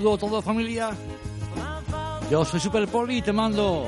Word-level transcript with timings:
saludo 0.00 0.14
a 0.14 0.18
toda 0.18 0.40
familia. 0.40 0.90
Yo 2.30 2.42
soy 2.42 2.58
Super 2.58 2.88
Poli 2.88 3.18
y 3.18 3.22
te 3.22 3.34
mando 3.34 3.86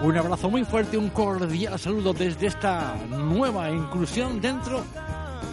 un 0.00 0.16
abrazo 0.16 0.48
muy 0.48 0.64
fuerte, 0.64 0.96
un 0.96 1.10
cordial 1.10 1.78
saludo 1.78 2.14
desde 2.14 2.46
esta 2.46 2.94
nueva 3.10 3.70
inclusión 3.70 4.40
dentro 4.40 4.82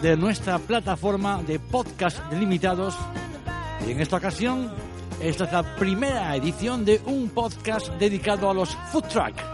de 0.00 0.16
nuestra 0.16 0.58
plataforma 0.58 1.42
de 1.42 1.58
podcast 1.58 2.18
limitados. 2.32 2.96
Y 3.86 3.90
en 3.90 4.00
esta 4.00 4.16
ocasión, 4.16 4.72
esta 5.20 5.44
es 5.44 5.52
la 5.52 5.76
primera 5.76 6.34
edición 6.34 6.86
de 6.86 7.02
un 7.04 7.28
podcast 7.28 7.88
dedicado 7.98 8.48
a 8.48 8.54
los 8.54 8.74
food 8.90 9.04
truck. 9.08 9.53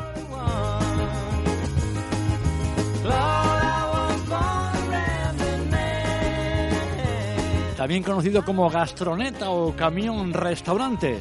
También 7.80 8.02
conocido 8.02 8.44
como 8.44 8.68
gastroneta 8.68 9.48
o 9.48 9.74
camión 9.74 10.34
restaurante. 10.34 11.18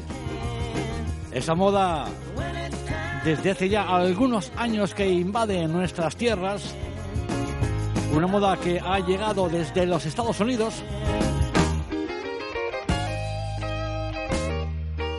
Esa 1.32 1.56
moda 1.56 2.06
desde 3.24 3.52
hace 3.52 3.70
ya 3.70 3.84
algunos 3.84 4.52
años 4.58 4.94
que 4.94 5.08
invade 5.08 5.66
nuestras 5.70 6.18
tierras. 6.18 6.76
Una 8.14 8.28
moda 8.28 8.58
que 8.58 8.78
ha 8.78 9.00
llegado 9.00 9.48
desde 9.48 9.86
los 9.86 10.06
Estados 10.06 10.38
Unidos. 10.42 10.84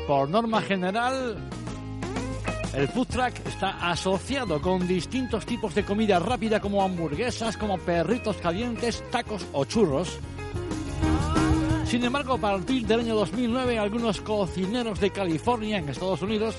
Por 0.07 0.29
norma 0.29 0.61
general, 0.61 1.39
el 2.75 2.87
food 2.89 3.07
truck 3.07 3.47
está 3.47 3.91
asociado 3.91 4.61
con 4.61 4.87
distintos 4.87 5.47
tipos 5.47 5.75
de 5.75 5.87
comida 5.87 6.19
rápida 6.19 6.61
como 6.61 6.83
hamburguesas, 6.83 7.57
como 7.57 7.79
perritos 7.79 8.37
calientes, 8.37 9.03
tacos 9.11 9.47
o 9.55 9.65
churros. 9.65 10.21
Sin 11.91 12.05
embargo, 12.05 12.35
a 12.35 12.39
partir 12.39 12.87
del 12.87 13.01
año 13.01 13.17
2009, 13.17 13.77
algunos 13.77 14.21
cocineros 14.21 15.01
de 15.01 15.11
California, 15.11 15.79
en 15.79 15.89
Estados 15.89 16.23
Unidos, 16.23 16.55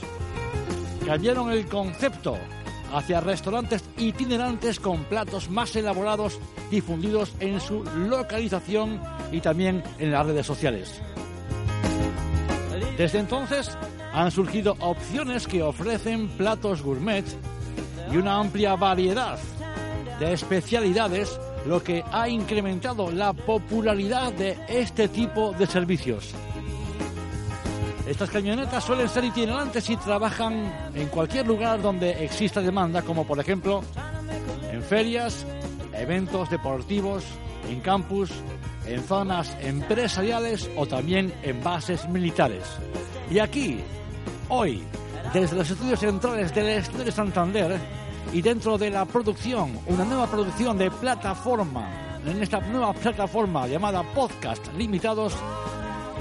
cambiaron 1.05 1.49
el 1.53 1.67
concepto 1.67 2.37
hacia 2.93 3.21
restaurantes 3.21 3.81
itinerantes 3.97 4.77
con 4.77 5.05
platos 5.05 5.49
más 5.49 5.73
elaborados 5.77 6.37
difundidos 6.69 7.33
en 7.39 7.61
su 7.61 7.81
localización 8.09 9.01
y 9.31 9.39
también 9.39 9.81
en 9.99 10.11
las 10.11 10.25
redes 10.25 10.45
sociales. 10.45 11.01
Desde 12.97 13.19
entonces 13.19 13.77
han 14.11 14.31
surgido 14.31 14.75
opciones 14.81 15.47
que 15.47 15.63
ofrecen 15.63 16.27
platos 16.27 16.81
gourmet 16.81 17.23
y 18.11 18.17
una 18.17 18.35
amplia 18.35 18.75
variedad 18.75 19.39
de 20.19 20.33
especialidades 20.33 21.39
lo 21.65 21.83
que 21.83 22.03
ha 22.11 22.27
incrementado 22.27 23.11
la 23.11 23.33
popularidad 23.33 24.33
de 24.33 24.57
este 24.67 25.07
tipo 25.07 25.53
de 25.53 25.67
servicios. 25.67 26.33
Estas 28.07 28.29
camionetas 28.29 28.83
suelen 28.83 29.07
ser 29.07 29.23
itinerantes 29.23 29.89
y 29.89 29.95
trabajan 29.95 30.91
en 30.95 31.07
cualquier 31.07 31.47
lugar 31.47 31.81
donde 31.81 32.25
exista 32.25 32.59
demanda, 32.61 33.03
como 33.03 33.25
por 33.25 33.39
ejemplo 33.39 33.83
en 34.71 34.81
ferias, 34.83 35.45
eventos 35.93 36.49
deportivos, 36.49 37.23
en 37.69 37.79
campus, 37.79 38.31
en 38.85 39.03
zonas 39.03 39.55
empresariales 39.61 40.69
o 40.75 40.85
también 40.85 41.33
en 41.43 41.63
bases 41.63 42.07
militares. 42.09 42.63
Y 43.29 43.39
aquí, 43.39 43.79
hoy, 44.49 44.83
desde 45.33 45.55
los 45.55 45.69
estudios 45.69 45.99
centrales 45.99 46.53
del 46.53 46.67
Estudio 46.67 47.05
de 47.05 47.11
Santander, 47.11 47.79
y 48.33 48.41
dentro 48.41 48.77
de 48.77 48.89
la 48.89 49.05
producción, 49.05 49.77
una 49.87 50.05
nueva 50.05 50.27
producción 50.27 50.77
de 50.77 50.89
plataforma, 50.89 52.19
en 52.25 52.41
esta 52.41 52.59
nueva 52.59 52.93
plataforma 52.93 53.67
llamada 53.67 54.03
Podcast 54.03 54.65
Limitados, 54.77 55.35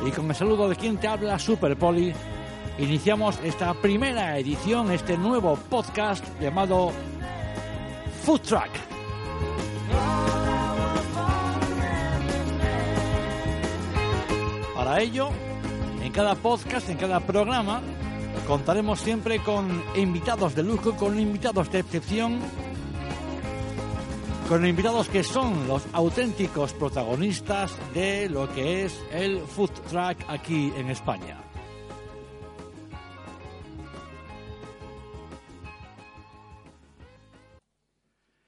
y 0.07 0.11
con 0.11 0.29
el 0.29 0.35
saludo 0.35 0.69
de 0.69 0.77
quien 0.77 0.97
te 0.97 1.07
habla, 1.07 1.39
Super 1.39 1.77
Poli, 1.77 2.13
iniciamos 2.79 3.39
esta 3.45 3.75
primera 3.75 4.39
edición, 4.39 4.91
este 4.91 5.17
nuevo 5.17 5.57
podcast 5.57 6.25
llamado 6.41 6.93
Food 8.25 8.41
Truck. 8.41 8.71
Para 14.75 15.01
ello, 15.01 15.29
en 16.03 16.11
cada 16.11 16.35
podcast, 16.35 16.89
en 16.89 16.97
cada 16.97 17.21
programa, 17.21 17.83
Contaremos 18.51 18.99
siempre 18.99 19.39
con 19.39 19.81
invitados 19.95 20.57
de 20.57 20.65
lujo, 20.65 20.97
con 20.97 21.21
invitados 21.21 21.71
de 21.71 21.79
excepción, 21.79 22.41
con 24.49 24.67
invitados 24.67 25.09
que 25.09 25.23
son 25.23 25.69
los 25.69 25.87
auténticos 25.93 26.73
protagonistas 26.73 27.79
de 27.95 28.29
lo 28.29 28.53
que 28.53 28.87
es 28.87 29.01
el 29.13 29.39
food 29.39 29.71
truck 29.89 30.19
aquí 30.27 30.73
en 30.77 30.91
España. 30.91 31.39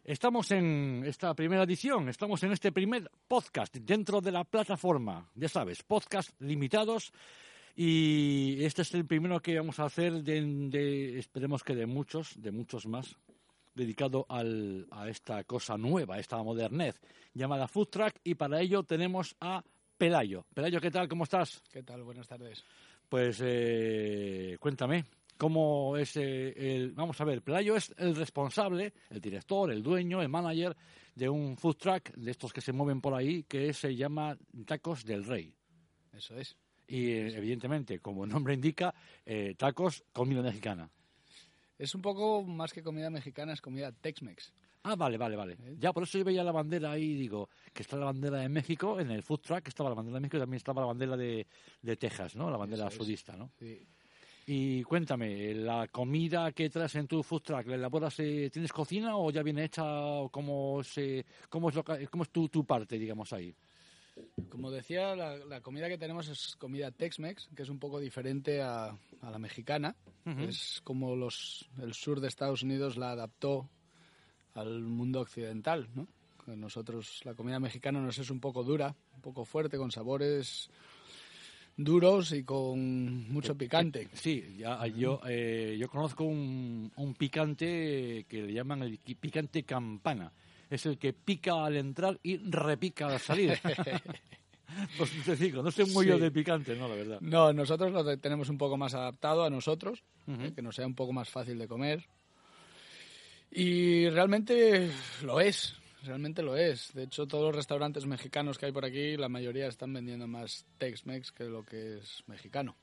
Estamos 0.03 0.51
en 0.51 1.05
esta 1.07 1.33
primera 1.33 1.63
edición, 1.63 2.09
estamos 2.09 2.43
en 2.43 2.51
este 2.51 2.73
primer 2.73 3.09
podcast 3.29 3.77
dentro 3.77 4.21
de 4.21 4.33
la 4.33 4.43
plataforma, 4.43 5.31
ya 5.37 5.49
sabes, 5.49 5.85
podcast 5.85 6.31
limitados 6.41 7.13
y 7.75 8.63
este 8.65 8.83
es 8.83 8.93
el 8.95 9.07
primero 9.07 9.41
que 9.41 9.57
vamos 9.59 9.79
a 9.79 9.85
hacer 9.85 10.23
de, 10.23 11.19
esperemos 11.19 11.63
que 11.63 11.75
de 11.75 11.87
muchos, 11.87 12.41
de 12.41 12.51
muchos 12.51 12.87
más, 12.87 13.17
dedicado 13.75 14.27
al, 14.29 14.87
a 14.91 15.09
esta 15.09 15.45
cosa 15.45 15.79
nueva, 15.79 16.19
esta 16.19 16.43
modernez, 16.43 17.01
llamada 17.33 17.69
Food 17.69 17.89
Truck, 17.89 18.15
y 18.25 18.35
para 18.35 18.61
ello 18.61 18.83
tenemos 18.83 19.35
a 19.41 19.65
Pelayo. 19.97 20.45
Pelayo, 20.53 20.81
¿qué 20.81 20.91
tal? 20.91 21.09
¿Cómo 21.09 21.25
estás? 21.25 21.63
¿Qué 21.73 21.83
tal? 21.83 22.03
Buenas 22.03 22.29
tardes. 22.29 22.63
Pues 23.09 23.41
eh, 23.43 24.57
cuéntame, 24.61 25.05
¿cómo 25.39 25.97
es 25.97 26.17
eh, 26.17 26.53
el... 26.57 26.93
Vamos 26.93 27.21
a 27.21 27.25
ver, 27.25 27.43
Pelayo 27.43 27.77
es 27.77 27.95
el 27.97 28.15
responsable, 28.15 28.93
el 29.09 29.21
director, 29.21 29.71
el 29.71 29.83
dueño, 29.83 30.21
el 30.21 30.29
manager 30.29 30.77
de 31.15 31.29
un 31.29 31.57
food 31.57 31.77
truck, 31.77 32.11
de 32.15 32.31
estos 32.31 32.53
que 32.53 32.61
se 32.61 32.73
mueven 32.73 33.01
por 33.01 33.15
ahí, 33.15 33.45
que 33.45 33.73
se 33.73 33.95
llama 33.97 34.37
Tacos 34.67 35.05
del 35.05 35.25
Rey. 35.25 35.55
Eso 36.13 36.37
es 36.37 36.57
y 36.93 37.11
evidentemente, 37.11 38.01
como 38.01 38.25
el 38.25 38.31
nombre 38.31 38.53
indica, 38.53 38.95
eh, 39.25 39.55
tacos, 39.57 40.05
comida 40.13 40.43
mexicana. 40.43 40.91
Es 41.79 41.95
un 41.95 42.03
poco 42.03 42.43
más 42.43 42.75
que 42.75 42.83
comida 42.83 43.09
mexicana, 43.09 43.55
es 43.55 43.63
comida 43.63 43.91
Tex-Mex. 43.93 44.53
Ah, 44.83 44.95
vale, 44.95 45.17
vale, 45.17 45.35
vale. 45.35 45.55
¿Eh? 45.55 45.77
Ya, 45.79 45.95
por 45.95 46.03
eso 46.03 46.19
yo 46.19 46.25
veía 46.25 46.45
la 46.45 46.53
bandera 46.53 46.91
ahí, 46.91 47.15
digo, 47.15 47.49
que 47.73 47.83
está 47.83 47.97
la 47.97 48.05
bandera 48.05 48.41
de 48.41 48.51
México, 48.51 49.01
en 49.01 49.11
el 49.11 49.23
food 49.23 49.41
truck 49.41 49.69
estaba 49.69 49.89
la 49.89 49.95
bandera 49.95 50.17
de 50.17 50.21
México 50.21 50.37
y 50.37 50.41
también 50.41 50.59
estaba 50.59 50.83
la 50.83 50.89
bandera 50.89 51.17
de, 51.17 51.47
de 51.81 51.97
Texas, 51.97 52.37
¿no? 52.37 52.51
La 52.51 52.59
bandera 52.59 52.91
sudista, 52.91 53.37
¿no? 53.39 53.53
Sí. 53.59 53.87
Y 54.45 54.83
cuéntame, 54.83 55.55
¿la 55.55 55.89
comida 55.89 56.53
que 56.53 56.69
traes 56.69 56.95
en 56.97 57.07
tu 57.07 57.23
food 57.23 57.41
truck, 57.41 57.67
la 57.69 57.77
elaboras, 57.77 58.21
eh, 58.21 58.51
tienes 58.53 58.71
cocina 58.71 59.17
o 59.17 59.31
ya 59.31 59.43
viene 59.43 59.65
hecha? 59.65 59.83
O 59.87 60.29
cómo, 60.29 60.85
se, 60.85 61.25
cómo 61.49 61.71
es, 61.71 61.77
cómo 62.11 62.25
es 62.25 62.31
tu, 62.31 62.51
tu 62.51 62.67
parte, 62.67 62.99
digamos, 62.99 63.33
ahí? 63.33 63.55
Como 64.49 64.71
decía, 64.71 65.17
la, 65.17 65.61
comida 65.61 65.89
que 65.89 65.99
tenemos 65.99 66.29
es 66.29 66.57
comida 66.57 66.91
Tex-Mex, 66.91 67.49
que 67.55 67.63
es 67.63 67.69
un 67.69 67.79
poco 67.79 67.99
diferente 67.99 68.61
a, 68.61 68.97
la 69.23 69.39
mexicana. 69.39 69.97
Es 70.25 70.81
como 70.85 71.17
los, 71.17 71.69
el 71.81 71.95
sur 71.95 72.21
de 72.21 72.29
Estados 72.29 72.63
Unidos 72.63 72.97
la 72.97 73.13
adaptó 73.13 73.69
al 74.55 74.83
mundo 74.83 75.21
occidental, 75.21 75.89
¿no? 75.95 76.07
Nosotros, 76.47 77.21
la 77.25 77.35
comida 77.35 77.61
mexicana 77.61 78.01
nos 78.01 78.19
es 78.19 78.31
un 78.31 78.41
poco 78.41 78.65
dura, 78.65 78.95
un 79.15 79.21
poco 79.23 79.45
fuerte, 79.45 79.79
con 79.79 79.91
sabores 79.91 80.71
duros 81.77 82.33
y 82.33 82.45
con 82.45 83.29
mucho 83.33 83.57
picante. 83.57 84.09
Sí, 84.13 84.57
ya, 84.59 84.87
yo, 84.89 85.21
eh, 85.27 85.77
yo 85.79 85.89
conozco 85.89 86.25
un, 86.25 86.93
un 86.97 87.15
picante 87.15 88.27
que 88.29 88.43
le 88.43 88.53
llaman 88.53 88.83
el 88.83 88.99
picante 88.99 89.63
campana 89.63 90.33
es 90.75 90.87
el 90.87 90.99
que 90.99 91.13
pica 91.13 91.65
al 91.65 91.77
entrar 91.77 92.19
y 92.23 92.39
repica 92.39 93.09
al 93.09 93.21
salir. 93.21 93.59
pues 94.99 95.11
te 95.25 95.37
digo, 95.37 95.63
no 95.63 95.71
sé 95.71 95.85
muy 95.85 96.07
yo 96.07 96.19
de 96.19 96.31
picante, 96.31 96.75
¿no? 96.75 96.89
La 96.89 96.95
verdad. 96.95 97.21
No, 97.21 97.53
nosotros 97.53 97.93
lo 97.93 98.19
tenemos 98.19 98.49
un 98.49 98.57
poco 98.57 98.79
más 98.79 98.95
adaptado 98.95 99.45
a 99.45 99.51
nosotros, 99.51 100.03
¿eh? 100.27 100.53
que 100.55 100.63
nos 100.63 100.75
sea 100.75 100.87
un 100.87 100.95
poco 100.95 101.13
más 101.13 101.29
fácil 101.29 101.59
de 101.59 101.69
comer. 101.69 102.07
Y 103.51 104.09
realmente 104.09 104.91
lo 105.23 105.41
es, 105.41 105.77
realmente 106.05 106.43
lo 106.43 106.57
es. 106.57 106.95
De 106.95 107.03
hecho, 107.03 107.27
todos 107.27 107.45
los 107.45 107.55
restaurantes 107.55 108.07
mexicanos 108.07 108.57
que 108.57 108.67
hay 108.67 108.73
por 108.73 108.87
aquí, 108.87 109.19
la 109.19 109.29
mayoría 109.29 109.69
están 109.69 109.93
vendiendo 109.93 110.27
más 110.27 110.65
Tex-Mex 110.79 111.33
que 111.33 111.45
lo 111.45 111.65
que 111.65 111.99
es 111.99 112.25
mexicano. 112.27 112.77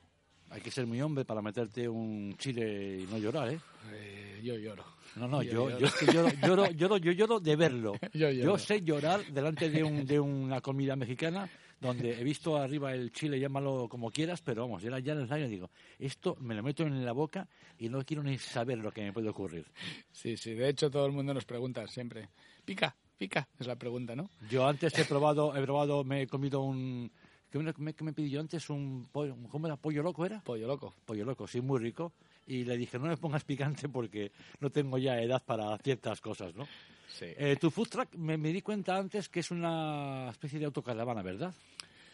Hay 0.50 0.60
que 0.60 0.70
ser 0.70 0.86
muy 0.86 1.00
hombre 1.00 1.24
para 1.24 1.40
meterte 1.40 1.88
un 1.88 2.34
chile 2.36 3.00
y 3.02 3.06
no 3.06 3.18
llorar, 3.18 3.50
¿eh? 3.50 3.60
eh 3.92 4.40
yo 4.42 4.56
lloro. 4.56 4.84
No, 5.16 5.28
no, 5.28 5.42
yo, 5.42 5.70
yo, 5.78 5.86
es 5.86 5.94
que 5.94 6.06
lloro, 6.06 6.28
lloro, 6.46 6.70
lloro, 6.70 6.96
yo 6.96 7.12
lloro 7.12 7.40
de 7.40 7.56
verlo. 7.56 7.92
yo, 8.12 8.58
sé 8.58 8.82
llorar 8.82 9.24
delante 9.26 9.70
de, 9.70 9.84
un, 9.84 10.04
de 10.04 10.18
una 10.18 10.60
comida 10.60 10.96
mexicana 10.96 11.48
donde 11.80 12.20
he 12.20 12.24
visto 12.24 12.56
arriba 12.56 12.92
el 12.92 13.10
chile, 13.10 13.40
llámalo 13.40 13.88
como 13.88 14.10
quieras, 14.10 14.42
pero 14.42 14.62
vamos, 14.62 14.82
yo 14.82 14.96
ya 14.98 15.12
en 15.12 15.20
el 15.20 15.32
año 15.32 15.48
digo, 15.48 15.70
esto 15.98 16.36
me 16.40 16.54
lo 16.54 16.62
meto 16.62 16.82
en 16.82 17.04
la 17.04 17.12
boca 17.12 17.48
y 17.78 17.88
no 17.88 18.04
quiero 18.04 18.22
ni 18.22 18.36
saber 18.36 18.78
lo 18.78 18.92
que 18.92 19.02
me 19.02 19.12
puede 19.12 19.30
ocurrir. 19.30 19.66
Sí, 20.12 20.36
sí, 20.36 20.52
de 20.52 20.68
hecho 20.68 20.90
todo 20.90 21.06
el 21.06 21.12
mundo 21.12 21.32
nos 21.32 21.46
pregunta 21.46 21.86
siempre, 21.86 22.28
pica, 22.64 22.94
pica, 23.16 23.48
es 23.58 23.66
la 23.66 23.76
pregunta, 23.76 24.14
¿no? 24.14 24.28
Yo 24.50 24.66
antes 24.66 24.98
he 24.98 25.04
probado, 25.06 25.56
he 25.56 25.62
probado, 25.62 26.04
me 26.04 26.22
he 26.22 26.26
comido 26.26 26.60
un 26.60 27.10
¿Qué 27.50 27.58
me, 27.58 27.72
me- 27.78 27.94
qué 27.94 28.04
me 28.04 28.12
pidió 28.12 28.40
antes? 28.40 28.70
Un 28.70 29.08
pollo, 29.10 29.36
¿Cómo 29.50 29.66
era? 29.66 29.76
¿Pollo 29.76 30.02
loco 30.02 30.24
era? 30.24 30.40
Pollo 30.42 30.66
loco. 30.66 30.94
Pollo 31.04 31.24
loco, 31.24 31.46
sí, 31.46 31.60
muy 31.60 31.80
rico. 31.80 32.12
Y 32.46 32.64
le 32.64 32.76
dije, 32.76 32.98
no 32.98 33.06
me 33.06 33.16
pongas 33.16 33.44
picante 33.44 33.88
porque 33.88 34.32
no 34.60 34.70
tengo 34.70 34.98
ya 34.98 35.20
edad 35.20 35.42
para 35.44 35.76
ciertas 35.78 36.20
cosas, 36.20 36.54
¿no? 36.54 36.64
Sí. 37.08 37.26
Eh, 37.36 37.56
tu 37.60 37.70
food 37.70 37.88
truck, 37.88 38.14
me, 38.14 38.36
me 38.38 38.52
di 38.52 38.62
cuenta 38.62 38.96
antes 38.96 39.28
que 39.28 39.40
es 39.40 39.50
una 39.50 40.28
especie 40.30 40.58
de 40.58 40.64
autocaravana, 40.66 41.22
¿verdad? 41.22 41.52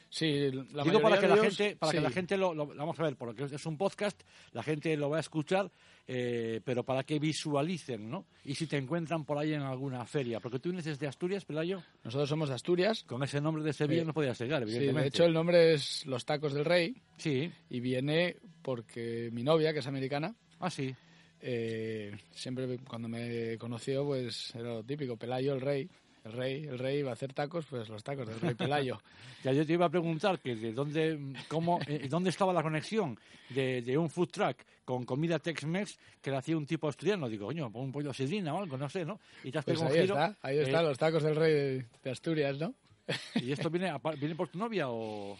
Sí, 0.09 0.51
la 0.73 0.85
Digo 0.85 1.01
para 1.01 1.17
que 1.17 1.23
de 1.23 1.29
la 1.29 1.35
ellos- 1.43 1.57
gente, 1.57 1.77
para 1.77 1.93
que 1.93 1.99
sí. 1.99 2.03
la 2.05 2.11
gente 2.11 2.37
lo, 2.37 2.55
lo- 2.55 2.67
vamos 2.69 2.99
a 2.99 3.03
ver, 3.03 3.17
porque 3.17 3.45
es 3.45 3.67
un 3.67 3.77
podcast, 3.77 4.21
la 4.53 4.63
gente 4.63 4.97
lo 4.97 5.11
va 5.11 5.17
a 5.19 5.21
escuchar, 5.21 5.71
eh, 6.07 6.61
pero 6.65 6.85
para 6.85 7.03
que 7.03 7.19
visualicen, 7.19 8.09
¿no? 8.09 8.25
Y 8.45 8.55
si 8.55 8.67
te 8.67 8.77
encuentran 8.79 9.25
por 9.25 9.37
ahí 9.37 9.53
en 9.53 9.63
alguna 9.63 10.07
feria, 10.07 10.39
porque 10.41 10.59
tú 10.61 10.69
vienes 10.71 10.85
desde 10.85 11.07
Asturias, 11.09 11.45
Pelayo, 11.45 11.83
Nosotros 12.05 12.29
somos 12.29 12.49
de 12.49 12.55
Asturias. 12.55 13.03
con 13.05 13.23
ese 13.25 13.41
nombre 13.41 13.63
de 13.65 13.73
Sevilla 13.73 14.03
Sí. 14.03 14.07
no 14.07 14.15
podías 14.15 14.41
llegar, 14.41 14.63
Sí, 14.63 14.69
evidentemente. 14.71 15.03
de 15.03 15.09
hecho 15.09 15.25
el 15.25 15.33
nombre 15.35 15.75
es 15.75 16.07
Los 16.07 16.25
Tacos 16.25 16.55
del 16.55 16.65
Rey 16.65 16.95
Sí, 17.19 17.51
y 17.69 17.81
viene 17.81 18.37
porque 18.63 19.29
mi 19.33 19.43
novia, 19.43 19.73
que 19.73 19.81
es 19.81 19.87
americana, 19.87 20.35
ah, 20.61 20.71
sí. 20.71 20.95
eh, 21.41 22.17
siempre 22.33 22.79
cuando 22.89 23.09
me 23.09 23.59
conoció, 23.59 24.05
pues 24.05 24.55
era 24.55 24.75
lo 24.75 24.85
típico, 24.85 25.17
Pelayo 25.17 25.53
el 25.55 25.61
rey. 25.61 25.89
El 26.27 26.33
rey, 26.33 26.65
el 26.65 26.79
rey 26.79 26.99
iba 26.99 27.11
a 27.11 27.13
hacer 27.13 27.33
tacos, 27.33 27.65
pues 27.67 27.89
los 27.89 28.03
tacos 28.03 28.27
del 28.29 28.41
rey 28.41 28.55
Pelayo. 28.55 29.01
Ya 29.45 29.53
yo 29.53 29.65
te 29.65 29.75
iba 29.75 29.87
a 29.87 29.91
preguntar 29.91 30.41
que 30.41 30.57
de 30.57 30.73
dónde, 30.73 31.19
cómo, 31.47 31.79
eh, 31.87 32.09
dónde 32.11 32.31
estaba 32.31 32.53
la 32.53 32.63
conexión 32.65 33.17
de, 33.51 33.81
de 33.83 33.97
un 33.97 34.11
food 34.11 34.29
truck 34.31 34.57
con 34.85 35.05
comida 35.05 35.39
Tex-Mex 35.39 35.99
que 36.21 36.31
le 36.33 36.37
hacía 36.39 36.57
un 36.57 36.67
tipo 36.67 36.89
asturiano. 36.89 37.29
Digo, 37.29 37.47
coño, 37.47 37.71
un 37.73 37.93
pollo 37.93 38.13
sidrina 38.13 38.55
o 38.55 38.59
algo, 38.63 38.77
no 38.77 38.89
sé, 38.89 39.05
¿no? 39.05 39.21
Y 39.45 39.53
te 39.53 39.59
has 39.59 39.65
Pues 39.65 39.81
ahí 39.83 39.93
giro. 40.01 40.15
está, 40.15 40.37
ahí 40.43 40.59
eh, 40.59 40.63
está, 40.63 40.83
los 40.83 40.99
tacos 40.99 41.23
del 41.23 41.37
rey 41.37 41.53
de, 41.53 41.87
de 42.03 42.11
Asturias, 42.11 42.59
¿no? 42.59 42.75
¿Y 43.37 43.53
esto 43.53 43.71
viene, 43.71 43.89
a 43.91 43.99
viene 44.19 44.35
por 44.35 44.49
tu 44.49 44.59
novia 44.59 44.87
o...? 44.91 45.37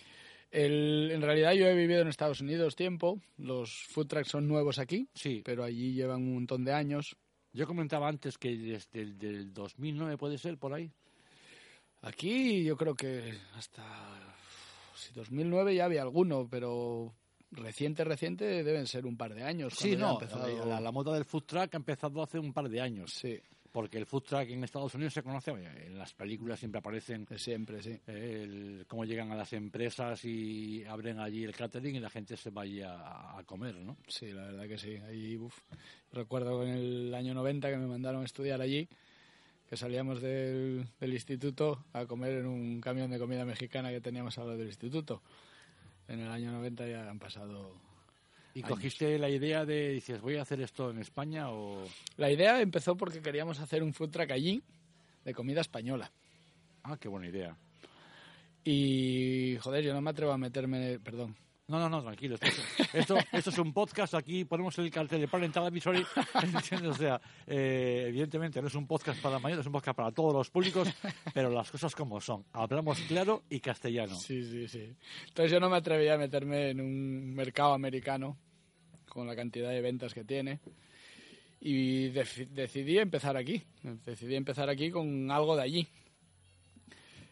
El- 0.53 1.11
en 1.13 1.21
realidad 1.23 1.53
yo 1.55 1.67
he 1.67 1.75
vivido 1.75 2.03
en 2.03 2.09
Estados 2.09 2.41
Unidos 2.41 2.77
tiempo, 2.77 3.21
los 3.39 3.87
food 3.89 4.07
trucks 4.07 4.29
son 4.29 4.47
nuevos 4.47 4.79
aquí, 4.79 5.09
Sí. 5.15 5.43
pero 5.45 5.65
allí 5.65 5.93
llevan 5.95 6.23
un 6.23 6.35
montón 6.35 6.65
de 6.65 6.73
años. 6.73 7.17
Yo 7.57 7.67
comentaba 7.67 8.07
antes 8.07 8.37
que 8.37 8.55
desde 8.57 9.01
el 9.01 9.19
del 9.19 9.55
2009 9.55 10.19
puede 10.19 10.37
ser 10.37 10.59
por 10.59 10.75
ahí. 10.75 10.91
Aquí 12.03 12.63
yo 12.63 12.77
creo 12.77 12.95
que 12.95 13.33
hasta 13.55 13.83
si 14.95 15.13
2009 15.15 15.75
ya 15.75 15.87
había 15.87 16.03
alguno, 16.03 16.47
pero 16.51 17.15
reciente, 17.53 18.05
reciente 18.05 18.63
deben 18.63 18.87
ser 18.87 19.07
un 19.07 19.17
par 19.17 19.35
de 19.35 19.43
años. 19.43 19.73
Sí, 19.75 19.97
no, 19.97 20.11
ha 20.11 20.13
empezado- 20.13 20.67
la, 20.67 20.81
la 20.81 20.93
moda 20.93 21.15
del 21.15 21.25
food 21.25 21.45
truck 21.45 21.73
ha 21.75 21.77
empezado 21.79 22.23
hace 22.23 22.39
un 22.39 22.53
par 22.53 22.69
de 22.69 22.81
años. 22.81 23.13
Sí, 23.15 23.41
Porque 23.77 23.99
el 23.99 24.07
food 24.07 24.23
truck 24.23 24.49
en 24.49 24.65
Estados 24.65 24.95
Unidos 24.95 25.13
se 25.13 25.23
conoce, 25.23 25.51
en 25.51 25.99
las 25.99 26.15
películas 26.15 26.59
siempre 26.59 26.79
aparecen 26.79 27.27
de 27.27 27.39
siempre, 27.39 27.83
sí. 27.83 27.91
eh, 28.07 28.41
el- 28.43 28.87
cómo 28.89 29.05
llegan 29.05 29.31
a 29.33 29.35
las 29.35 29.53
empresas 29.53 30.25
y 30.25 30.83
abren 30.85 31.19
allí 31.21 31.45
el 31.45 31.55
catering 31.55 31.97
y 31.97 32.01
la 32.01 32.09
gente 32.09 32.39
se 32.39 32.49
vaya 32.49 32.95
a, 32.95 33.39
a 33.39 33.45
comer, 33.45 33.75
¿no? 33.77 33.99
Sí, 34.09 34.33
la 34.33 34.45
verdad 34.47 34.67
que 34.67 34.79
sí. 34.79 34.97
Ahí, 34.97 35.37
uf. 35.37 35.55
Recuerdo 36.11 36.63
en 36.63 36.71
el 36.71 37.15
año 37.15 37.35
90 37.35 37.69
que 37.69 37.77
me 37.77 37.87
mandaron 37.87 38.23
a 38.23 38.25
estudiar 38.25 38.63
allí, 38.63 38.89
que 39.69 39.77
salíamos 39.77 40.23
del, 40.23 40.87
del 40.99 41.13
instituto 41.13 41.85
a 41.93 42.07
comer 42.07 42.33
en 42.39 42.47
un 42.47 42.81
camión 42.81 43.11
de 43.11 43.19
comida 43.19 43.45
mexicana 43.45 43.91
que 43.91 44.01
teníamos 44.01 44.39
al 44.39 44.47
lado 44.47 44.57
del 44.59 44.69
instituto. 44.69 45.21
En 46.09 46.21
el 46.21 46.31
año 46.31 46.51
90 46.51 46.89
ya 46.89 47.11
han 47.11 47.19
pasado... 47.19 47.75
Y 48.57 48.61
Años. 48.61 48.71
cogiste 48.71 49.19
la 49.19 49.29
idea 49.29 49.67
de, 49.67 49.91
dices, 49.91 50.19
voy 50.23 50.37
a 50.37 50.43
hacer 50.43 50.63
esto 50.63 50.91
en 50.91 50.99
España 50.99 51.51
o... 51.51 51.85
La 52.17 52.31
idea 52.31 52.59
empezó 52.63 52.97
porque 52.97 53.21
queríamos 53.21 53.61
hacer 53.61 53.83
un 53.83 53.93
food 53.93 54.09
truck 54.09 54.31
allí 54.31 54.63
de 55.27 55.35
comida 55.35 55.61
española. 55.61 56.11
Ah, 56.83 56.97
qué 56.99 57.07
buena 57.07 57.27
idea. 57.29 57.55
Y, 58.65 59.59
joder, 59.61 59.85
yo 59.85 59.93
no 59.93 60.01
me 60.01 60.09
atrevo 60.09 60.33
a 60.33 60.39
meterme... 60.39 60.99
Perdón. 61.01 61.37
No, 61.69 61.79
no, 61.81 61.91
no, 61.91 62.01
tranquilo. 62.03 62.37
Esto, 62.37 62.47
es- 62.47 62.95
esto, 62.95 63.17
esto 63.31 63.51
es 63.51 63.59
un 63.59 63.75
podcast, 63.75 64.15
aquí 64.15 64.47
ponemos 64.47 64.79
el 64.79 64.91
cartel 64.91 65.21
de 65.21 65.29
Parental 65.29 65.67
Advisory. 65.67 66.03
O 66.89 66.95
sea, 66.95 67.21
eh, 67.47 68.05
evidentemente 68.09 68.63
no 68.63 68.69
es 68.69 68.75
un 68.75 68.87
podcast 68.87 69.21
para 69.21 69.39
mayores, 69.39 69.61
es 69.63 69.67
un 69.67 69.73
podcast 69.73 69.97
para 69.97 70.13
todos 70.13 70.33
los 70.33 70.49
públicos, 70.49 70.89
pero 71.35 71.51
las 71.51 71.71
cosas 71.71 71.95
como 71.95 72.21
son. 72.23 72.45
Hablamos 72.53 73.01
claro 73.01 73.43
y 73.51 73.61
castellano. 73.61 74.15
Sí, 74.15 74.43
sí, 74.45 74.67
sí. 74.69 74.95
Entonces 75.29 75.53
yo 75.53 75.61
no 75.61 75.69
me 75.69 75.77
atrevía 75.77 76.15
a 76.15 76.19
meterme 76.19 76.71
en 76.71 76.81
un 76.81 77.35
mercado 77.35 77.75
americano 77.75 78.39
con 79.17 79.27
la 79.27 79.35
cantidad 79.35 79.71
de 79.71 79.81
ventas 79.81 80.13
que 80.15 80.25
tiene. 80.25 80.61
Y 81.61 82.11
deci- 82.11 82.47
decidí 82.49 82.99
empezar 82.99 83.37
aquí. 83.37 83.63
Decidí 84.05 84.35
empezar 84.37 84.69
aquí 84.69 84.91
con 84.91 85.31
algo 85.31 85.57
de 85.57 85.63
allí. 85.63 85.89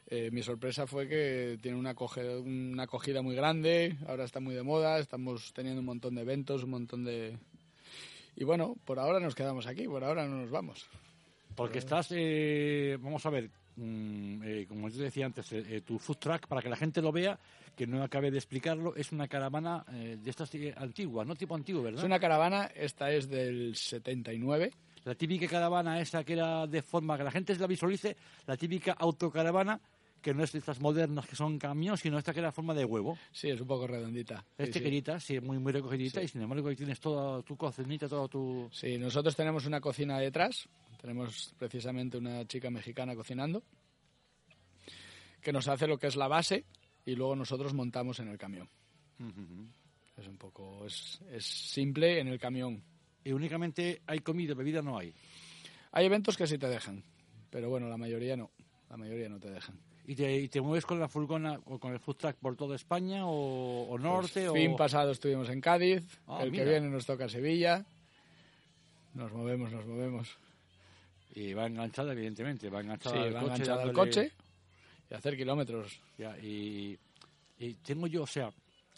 Eh, 0.07 0.31
mi 0.33 0.43
sorpresa 0.43 0.87
fue 0.87 1.07
que 1.09 1.59
tiene 1.61 1.77
una, 1.79 1.95
acoge- 1.95 2.41
una 2.41 2.85
acogida 2.85 3.21
muy 3.23 3.35
grande, 3.35 3.97
ahora 4.07 4.25
está 4.25 4.41
muy 4.41 4.55
de 4.55 4.63
moda, 4.63 4.99
estamos 4.99 5.53
teniendo 5.55 5.81
un 5.81 5.87
montón 5.87 6.15
de 6.15 6.23
eventos, 6.23 6.63
un 6.65 6.71
montón 6.71 7.05
de... 7.05 7.37
Y 8.37 8.45
bueno, 8.45 8.77
por 8.85 8.99
ahora 8.99 9.21
nos 9.21 9.35
quedamos 9.35 9.67
aquí, 9.67 9.87
por 9.87 10.05
ahora 10.05 10.27
no 10.27 10.37
nos 10.37 10.51
vamos. 10.51 10.87
Porque 11.55 11.79
estás, 11.79 12.09
eh, 12.11 12.99
vamos 13.01 13.25
a 13.27 13.31
ver, 13.31 13.51
mm, 13.77 14.43
eh, 14.45 14.67
como 14.69 14.89
yo 14.89 15.03
decía 15.03 15.27
antes, 15.27 15.53
eh, 15.53 15.65
eh, 15.69 15.81
tu 15.81 15.99
food 15.99 16.17
truck, 16.19 16.47
para 16.47 16.63
que 16.63 16.69
la 16.69 16.77
gente 16.77 17.01
lo 17.03 17.13
vea, 17.13 17.39
que 17.77 17.87
no 17.87 18.03
acabe 18.03 18.31
de 18.31 18.39
explicarlo, 18.39 18.95
es 18.97 19.13
una 19.13 19.27
caravana 19.29 19.85
eh, 19.93 20.17
de 20.23 20.31
estas 20.31 20.55
eh, 20.55 20.73
antiguas, 20.77 21.27
no 21.27 21.35
tipo 21.35 21.55
antiguo, 21.55 21.83
¿verdad? 21.83 22.01
Es 22.01 22.05
una 22.07 22.21
caravana, 22.21 22.71
esta 22.75 23.11
es 23.13 23.29
del 23.29 23.75
79, 23.77 24.71
La 25.05 25.15
típica 25.15 25.47
caravana 25.49 26.01
esa 26.01 26.25
que 26.25 26.33
era 26.35 26.67
de 26.67 26.81
forma 26.83 27.17
que 27.19 27.25
la 27.25 27.31
gente 27.31 27.55
se 27.55 27.61
la 27.61 27.67
visualice, 27.67 28.17
la 28.47 28.57
típica 28.57 28.93
autocaravana, 28.93 29.79
que 30.23 30.33
no 30.33 30.43
es 30.43 30.53
de 30.53 30.61
estas 30.61 30.81
modernas 30.81 31.27
que 31.27 31.37
son 31.37 31.59
camiones, 31.59 32.01
sino 32.01 32.17
esta 32.17 32.33
que 32.33 32.41
era 32.41 32.51
forma 32.51 32.73
de 32.73 32.87
huevo. 32.87 33.19
sí, 33.31 33.51
es 33.51 33.61
un 33.61 33.67
poco 33.67 33.87
redondita. 33.87 34.43
Es 34.57 34.69
Sí, 34.69 34.73
sí. 34.73 34.79
chiquitita, 34.79 35.21
sí, 35.21 35.39
muy, 35.41 35.59
muy 35.59 35.71
recogidita, 35.73 36.21
Sí. 36.21 36.25
y 36.25 36.29
sin 36.29 36.41
embargo 36.41 36.69
ahí 36.69 36.77
tienes 36.77 36.99
toda 36.99 37.43
tu 37.43 37.55
cocinita, 37.59 38.09
todo 38.09 38.27
tu... 38.29 38.67
Sí, 38.73 38.97
nosotros 38.97 39.37
tenemos 39.37 39.67
una 39.67 39.83
cocina 39.83 40.19
detrás, 40.19 40.67
tenemos 41.05 41.55
precisamente 41.59 42.17
una 42.17 42.47
chica 42.47 42.71
mexicana 42.71 43.15
cocinando, 43.15 43.63
que 45.43 45.53
nos 45.53 45.69
hace 45.69 45.87
lo 45.87 45.99
que 45.99 46.07
es 46.07 46.17
la 46.17 46.29
base 46.29 46.65
y 47.05 47.15
luego 47.15 47.37
nosotros 47.37 47.75
montamos 47.75 48.21
en 48.21 48.29
el 48.29 48.39
camión. 48.39 48.67
Es 50.17 50.27
un 50.27 50.39
poco, 50.39 50.87
es, 50.87 51.21
es 51.31 51.45
simple 51.45 52.21
en 52.21 52.29
el 52.29 52.39
camión. 52.39 52.83
Y 53.23 53.33
únicamente 53.33 54.01
hay 54.07 54.21
comida, 54.21 54.55
bebida 54.55 54.81
no 54.81 54.97
hay. 54.97 55.13
Hay 55.93 56.07
eventos 56.07 56.39
que 56.39 56.47
sí 56.47 56.57
te 56.57 56.69
dejan, 56.69 57.05
pero 57.51 57.69
bueno, 57.69 57.87
la 57.87 57.99
mayoría 57.99 58.35
no, 58.35 58.51
la 58.89 58.97
mayoría 58.97 59.29
no 59.29 59.39
te 59.39 59.51
dejan. 59.51 59.79
¿Y 60.07 60.15
te, 60.15 60.35
y 60.41 60.49
te 60.49 60.63
mueves 60.63 60.87
con 60.87 60.99
la 60.99 61.09
furgona 61.09 61.61
o 61.67 61.79
con 61.79 61.93
el 61.93 62.01
food 62.01 62.17
truck 62.17 62.37
por 62.37 62.57
toda 62.57 62.77
España 62.77 63.27
o, 63.27 63.89
o 63.91 63.99
norte? 63.99 64.49
Pues, 64.49 64.63
fin 64.63 64.73
o... 64.73 64.77
pasado 64.77 65.11
estuvimos 65.11 65.51
en 65.51 65.61
Cádiz, 65.61 66.03
Ah, 66.27 66.41
el 66.45 66.51
mira. 66.51 66.65
que 66.65 66.71
viene 66.71 66.89
nos 66.89 67.05
toca 67.05 67.29
Sevilla. 67.29 67.85
Nos 69.13 69.31
movemos, 69.35 69.71
nos 69.71 69.85
movemos. 69.87 70.39
Y 71.35 71.53
va 71.53 71.67
enganchada, 71.67 72.13
evidentemente, 72.13 72.71
va 72.71 72.81
enganchada 72.81 73.17
Sí, 73.17 73.23
al 73.23 73.35
va 73.35 73.41
coche. 73.41 73.53
enganchado 73.55 73.81
al 73.81 73.93
coche 73.93 74.33
y 75.11 75.15
hacer 75.15 75.37
kilómetros. 75.37 76.01
Ya, 76.17 76.37
y, 76.39 76.97
y 77.59 77.75
tengo 77.75 78.07
yo, 78.07 78.23
o 78.23 78.27
sea, 78.27 78.53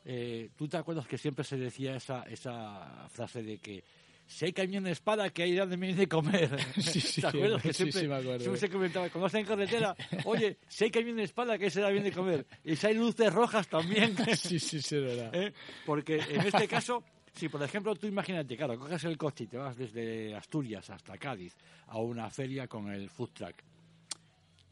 eh, 0.04 0.50
¿tú 0.56 0.68
te 0.68 0.76
acuerdas 0.76 1.06
que 1.06 1.18
siempre 1.18 1.44
se 1.44 1.56
decía 1.56 1.96
esa, 1.96 2.22
esa 2.24 3.08
frase 3.10 3.42
de 3.42 3.58
que 3.58 3.82
si 4.28 4.44
hay 4.44 4.52
camión 4.52 4.86
espada, 4.86 5.30
que 5.30 5.44
hay 5.44 5.54
donde 5.54 5.76
de 5.94 6.08
comer? 6.08 6.50
Sí, 6.80 7.00
sí, 7.00 7.20
¿Te 7.20 7.28
acuerdas? 7.28 7.62
sí, 7.62 7.68
que 7.68 7.74
siempre, 7.74 8.00
sí, 8.02 8.08
me 8.08 8.14
acuerdo. 8.16 8.40
siempre 8.40 8.60
se 8.60 8.68
comentaba, 8.68 9.08
cuando 9.08 9.26
estás 9.28 9.40
en 9.40 9.46
carretera, 9.46 9.96
oye, 10.24 10.58
si 10.68 10.84
hay 10.84 10.90
camión 10.90 11.18
espada, 11.20 11.56
que 11.58 11.70
será 11.70 11.90
bien 11.90 12.04
de 12.04 12.12
comer. 12.12 12.44
Y 12.64 12.76
si 12.76 12.86
hay 12.86 12.94
luces 12.94 13.32
rojas 13.32 13.66
también. 13.68 14.14
Sí, 14.36 14.58
sí, 14.58 14.82
sí, 14.82 14.96
es 14.96 15.02
verdad. 15.02 15.30
¿eh? 15.34 15.52
Porque 15.86 16.16
en 16.18 16.40
este 16.42 16.68
caso, 16.68 17.02
si 17.36 17.48
por 17.48 17.62
ejemplo 17.62 17.94
tú 17.94 18.06
imagínate, 18.06 18.56
claro, 18.56 18.78
coges 18.78 19.04
el 19.04 19.16
coche 19.16 19.44
y 19.44 19.46
te 19.46 19.56
vas 19.58 19.76
desde 19.76 20.34
Asturias 20.34 20.88
hasta 20.90 21.16
Cádiz 21.18 21.54
a 21.88 21.98
una 21.98 22.28
feria 22.30 22.66
con 22.66 22.90
el 22.90 23.08
food 23.10 23.30
truck. 23.32 23.56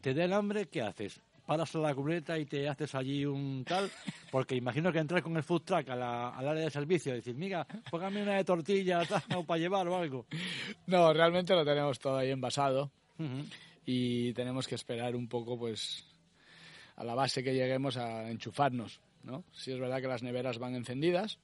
¿Te 0.00 0.12
da 0.14 0.25
el 0.25 0.33
hambre? 0.33 0.66
¿Qué 0.66 0.83
haces? 0.83 1.21
¿Paras 1.47 1.75
a 1.76 1.78
la 1.78 1.94
cubierta 1.94 2.38
y 2.38 2.47
te 2.47 2.66
haces 2.68 2.94
allí 2.94 3.25
un 3.26 3.64
tal? 3.66 3.90
Porque 4.30 4.54
imagino 4.56 4.90
que 4.90 4.99
entrar 4.99 5.23
con 5.23 5.37
el 5.37 5.42
food 5.42 5.62
truck 5.62 5.88
a 5.90 5.97
la- 5.97 6.30
al 6.30 6.49
área 6.49 6.64
de 6.64 6.71
servicio 6.71 7.12
y 7.12 7.16
decir, 7.16 7.35
mira, 7.35 7.66
póngame 7.90 8.23
una 8.23 8.37
de 8.37 8.44
tortilla 8.44 9.02
tal, 9.09 9.23
o 9.37 9.44
para 9.44 9.59
llevar 9.59 9.87
o 9.88 9.97
algo. 9.97 10.26
No, 10.87 11.12
realmente 11.12 11.54
lo 11.54 11.64
tenemos 11.64 11.99
todo 11.99 12.16
ahí 12.16 12.30
envasado. 12.30 12.90
Ujú. 13.18 13.44
y 13.87 14.33
tenemos 14.33 14.66
que 14.66 14.75
esperar 14.75 15.14
un 15.14 15.28
poco 15.28 15.56
pues 15.59 16.04
a 16.97 17.04
la 17.04 17.14
base 17.14 17.44
que 17.44 17.52
lleguemos 17.54 17.97
a 17.99 18.28
enchufarnos, 18.30 19.00
¿no? 19.23 19.44
Sí 19.52 19.71
es 19.73 19.78
verdad 19.78 20.00
que 20.00 20.09
las 20.09 20.23
neveras 20.23 20.59
van 20.59 20.75
encendidas, 20.75 21.38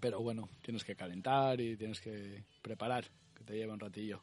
pero 0.00 0.20
bueno, 0.20 0.48
tienes 0.62 0.84
que 0.84 0.96
calentar 0.96 1.60
y 1.60 1.76
tienes 1.76 2.00
que 2.00 2.44
preparar, 2.62 3.04
que 3.34 3.44
te 3.44 3.54
lleva 3.54 3.74
un 3.74 3.80
ratillo. 3.80 4.22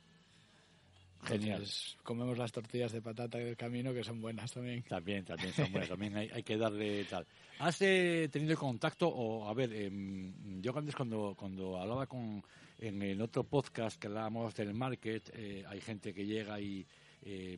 Genial. 1.23 1.57
Entonces, 1.57 1.97
comemos 2.03 2.37
las 2.37 2.51
tortillas 2.51 2.91
de 2.91 3.01
patata 3.01 3.37
del 3.37 3.57
camino 3.57 3.93
que 3.93 4.03
son 4.03 4.21
buenas 4.21 4.51
también. 4.51 4.83
También, 4.83 5.25
también 5.25 5.51
son 5.53 5.71
buenas, 5.71 5.89
también 5.89 6.15
hay, 6.15 6.29
hay 6.33 6.43
que 6.43 6.57
darle 6.57 7.05
tal. 7.05 7.25
¿Has 7.59 7.81
eh, 7.81 8.29
tenido 8.31 8.55
contacto 8.55 9.07
o, 9.07 9.47
a 9.47 9.53
ver, 9.53 9.73
em, 9.73 10.61
yo 10.61 10.77
antes 10.77 10.95
cuando, 10.95 11.35
cuando 11.35 11.79
hablaba 11.79 12.05
con, 12.05 12.43
en 12.77 13.01
el 13.01 13.21
otro 13.21 13.43
podcast 13.43 13.99
que 13.99 14.07
hablábamos 14.07 14.53
del 14.55 14.73
market, 14.73 15.31
eh, 15.33 15.65
hay 15.67 15.81
gente 15.81 16.13
que 16.13 16.25
llega 16.25 16.59
y 16.59 16.85
eh, 17.23 17.57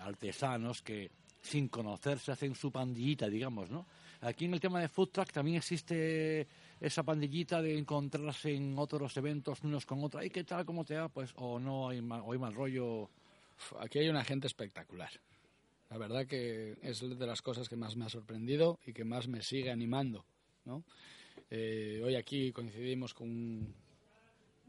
artesanos 0.00 0.80
que, 0.80 1.10
sin 1.42 1.68
conocerse 1.68 2.32
hacen 2.32 2.54
su 2.54 2.70
pandillita, 2.70 3.28
digamos, 3.28 3.68
¿no? 3.68 3.86
Aquí 4.20 4.44
en 4.44 4.54
el 4.54 4.60
tema 4.60 4.80
de 4.80 4.88
food 4.88 5.08
truck 5.08 5.32
también 5.32 5.56
existe 5.56 6.46
esa 6.82 7.04
pandillita 7.04 7.62
de 7.62 7.78
encontrarse 7.78 8.52
en 8.52 8.76
otros 8.76 9.16
eventos 9.16 9.62
unos 9.62 9.86
con 9.86 10.02
otros. 10.02 10.24
¿Y 10.24 10.30
qué 10.30 10.42
tal? 10.42 10.66
¿Cómo 10.66 10.84
te 10.84 10.96
va? 10.96 11.08
Pues, 11.08 11.32
o 11.36 11.60
no, 11.60 11.88
hay 11.88 12.02
mal, 12.02 12.22
o 12.24 12.32
hay 12.32 12.52
rollo. 12.52 13.08
Aquí 13.78 14.00
hay 14.00 14.08
una 14.08 14.24
gente 14.24 14.48
espectacular. 14.48 15.10
La 15.90 15.98
verdad 15.98 16.26
que 16.26 16.76
es 16.82 17.00
de 17.00 17.26
las 17.26 17.40
cosas 17.40 17.68
que 17.68 17.76
más 17.76 17.94
me 17.96 18.04
ha 18.04 18.08
sorprendido 18.08 18.80
y 18.84 18.92
que 18.92 19.04
más 19.04 19.28
me 19.28 19.42
sigue 19.42 19.70
animando, 19.70 20.24
¿no? 20.64 20.82
Eh, 21.50 22.02
hoy 22.04 22.16
aquí 22.16 22.50
coincidimos 22.50 23.14
con, 23.14 23.72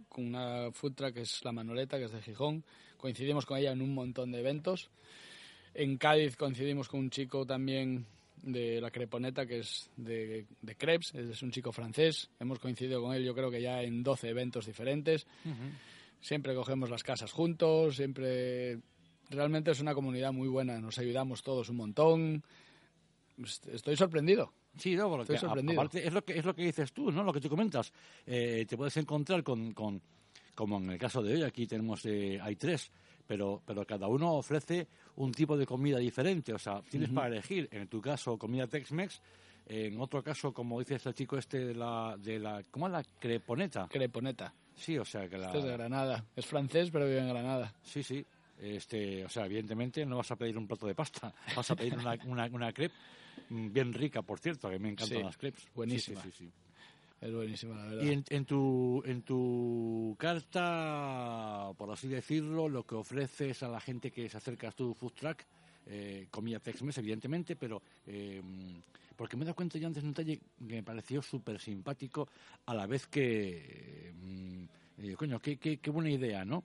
con 0.08 0.28
una 0.28 0.70
truck 0.72 1.14
que 1.14 1.22
es 1.22 1.44
La 1.44 1.52
Manoleta, 1.52 1.98
que 1.98 2.06
es 2.06 2.12
de 2.12 2.22
Gijón. 2.22 2.64
Coincidimos 2.98 3.48
con 3.48 3.58
ella 3.58 3.72
en 3.72 3.82
un 3.82 3.94
montón 3.94 4.32
de 4.32 4.40
eventos. 4.40 4.92
En 5.74 5.98
Cádiz 5.98 6.36
coincidimos 6.36 6.90
con 6.90 7.00
un 7.00 7.10
chico 7.10 7.44
también 7.44 8.06
de 8.42 8.82
la 8.82 8.92
Creponeta, 8.92 9.46
que 9.46 9.60
es 9.60 9.90
de, 9.96 10.46
de 10.62 10.76
crepes, 10.76 11.14
es 11.16 11.42
un 11.42 11.52
chico 11.52 11.72
francés. 11.72 12.30
Hemos 12.40 12.60
coincidido 12.60 13.02
con 13.02 13.14
él, 13.14 13.24
yo 13.24 13.34
creo 13.34 13.50
que 13.50 13.62
ya 13.62 13.82
en 13.82 14.04
12 14.04 14.30
eventos 14.30 14.66
diferentes. 14.66 15.26
Siempre 16.20 16.56
cogemos 16.56 16.90
las 16.90 17.04
casas 17.04 17.32
juntos, 17.32 17.96
siempre... 17.96 18.80
Realmente 19.30 19.72
es 19.72 19.80
una 19.80 19.96
comunidad 19.96 20.32
muy 20.32 20.48
buena, 20.48 20.80
nos 20.80 21.00
ayudamos 21.00 21.42
todos 21.42 21.70
un 21.70 21.78
montón. 21.78 22.44
Estoy 23.72 23.96
sorprendido. 23.96 24.54
Sí, 24.78 24.96
no, 24.96 25.10
porque 25.10 25.38
aparte 25.38 26.06
es 26.06 26.14
lo 26.14 26.24
que 26.24 26.38
es 26.38 26.46
lo 26.46 26.56
que 26.56 26.64
dices 26.64 26.92
tú, 26.94 27.12
¿no? 27.12 27.24
Lo 27.24 27.32
que 27.32 27.40
tú 27.40 27.50
comentas. 27.50 27.92
Eh, 28.26 28.66
te 28.68 28.76
puedes 28.76 28.98
encontrar 28.98 29.44
con, 29.44 29.74
con, 29.74 30.02
como 30.56 30.78
en 30.78 30.92
el 30.92 30.98
caso 30.98 31.22
de 31.22 31.36
hoy, 31.36 31.44
aquí 31.44 31.68
tenemos, 31.68 32.06
eh, 32.06 32.40
hay 32.42 32.56
tres, 32.56 32.92
pero, 33.28 33.62
pero 33.66 33.86
cada 33.86 34.08
uno 34.08 34.34
ofrece 34.34 34.88
un 35.16 35.32
tipo 35.32 35.58
de 35.58 35.66
comida 35.66 35.98
diferente. 35.98 36.54
O 36.54 36.60
sea, 36.60 36.82
tienes 36.82 37.10
para 37.10 37.28
elegir, 37.28 37.68
en 37.72 37.88
tu 37.88 38.02
caso, 38.02 38.38
comida 38.38 38.68
Tex-Mex, 38.68 39.22
en 39.66 40.00
otro 40.00 40.22
caso, 40.24 40.54
como 40.54 40.80
dice 40.80 41.00
el 41.04 41.14
chico 41.14 41.38
este 41.38 41.66
de 41.66 41.76
la, 41.76 42.16
de 42.18 42.40
la, 42.40 42.64
¿cómo 42.70 42.88
es 42.88 42.94
la 42.94 43.04
creponeta? 43.20 43.88
Creponeta. 43.90 44.54
Sí, 44.76 44.98
o 44.98 45.06
sea 45.06 45.30
que 45.30 45.38
la... 45.38 45.48
Este 45.48 45.60
es 45.60 45.64
de 45.66 45.72
Granada. 45.72 46.26
Es 46.36 46.46
francés, 46.46 46.90
pero 46.92 47.06
vive 47.06 47.20
en 47.20 47.30
Granada. 47.30 47.74
Sí, 47.84 48.04
sí. 48.04 48.26
Este, 48.60 49.26
o 49.26 49.30
sea, 49.30 49.46
evidentemente 49.46 50.06
no 50.06 50.18
vas 50.18 50.32
a 50.32 50.36
pedir 50.36 50.58
un 50.58 50.68
plato 50.68 50.88
de 50.88 50.96
pasta, 50.96 51.34
vas 51.56 51.70
a 51.72 51.76
pedir 51.76 51.98
una, 51.98 52.18
una, 52.26 52.46
una 52.46 52.72
crepe 52.72 52.96
mm, 53.50 53.74
bien 53.74 53.94
rica, 53.94 54.22
por 54.22 54.40
cierto, 54.40 54.70
que 54.70 54.80
me 54.80 54.90
encantan 54.90 55.24
las 55.24 55.38
crepes. 55.38 55.68
Buenísima. 55.74 56.22
Sí, 56.22 56.32
sí, 56.32 56.46
sí, 56.46 56.54
es 57.24 57.34
buenísima, 57.34 57.76
la 57.76 57.86
verdad. 57.86 58.04
Y 58.04 58.10
en, 58.12 58.24
en, 58.30 58.46
tu, 58.46 59.02
en 59.06 59.22
tu 59.22 60.16
carta, 60.20 61.72
por 61.78 61.92
así 61.92 62.08
decirlo, 62.08 62.68
lo 62.68 62.86
que 62.86 62.96
ofreces 62.96 63.64
a 63.64 63.70
la 63.70 63.80
gente 63.80 64.12
que 64.12 64.30
se 64.30 64.38
acerca 64.38 64.70
a 64.70 64.72
tu 64.72 64.94
food 64.94 65.14
truck, 65.14 65.40
eh, 65.86 66.28
comida 66.30 66.60
Tex-Mex, 66.60 66.98
evidentemente, 66.98 67.56
pero 67.56 67.82
eh, 68.08 68.42
porque 69.16 69.38
me 69.38 69.44
he 69.44 69.46
dado 69.46 69.56
cuenta 69.56 69.78
yo 69.78 69.88
antes 69.88 70.04
de 70.04 70.10
un 70.10 70.14
detalle 70.14 70.40
que 70.68 70.76
me 70.76 70.84
pareció 70.84 71.22
súper 71.22 71.60
simpático, 71.60 72.28
a 72.66 72.74
la 72.74 72.88
vez 72.88 73.08
que, 73.08 74.12
eh, 74.98 75.16
coño, 75.16 75.40
qué, 75.40 75.58
qué, 75.58 75.78
qué 75.78 75.90
buena 75.92 76.10
idea, 76.10 76.44
¿no? 76.44 76.64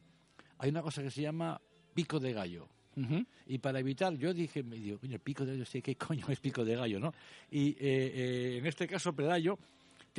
Hay 0.59 0.71
una 0.71 0.83
cosa 0.83 1.03
que 1.03 1.11
se 1.11 1.23
llama 1.23 1.61
pico 1.95 2.19
de 2.19 2.33
gallo. 2.33 2.69
Uh 2.97 3.01
-huh. 3.03 3.27
Y 3.47 3.59
para 3.59 3.79
evitar, 3.79 4.13
yo 4.17 4.35
dije, 4.35 4.63
me 4.65 4.77
digo, 4.77 4.99
coño, 4.99 5.19
pico 5.21 5.45
de 5.45 5.53
gallo, 5.53 5.65
sé 5.65 5.81
qué 5.83 5.95
coño 5.95 6.27
es 6.29 6.41
pico 6.41 6.65
de 6.65 6.75
gallo, 6.75 6.99
¿no? 6.99 7.13
Y 7.51 7.71
eh, 7.71 7.77
eh, 7.81 8.59
en 8.59 8.67
este 8.67 8.89
caso, 8.89 9.13
Pelayo 9.13 9.59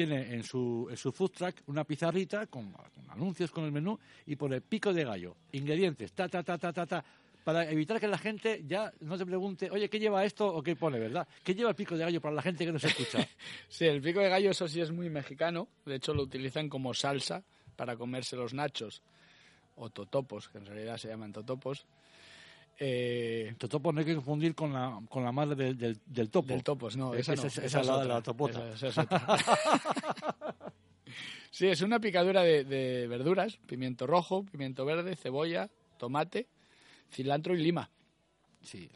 tiene 0.05 0.33
en 0.33 0.43
su, 0.43 0.87
en 0.89 0.95
su 0.95 1.11
food 1.11 1.31
truck 1.31 1.55
una 1.67 1.83
pizarrita 1.83 2.47
con, 2.47 2.73
anuncios 3.09 3.51
con 3.51 3.65
el 3.65 3.71
menú 3.73 3.99
y 4.25 4.37
pone 4.37 4.61
pico 4.61 4.93
de 4.93 5.03
gallo, 5.03 5.35
ingredientes, 5.51 6.13
ta, 6.13 6.29
ta, 6.29 6.41
ta, 6.41 6.57
ta, 6.57 6.71
ta, 6.71 6.85
ta, 6.85 7.03
para 7.43 7.69
evitar 7.69 7.99
que 7.99 8.07
la 8.07 8.17
gente 8.17 8.63
ya 8.65 8.93
no 9.01 9.17
te 9.17 9.25
pregunte, 9.25 9.69
oye, 9.69 9.89
¿qué 9.89 9.99
lleva 9.99 10.23
esto 10.23 10.47
o 10.47 10.63
qué 10.63 10.77
pone, 10.77 10.99
verdad? 10.99 11.27
¿Qué 11.43 11.53
lleva 11.53 11.71
el 11.71 11.75
pico 11.75 11.97
de 11.97 12.05
gallo 12.05 12.21
para 12.21 12.33
la 12.33 12.41
gente 12.41 12.65
que 12.65 12.71
no 12.71 12.79
se 12.79 12.87
escucha? 12.87 13.27
sí, 13.67 13.87
el 13.87 14.01
pico 14.01 14.21
de 14.21 14.29
gallo, 14.29 14.51
eso 14.51 14.69
sí 14.69 14.79
es 14.79 14.89
muy 14.89 15.09
mexicano, 15.09 15.67
de 15.85 15.95
hecho 15.95 16.13
lo 16.13 16.23
utilizan 16.23 16.69
como 16.69 16.93
salsa 16.93 17.43
para 17.75 17.97
comerse 17.97 18.37
los 18.37 18.53
nachos 18.53 19.01
o 19.75 19.89
totopos, 19.89 20.47
que 20.47 20.59
en 20.59 20.65
realidad 20.65 20.95
se 20.95 21.09
llaman 21.09 21.33
totopos. 21.33 21.85
Eh, 22.81 23.55
totopo 23.57 23.91
no 23.91 23.99
hay 23.99 24.05
que 24.05 24.15
confundir 24.15 24.55
con 24.55 24.71
la, 24.71 25.01
con 25.09 25.23
la 25.23 25.33
madre 25.33 25.55
del, 25.55 25.77
del, 25.77 25.99
del 26.05 26.29
topo. 26.29 26.47
Del 26.47 26.63
topos, 26.63 26.95
no, 26.95 27.13
esa, 27.13 27.33
esa, 27.33 27.41
no, 27.41 27.47
esa, 27.49 27.65
esa 27.65 27.81
es 27.81 27.87
la 27.87 27.99
de 27.99 28.07
la 28.07 28.21
topota. 28.21 28.71
Esa, 28.71 28.89
sí, 31.51 31.67
es 31.67 31.81
una 31.81 31.99
picadura 31.99 32.41
de, 32.41 32.63
de, 32.63 33.07
verduras, 33.07 33.57
pimiento 33.67 34.07
rojo, 34.07 34.45
pimiento 34.45 34.85
verde, 34.85 35.17
cebolla, 35.17 35.69
tomate, 35.97 36.47
cilantro 37.11 37.53
y 37.53 37.59
lima. 37.59 37.89
Sí. 38.61 38.89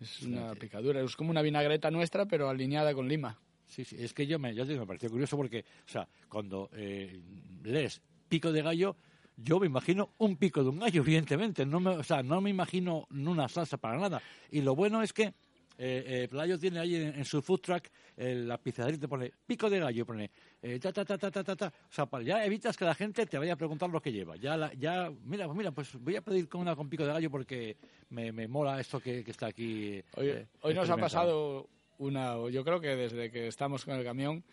Es 0.00 0.22
una 0.22 0.54
picadura, 0.54 1.00
es 1.02 1.16
como 1.16 1.30
una 1.30 1.42
vinagreta 1.42 1.90
nuestra, 1.90 2.26
pero 2.26 2.48
alineada 2.48 2.94
con 2.94 3.08
lima. 3.08 3.38
Sí, 3.66 3.84
sí, 3.84 3.96
es 3.98 4.12
que 4.12 4.26
yo 4.26 4.38
me, 4.38 4.54
yo 4.54 4.66
me 4.66 4.86
pareció 4.86 5.10
curioso 5.10 5.36
porque, 5.36 5.64
o 5.86 5.88
sea, 5.88 6.08
cuando 6.28 6.70
eh, 6.74 7.20
lees 7.62 8.00
pico 8.28 8.50
de 8.50 8.62
gallo, 8.62 8.96
yo 9.42 9.60
me 9.60 9.66
imagino 9.66 10.10
un 10.18 10.36
pico 10.36 10.62
de 10.62 10.70
un 10.70 10.78
gallo, 10.78 11.02
evidentemente. 11.02 11.64
No 11.66 11.80
me, 11.80 11.90
o 11.90 12.02
sea, 12.02 12.22
no 12.22 12.40
me 12.40 12.50
imagino 12.50 13.06
una 13.10 13.48
salsa 13.48 13.76
para 13.76 13.98
nada. 13.98 14.22
Y 14.50 14.60
lo 14.60 14.74
bueno 14.74 15.02
es 15.02 15.12
que 15.12 15.34
eh, 15.82 16.04
eh, 16.06 16.28
Playo 16.28 16.58
tiene 16.58 16.78
ahí 16.78 16.94
en, 16.94 17.14
en, 17.14 17.24
su 17.24 17.40
food 17.40 17.60
truck 17.60 17.88
eh, 18.16 18.34
la 18.34 18.58
pizarrita 18.58 19.08
pone 19.08 19.32
pico 19.46 19.70
de 19.70 19.78
gallo, 19.78 20.04
pone 20.04 20.30
eh, 20.60 20.78
ta, 20.78 20.92
ta, 20.92 21.04
ta, 21.06 21.16
ta, 21.16 21.30
ta, 21.30 21.42
ta, 21.42 21.56
ta. 21.56 21.66
O 21.68 21.92
sea, 21.92 22.04
para, 22.04 22.22
ya 22.22 22.44
evitas 22.44 22.76
que 22.76 22.84
la 22.84 22.94
gente 22.94 23.24
te 23.24 23.38
vaya 23.38 23.54
a 23.54 23.56
preguntar 23.56 23.88
lo 23.88 24.02
que 24.02 24.12
lleva. 24.12 24.36
Ya, 24.36 24.56
la, 24.56 24.72
ya 24.74 25.10
mira, 25.24 25.46
pues 25.46 25.56
mira, 25.56 25.72
pues 25.72 25.94
voy 25.94 26.16
a 26.16 26.20
pedir 26.20 26.48
con 26.48 26.60
una 26.60 26.76
con 26.76 26.88
pico 26.88 27.06
de 27.06 27.12
gallo 27.12 27.30
porque 27.30 27.76
me, 28.10 28.30
me 28.32 28.46
mola 28.46 28.78
esto 28.78 29.00
que, 29.00 29.24
que 29.24 29.30
está 29.30 29.46
aquí. 29.46 30.02
Hoy, 30.16 30.46
hoy 30.60 30.74
nos 30.74 30.90
ha 30.90 30.96
pasado 30.96 31.68
una, 31.96 32.34
yo 32.50 32.64
creo 32.64 32.80
que 32.80 32.96
desde 32.96 33.30
que 33.30 33.46
estamos 33.46 33.84
con 33.84 33.94
el 33.94 34.04
camión, 34.04 34.44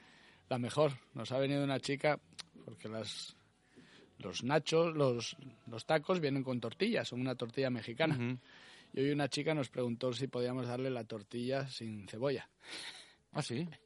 la 0.50 0.58
mejor. 0.58 0.94
Nos 1.14 1.32
ha 1.32 1.40
venido 1.40 1.64
una 1.64 1.80
chica, 1.80 2.20
porque 2.66 2.88
las 2.88 3.37
los 4.20 4.44
nachos, 4.44 4.96
los, 4.96 5.38
los 5.68 5.86
tacos 5.86 6.20
vienen 6.20 6.44
con 6.44 6.60
tortillas, 6.60 7.08
son 7.08 7.22
una 7.22 7.36
tortilla 7.36 7.70
mexicana. 7.70 8.16
Uh 8.16 8.20
-huh. 8.20 8.40
Y 8.94 9.02
hoy 9.02 9.12
una 9.12 9.28
chica 9.28 9.54
nos 9.54 9.70
preguntó 9.70 10.14
si 10.14 10.28
podíamos 10.28 10.68
darle 10.68 10.90
la 10.90 11.04
tortilla 11.04 11.68
sin 11.68 12.08
cebolla. 12.08 12.50
¿Ah, 13.32 13.42
sí? 13.42 13.68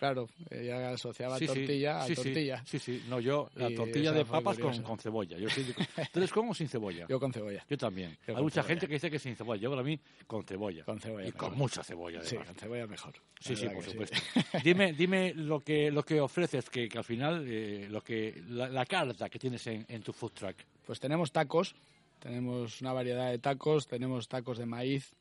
Claro, 0.00 0.30
ella 0.48 0.92
asociaba 0.92 1.38
sí, 1.38 1.44
tortilla 1.44 2.06
sí, 2.06 2.12
a 2.12 2.14
tortilla. 2.14 2.62
Sí, 2.64 2.78
sí, 2.78 3.04
no, 3.06 3.20
yo 3.20 3.50
la 3.54 3.68
y 3.68 3.74
tortilla 3.74 4.12
de 4.12 4.24
papas 4.24 4.58
con, 4.58 4.82
con, 4.82 4.98
cebolla. 4.98 5.36
Yo 5.36 5.50
soy, 5.50 5.74
¿Entonces 5.94 6.32
cómo 6.32 6.54
sin 6.54 6.70
cebolla? 6.70 7.06
Yo 7.06 7.20
con 7.20 7.30
cebolla. 7.30 7.66
Yo 7.68 7.76
también. 7.76 8.16
Yo 8.26 8.34
Hay 8.34 8.42
mucha 8.42 8.62
cebolla. 8.62 8.68
gente 8.68 8.86
que 8.86 8.94
dice 8.94 9.10
que 9.10 9.18
sin 9.18 9.36
cebolla. 9.36 9.60
Yo 9.60 9.68
para 9.68 9.82
mí 9.82 10.00
con 10.26 10.42
cebolla. 10.42 10.84
Con 10.84 10.98
cebolla. 10.98 11.28
Y 11.28 11.32
mejor. 11.32 11.50
con 11.50 11.58
mucha 11.58 11.84
cebolla. 11.84 12.20
Además. 12.20 12.30
Sí, 12.30 12.46
con 12.46 12.54
cebolla 12.54 12.86
mejor. 12.86 13.12
Sí, 13.40 13.54
sí, 13.54 13.68
por 13.68 13.84
supuesto. 13.84 14.16
dime, 14.64 14.94
dime 14.94 15.34
lo 15.34 15.60
que 15.60 15.90
lo 15.90 16.02
que 16.02 16.18
ofreces, 16.18 16.70
que, 16.70 16.88
que 16.88 16.96
al 16.96 17.04
final 17.04 17.44
eh, 17.46 17.86
lo 17.90 18.00
que 18.00 18.42
la, 18.48 18.70
la, 18.70 18.86
carta 18.86 19.28
que 19.28 19.38
tienes 19.38 19.66
en, 19.66 19.84
en 19.86 20.02
tu 20.02 20.14
food 20.14 20.32
truck. 20.32 20.56
Pues 20.86 20.98
tenemos 20.98 21.30
tacos, 21.30 21.74
tenemos 22.20 22.80
una 22.80 22.94
variedad 22.94 23.30
de 23.30 23.38
tacos, 23.38 23.86
tenemos 23.86 24.28
tacos 24.28 24.56
de 24.56 24.64
maíz 24.64 25.12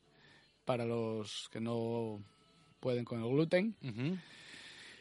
para 0.64 0.86
los 0.86 1.50
que 1.52 1.60
no 1.60 2.24
pueden 2.80 3.04
con 3.04 3.22
el 3.22 3.30
gluten. 3.30 3.76
Uh 3.82 3.88
-huh. 3.88 4.20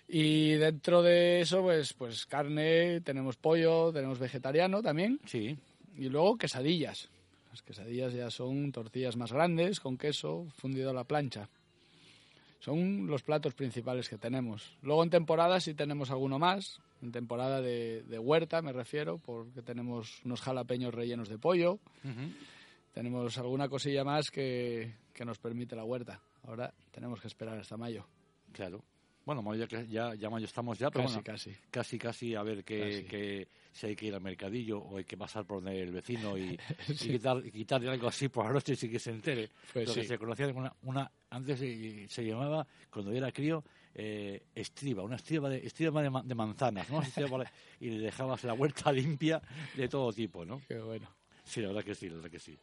Y 0.08 0.52
dentro 0.54 1.02
de 1.02 1.42
eso, 1.42 1.60
pues, 1.60 1.92
pues 1.92 2.24
carne, 2.24 3.02
tenemos 3.02 3.36
pollo, 3.36 3.92
tenemos 3.92 4.18
vegetariano 4.18 4.82
también. 4.82 5.20
Sí. 5.26 5.58
Y 5.96 6.08
luego 6.08 6.38
quesadillas. 6.38 7.10
Las 7.50 7.62
quesadillas 7.62 8.14
ya 8.14 8.30
son 8.30 8.72
tortillas 8.72 9.16
más 9.16 9.32
grandes, 9.32 9.80
con 9.80 9.98
queso, 9.98 10.46
fundido 10.56 10.90
a 10.90 10.94
la 10.94 11.04
plancha. 11.04 11.50
Son 12.60 13.06
los 13.06 13.22
platos 13.22 13.54
principales 13.54 14.08
que 14.08 14.18
tenemos. 14.18 14.76
Luego 14.82 15.02
en 15.02 15.10
temporada 15.10 15.60
sí 15.60 15.74
tenemos 15.74 16.10
alguno 16.10 16.38
más. 16.38 16.80
En 17.02 17.12
temporada 17.12 17.60
de, 17.60 18.02
de 18.02 18.18
huerta 18.18 18.62
me 18.62 18.72
refiero, 18.72 19.18
porque 19.18 19.62
tenemos 19.62 20.24
unos 20.24 20.40
jalapeños 20.40 20.94
rellenos 20.94 21.28
de 21.28 21.38
pollo. 21.38 21.74
Uh 22.02 22.08
-huh. 22.08 22.32
Tenemos 22.92 23.38
alguna 23.38 23.68
cosilla 23.68 24.04
más 24.04 24.30
que, 24.30 24.94
que 25.12 25.24
nos 25.24 25.38
permite 25.38 25.76
la 25.76 25.84
huerta. 25.84 26.20
Ahora 26.42 26.72
tenemos 26.90 27.20
que 27.20 27.28
esperar 27.28 27.58
hasta 27.58 27.76
mayo. 27.76 28.06
Claro. 28.52 28.82
Bueno, 29.28 29.54
ya, 29.54 29.66
ya, 29.82 30.14
ya 30.14 30.30
mayo 30.30 30.46
estamos 30.46 30.78
ya, 30.78 30.90
pero 30.90 31.04
casi, 31.04 31.16
bueno, 31.16 31.24
casi. 31.24 31.54
casi, 31.70 31.98
casi 31.98 32.34
a 32.34 32.42
ver 32.42 32.64
que, 32.64 33.04
que, 33.04 33.46
si 33.70 33.88
hay 33.88 33.94
que 33.94 34.06
ir 34.06 34.14
al 34.14 34.22
mercadillo 34.22 34.78
o 34.78 34.96
hay 34.96 35.04
que 35.04 35.18
pasar 35.18 35.44
por 35.44 35.62
donde 35.62 35.82
el 35.82 35.92
vecino 35.92 36.38
y, 36.38 36.58
sí. 36.96 37.10
y 37.10 37.12
quitar, 37.12 37.44
y 37.44 37.50
quitarle 37.50 37.90
algo 37.90 38.08
así 38.08 38.30
por 38.30 38.46
la 38.46 38.52
noche 38.54 38.74
sin 38.74 38.90
que 38.90 38.98
se 38.98 39.10
entere. 39.10 39.50
Pues 39.70 39.86
Lo 39.86 39.92
sí. 39.92 40.00
que 40.00 40.06
se 40.06 40.18
conocía 40.18 40.46
una, 40.48 40.74
una 40.80 41.12
antes 41.28 41.58
se, 41.58 42.08
se, 42.08 42.24
llamaba, 42.24 42.66
cuando 42.90 43.12
yo 43.12 43.18
era 43.18 43.30
crío, 43.30 43.62
eh, 43.94 44.44
estriba, 44.54 45.02
una 45.02 45.16
estriba 45.16 45.50
de, 45.50 45.58
estriba 45.58 46.00
de, 46.00 46.10
de 46.24 46.34
manzanas, 46.34 46.88
¿no? 46.88 47.02
y 47.80 47.90
le 47.90 47.98
dejabas 47.98 48.44
la 48.44 48.54
huerta 48.54 48.90
limpia 48.92 49.42
de 49.76 49.88
todo 49.88 50.10
tipo, 50.10 50.46
¿no? 50.46 50.62
Qué 50.66 50.78
bueno. 50.78 51.06
Sí, 51.44 51.60
la 51.60 51.68
verdad 51.68 51.84
que 51.84 51.94
sí, 51.94 52.08
la 52.08 52.16
verdad 52.16 52.30
que 52.30 52.38
sí. 52.38 52.58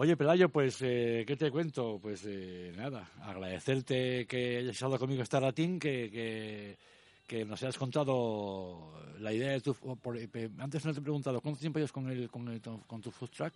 Oye, 0.00 0.16
Pelayo, 0.16 0.48
pues, 0.48 0.78
eh, 0.82 1.24
¿qué 1.26 1.36
te 1.36 1.50
cuento? 1.50 1.98
Pues 2.00 2.22
eh, 2.24 2.72
nada, 2.76 3.10
agradecerte 3.20 4.28
que 4.28 4.58
hayas 4.58 4.76
estado 4.76 4.96
conmigo 4.96 5.24
esta 5.24 5.40
ratín, 5.40 5.80
que, 5.80 6.08
que, 6.08 6.78
que, 7.26 7.44
nos 7.44 7.60
hayas 7.64 7.76
contado 7.76 8.92
la 9.18 9.32
idea 9.32 9.50
de 9.50 9.60
tu... 9.60 9.74
Por, 9.74 10.16
antes 10.60 10.84
no 10.84 10.94
te 10.94 11.00
he 11.00 11.02
preguntado, 11.02 11.40
¿cuánto 11.40 11.58
tiempo 11.58 11.80
llevas 11.80 11.90
con, 11.90 12.08
el, 12.08 12.30
con, 12.30 12.46
el, 12.46 12.60
con 12.60 13.00
tu 13.00 13.10
food 13.10 13.30
truck? 13.30 13.54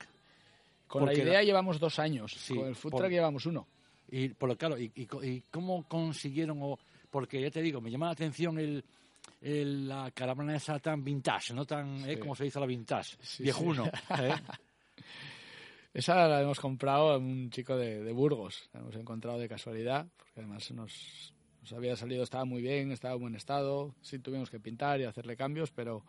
Con 0.88 1.04
Porque 1.04 1.18
la 1.18 1.30
idea 1.30 1.42
llevamos 1.44 1.78
dos 1.78 2.00
años, 2.00 2.32
sí, 2.36 2.56
con 2.56 2.66
el 2.66 2.74
food 2.74 2.90
por... 2.90 3.00
truck 3.02 3.12
llevamos 3.12 3.46
uno. 3.46 3.68
Y, 4.10 4.30
por 4.30 4.48
lo 4.48 4.56
claro, 4.56 4.76
y, 4.76 4.90
y, 4.96 5.42
cómo 5.48 5.84
consiguieron, 5.86 6.58
o, 6.60 6.76
porque 7.08 7.40
ya 7.40 7.52
te 7.52 7.62
digo, 7.62 7.80
me 7.80 7.88
llama 7.88 8.06
la 8.06 8.12
atención 8.12 8.58
el, 8.58 8.84
la 9.88 10.10
caravana 10.10 10.56
esa 10.56 10.80
tan 10.80 11.04
vintage, 11.04 11.54
no 11.54 11.64
tan, 11.64 12.04
¿eh? 12.10 12.18
como 12.18 12.34
se 12.34 12.42
dice 12.42 12.58
la 12.58 12.66
vintage, 12.66 13.16
viejuno. 13.38 13.86
¿eh? 13.86 14.34
Esa 15.94 16.26
la 16.26 16.40
hemos 16.40 16.58
comprado 16.58 17.10
a 17.10 17.18
un 17.18 17.50
chico 17.50 17.76
de, 17.76 18.10
Burgos, 18.12 18.70
la 18.72 18.80
hemos 18.80 18.96
encontrado 18.96 19.38
de 19.38 19.48
casualidad, 19.48 20.06
porque 20.16 20.40
además 20.40 20.70
nos, 20.72 21.34
nos 21.60 21.72
había 21.74 21.96
salido, 21.96 22.22
estaba 22.22 22.46
muy 22.46 22.62
bien, 22.62 22.92
estaba 22.92 23.14
en 23.14 23.20
buen 23.20 23.34
estado, 23.34 23.94
sí 24.00 24.18
tuvimos 24.18 24.48
que 24.48 24.58
pintar 24.58 25.00
y 25.00 25.04
hacerle 25.04 25.36
cambios, 25.36 25.70
pero 25.70 26.02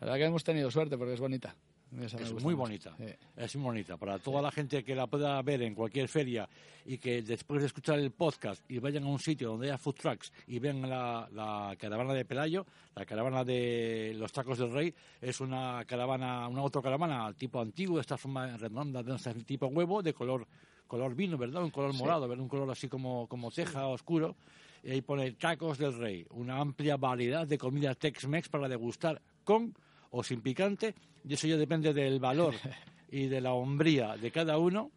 la 0.00 0.06
verdad 0.06 0.16
que 0.16 0.24
hemos 0.24 0.44
tenido 0.44 0.70
suerte 0.70 0.98
porque 0.98 1.14
es 1.14 1.20
bonita 1.20 1.56
es 2.02 2.42
muy 2.42 2.54
bonita, 2.54 2.96
es 3.36 3.56
muy 3.56 3.64
bonita. 3.64 3.96
Para 3.96 4.18
toda 4.18 4.42
la 4.42 4.50
gente 4.50 4.82
que 4.82 4.94
la 4.94 5.06
pueda 5.06 5.40
ver 5.42 5.62
en 5.62 5.74
cualquier 5.74 6.08
feria 6.08 6.48
y 6.84 6.98
que 6.98 7.22
después 7.22 7.60
de 7.60 7.66
escuchar 7.66 7.98
el 7.98 8.10
podcast 8.10 8.68
y 8.70 8.78
vayan 8.78 9.04
a 9.04 9.08
un 9.08 9.18
sitio 9.18 9.50
donde 9.50 9.68
haya 9.68 9.78
food 9.78 9.94
trucks 9.94 10.32
y 10.46 10.58
vean 10.58 10.82
la, 10.88 11.74
caravana 11.78 12.12
de 12.12 12.24
Pelayo, 12.24 12.66
la 12.94 13.04
caravana 13.04 13.44
de 13.44 14.12
los 14.16 14.32
tacos 14.32 14.58
del 14.58 14.72
rey, 14.72 14.94
es 15.20 15.40
una 15.40 15.84
caravana, 15.86 16.48
una 16.48 16.60
autocaravana 16.62 17.32
tipo 17.34 17.60
antiguo, 17.60 18.00
esta 18.00 18.16
forma 18.16 18.56
redonda, 18.56 19.02
de 19.02 19.44
tipo 19.44 19.66
huevo, 19.66 20.02
de 20.02 20.12
color 20.12 20.46
color 20.86 21.14
vino, 21.14 21.38
¿verdad? 21.38 21.62
Un 21.64 21.70
color 21.70 21.94
morado, 21.94 22.28
¿verdad? 22.28 22.42
Un 22.42 22.48
color 22.48 22.70
así 22.70 22.88
como, 22.88 23.26
como 23.26 23.50
ceja 23.50 23.86
oscuro. 23.86 24.36
Y 24.82 24.90
ahí 24.90 25.00
pone 25.00 25.32
tacos 25.32 25.78
del 25.78 25.96
rey, 25.96 26.26
una 26.30 26.58
amplia 26.58 26.96
variedad 26.96 27.46
de 27.46 27.56
comida 27.56 27.94
Tex-Mex 27.94 28.50
para 28.50 28.68
degustar 28.68 29.20
con 29.42 29.74
o 30.10 30.22
sin 30.22 30.42
picante, 30.42 30.94
y 31.26 31.34
eso 31.34 31.46
ya 31.46 31.56
depende 31.56 31.92
del 31.92 32.20
valor 32.20 32.54
y 33.10 33.26
de 33.26 33.40
la 33.40 33.52
hombría 33.52 34.16
de 34.16 34.30
cada 34.30 34.58
uno, 34.58 34.90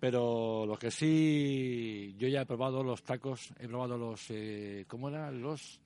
pero 0.00 0.66
lo 0.66 0.76
que 0.76 0.90
sí, 0.90 2.14
yo 2.18 2.28
ya 2.28 2.42
he 2.42 2.46
probado 2.46 2.82
los 2.82 3.02
tacos, 3.02 3.52
he 3.58 3.68
probado 3.68 3.96
los, 3.96 4.26
eh, 4.30 4.84
¿cómo 4.88 5.08
era? 5.08 5.30
Los, 5.30 5.80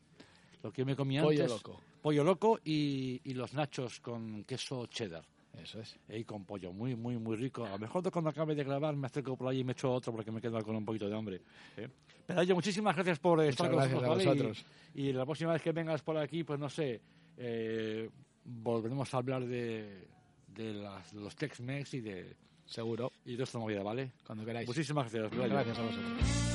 lo 0.62 0.72
que 0.72 0.84
me 0.84 0.96
comía 0.96 1.22
pollo 1.22 1.42
antes. 1.42 1.56
Loco. 1.56 1.80
Pollo 2.00 2.24
loco 2.24 2.60
y, 2.64 3.20
y 3.24 3.34
los 3.34 3.54
nachos 3.54 4.00
con 4.00 4.44
queso 4.44 4.86
cheddar. 4.86 5.24
Eso 5.62 5.80
es. 5.80 5.98
Y 6.08 6.24
con 6.24 6.44
pollo, 6.44 6.72
muy, 6.72 6.94
muy, 6.94 7.18
muy 7.18 7.36
rico. 7.36 7.64
A 7.64 7.70
lo 7.70 7.78
mejor 7.78 8.08
cuando 8.10 8.30
acabe 8.30 8.54
de 8.54 8.64
grabar 8.64 8.94
me 8.96 9.06
acerco 9.06 9.36
por 9.36 9.48
ahí 9.48 9.60
y 9.60 9.64
me 9.64 9.72
echo 9.72 9.92
otro 9.92 10.12
porque 10.12 10.30
me 10.30 10.40
quedo 10.40 10.62
con 10.62 10.76
un 10.76 10.84
poquito 10.84 11.08
de 11.08 11.16
hambre. 11.16 11.40
¿eh? 11.76 11.88
Pero 12.26 12.40
oye, 12.40 12.54
muchísimas 12.54 12.94
gracias 12.94 13.18
por 13.18 13.42
estar 13.42 13.70
con 13.70 13.80
nosotros. 13.80 14.64
Y, 14.94 15.12
la 15.12 15.24
próxima 15.24 15.52
vez 15.52 15.62
que 15.62 15.72
vengas 15.72 16.02
por 16.02 16.16
aquí, 16.16 16.44
pues 16.44 16.58
no 16.60 16.68
sé, 16.68 17.00
eh, 17.36 18.08
volveremos 18.48 19.12
a 19.14 19.18
hablar 19.18 19.46
de, 19.46 20.08
de, 20.54 20.74
las, 20.74 21.12
los 21.12 21.36
Tex-Mex 21.36 21.94
y 21.94 22.00
de... 22.00 22.36
Seguro. 22.66 23.12
Y 23.24 23.36
de 23.36 23.44
esta 23.44 23.58
movida, 23.58 23.82
¿vale? 23.82 24.12
Cuando 24.26 24.44
queráis. 24.44 24.68
Muchísimas 24.68 25.10
gracias. 25.10 25.48
Gracias 25.48 25.78
a 25.78 25.82
vosotros. 25.82 26.48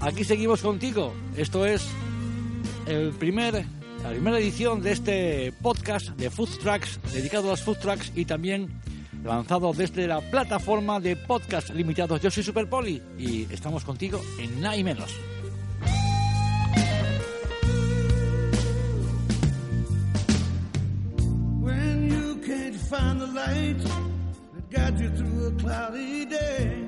Aquí 0.00 0.24
seguimos 0.24 0.62
contigo. 0.62 1.12
Esto 1.36 1.66
es 1.66 1.88
el 2.86 3.10
primer, 3.10 3.64
la 4.02 4.10
primera 4.10 4.38
edición 4.38 4.80
de 4.80 4.92
este 4.92 5.52
podcast 5.60 6.08
de 6.10 6.30
Food 6.30 6.58
Trucks, 6.60 7.00
dedicado 7.12 7.48
a 7.48 7.50
los 7.50 7.62
Food 7.62 7.78
Trucks 7.78 8.12
y 8.16 8.24
también 8.24 8.68
lanzado 9.24 9.72
desde 9.72 10.06
la 10.06 10.20
plataforma 10.20 11.00
de 11.00 11.16
podcast 11.16 11.70
limitados. 11.70 12.20
Yo 12.20 12.30
soy 12.30 12.42
Superpoli 12.42 13.02
y 13.18 13.42
estamos 13.52 13.84
contigo 13.84 14.20
en 14.38 14.60
Nada 14.60 14.76
y 14.76 14.84
Menos. 14.84 15.14
When 21.60 22.10
you 22.10 22.36
can't 22.46 22.76
find 22.76 23.20
the 23.20 23.26
light 23.26 23.78
that 24.54 24.70
guides 24.70 25.00
you 25.00 25.10
through 25.10 25.46
a 25.46 25.52
cloudy 25.52 26.24
day. 26.26 26.84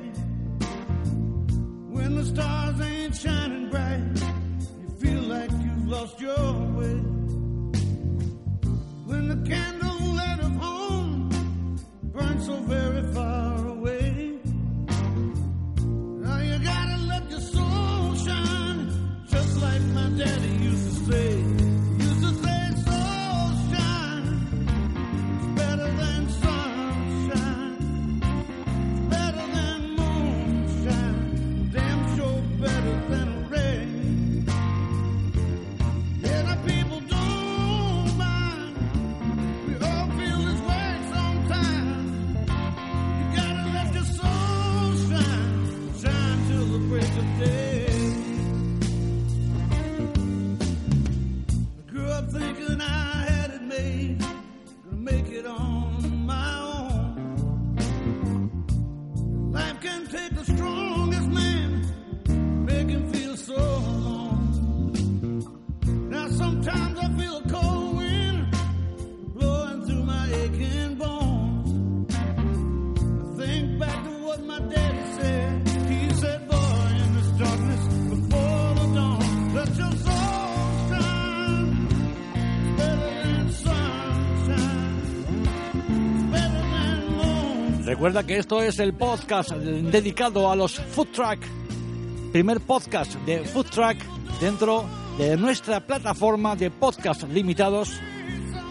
When 1.90 2.14
the 2.14 2.24
stars 2.24 2.80
ain't 2.80 3.16
shining 3.16 3.68
bright, 3.70 4.00
you 4.80 4.88
feel 5.00 5.22
like 5.22 5.50
you've 5.50 5.88
lost 5.88 6.20
your 6.20 6.52
way. 6.78 7.00
When 9.06 9.28
the 9.28 9.50
candle 9.50 9.79
resolver. 12.50 12.79
Recuerda 88.00 88.26
que 88.26 88.38
esto 88.38 88.62
es 88.62 88.78
el 88.78 88.94
podcast 88.94 89.50
dedicado 89.50 90.50
a 90.50 90.56
los 90.56 90.80
food 90.80 91.08
truck. 91.08 91.38
Primer 92.32 92.58
podcast 92.58 93.14
de 93.26 93.44
food 93.44 93.66
truck 93.66 93.98
dentro 94.40 94.86
de 95.18 95.36
nuestra 95.36 95.80
plataforma 95.80 96.56
de 96.56 96.70
podcast 96.70 97.24
limitados. 97.24 98.00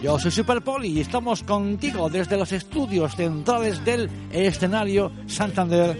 Yo 0.02 0.18
soy 0.18 0.32
Superpoli 0.32 0.88
y 0.88 1.00
estamos 1.00 1.44
contigo 1.44 2.10
desde 2.10 2.36
los 2.36 2.50
estudios 2.50 3.14
centrales 3.14 3.84
del 3.84 4.10
escenario 4.32 5.12
Santander. 5.28 5.96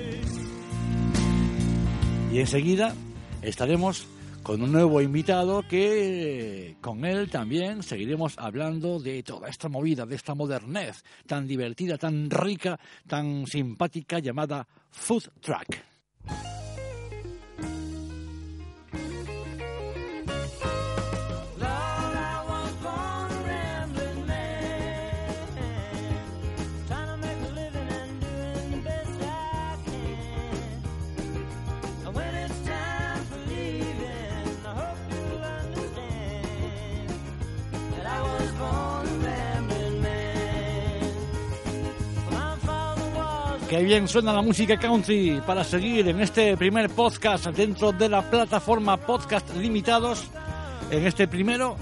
Y 2.32 2.40
enseguida 2.40 2.96
estaremos 3.42 4.08
con 4.42 4.62
un 4.62 4.72
nuevo 4.72 5.00
invitado 5.00 5.62
que 5.68 6.76
con 6.80 7.04
él 7.04 7.30
también 7.30 7.82
seguiremos 7.82 8.38
hablando 8.38 8.98
de 8.98 9.22
toda 9.22 9.48
esta 9.48 9.68
movida, 9.68 10.06
de 10.06 10.16
esta 10.16 10.34
modernez 10.34 11.04
tan 11.26 11.46
divertida, 11.46 11.98
tan 11.98 12.30
rica, 12.30 12.78
tan 13.06 13.46
simpática 13.46 14.18
llamada 14.18 14.66
Food 14.90 15.28
Truck. 15.40 16.59
Qué 43.70 43.84
bien 43.84 44.08
suena 44.08 44.32
la 44.32 44.42
música 44.42 44.76
country 44.76 45.40
para 45.46 45.62
seguir 45.62 46.08
en 46.08 46.18
este 46.20 46.56
primer 46.56 46.90
podcast 46.90 47.46
dentro 47.46 47.92
de 47.92 48.08
la 48.08 48.20
plataforma 48.20 48.96
Podcast 48.96 49.54
Limitados. 49.54 50.24
En 50.90 51.06
este 51.06 51.28
primero, 51.28 51.76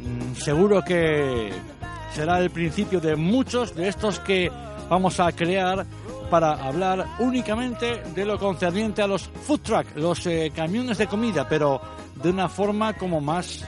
mm, 0.00 0.34
seguro 0.34 0.82
que 0.82 1.52
será 2.12 2.40
el 2.40 2.50
principio 2.50 3.00
de 3.00 3.14
muchos 3.14 3.76
de 3.76 3.86
estos 3.86 4.18
que 4.18 4.50
vamos 4.90 5.20
a 5.20 5.30
crear 5.30 5.86
para 6.30 6.54
hablar 6.54 7.06
únicamente 7.20 8.02
de 8.12 8.24
lo 8.24 8.36
concerniente 8.36 9.00
a 9.00 9.06
los 9.06 9.22
food 9.22 9.60
truck, 9.60 9.86
los 9.94 10.26
eh, 10.26 10.50
camiones 10.52 10.98
de 10.98 11.06
comida, 11.06 11.48
pero 11.48 11.80
de 12.20 12.30
una 12.30 12.48
forma 12.48 12.92
como 12.94 13.20
más 13.20 13.64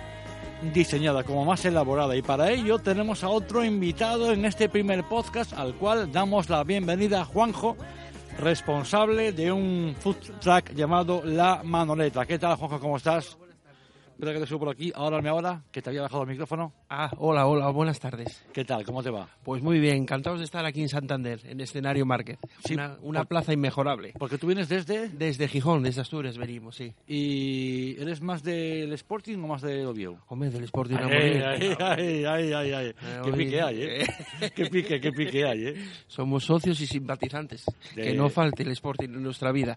diseñada, 0.75 1.25
como 1.25 1.45
más 1.45 1.65
elaborada. 1.65 2.17
Y 2.17 2.23
para 2.23 2.51
ello 2.51 2.79
tenemos 2.79 3.25
a 3.25 3.29
otro 3.29 3.65
invitado 3.65 4.33
en 4.33 4.45
este 4.45 4.69
primer 4.69 5.05
podcast 5.05 5.53
al 5.53 5.75
cual 5.75 6.11
damos 6.13 6.49
la 6.49 6.65
bienvenida 6.65 7.23
a 7.23 7.25
Juanjo, 7.25 7.77
responsable 8.39 9.33
de 9.33 9.53
un 9.53 9.95
food 9.99 10.17
truck 10.41 10.73
llamado 10.75 11.23
La 11.25 11.63
Manoleta. 11.63 12.27
¿Qué 12.27 12.39
tal, 12.39 12.57
Juanjo? 12.57 12.81
¿Cómo 12.81 12.97
estás? 12.97 13.37
Espera 14.17 14.33
que 14.33 14.41
te 14.41 14.47
subo 14.47 14.61
por 14.61 14.69
aquí. 14.71 14.91
Ahora 14.95 15.21
me 15.21 15.29
ahora, 15.29 15.63
que 15.71 15.83
te 15.83 15.91
había 15.91 16.01
bajado 16.01 16.23
el 16.23 16.31
micrófono. 16.31 16.73
Ah, 16.89 17.11
hola, 17.19 17.47
hola, 17.47 17.69
buenas 17.69 18.01
tardes. 18.01 18.43
¿Qué 18.51 18.65
tal? 18.65 18.83
¿Cómo 18.83 19.03
te 19.03 19.11
va? 19.11 19.29
Pues 19.45 19.63
muy 19.63 19.79
bien, 19.79 19.99
encantados 19.99 20.39
de 20.39 20.47
estar 20.47 20.65
aquí 20.65 20.81
en 20.81 20.89
Santander, 20.89 21.39
en 21.45 21.61
escenario 21.61 22.07
Márquez. 22.07 22.39
Sí, 22.65 22.73
una 22.73 22.97
una 23.03 23.21
por- 23.21 23.29
plaza 23.29 23.53
inmejorable. 23.53 24.15
Porque 24.19 24.39
tú 24.39 24.47
vienes 24.47 24.71
desde... 24.71 25.11
Desde 25.11 25.49
Gijón, 25.49 25.83
desde 25.83 26.01
Asturias 26.01 26.39
venimos, 26.39 26.77
sí. 26.77 26.95
¿Y 27.07 28.01
eres 28.01 28.23
más 28.23 28.43
del 28.43 28.91
Sporting 28.95 29.37
o 29.37 29.49
más 29.49 29.61
del 29.61 29.85
Oviedo? 29.87 30.17
Hombre, 30.29 30.49
del 30.49 30.65
Sporting 30.65 30.97
Ay, 30.97 31.43
ay, 31.43 31.77
ay, 31.79 32.25
ay, 32.25 32.53
ay, 32.55 32.73
ay. 32.73 32.95
Qué 33.23 33.33
pique 33.33 33.61
hay, 33.61 33.83
¿eh? 33.83 34.07
Qué 34.55 34.67
pique, 34.67 34.99
qué 34.99 35.13
pique 35.13 35.45
hay, 35.45 35.67
¿eh? 35.67 35.85
Somos 36.07 36.43
socios 36.43 36.81
y 36.81 36.87
simpatizantes. 36.87 37.67
De- 37.95 38.03
Que 38.03 38.15
no 38.15 38.31
falte 38.31 38.63
el 38.63 38.71
Sporting 38.71 39.11
en 39.11 39.23
nuestra 39.23 39.53
vida. 39.53 39.77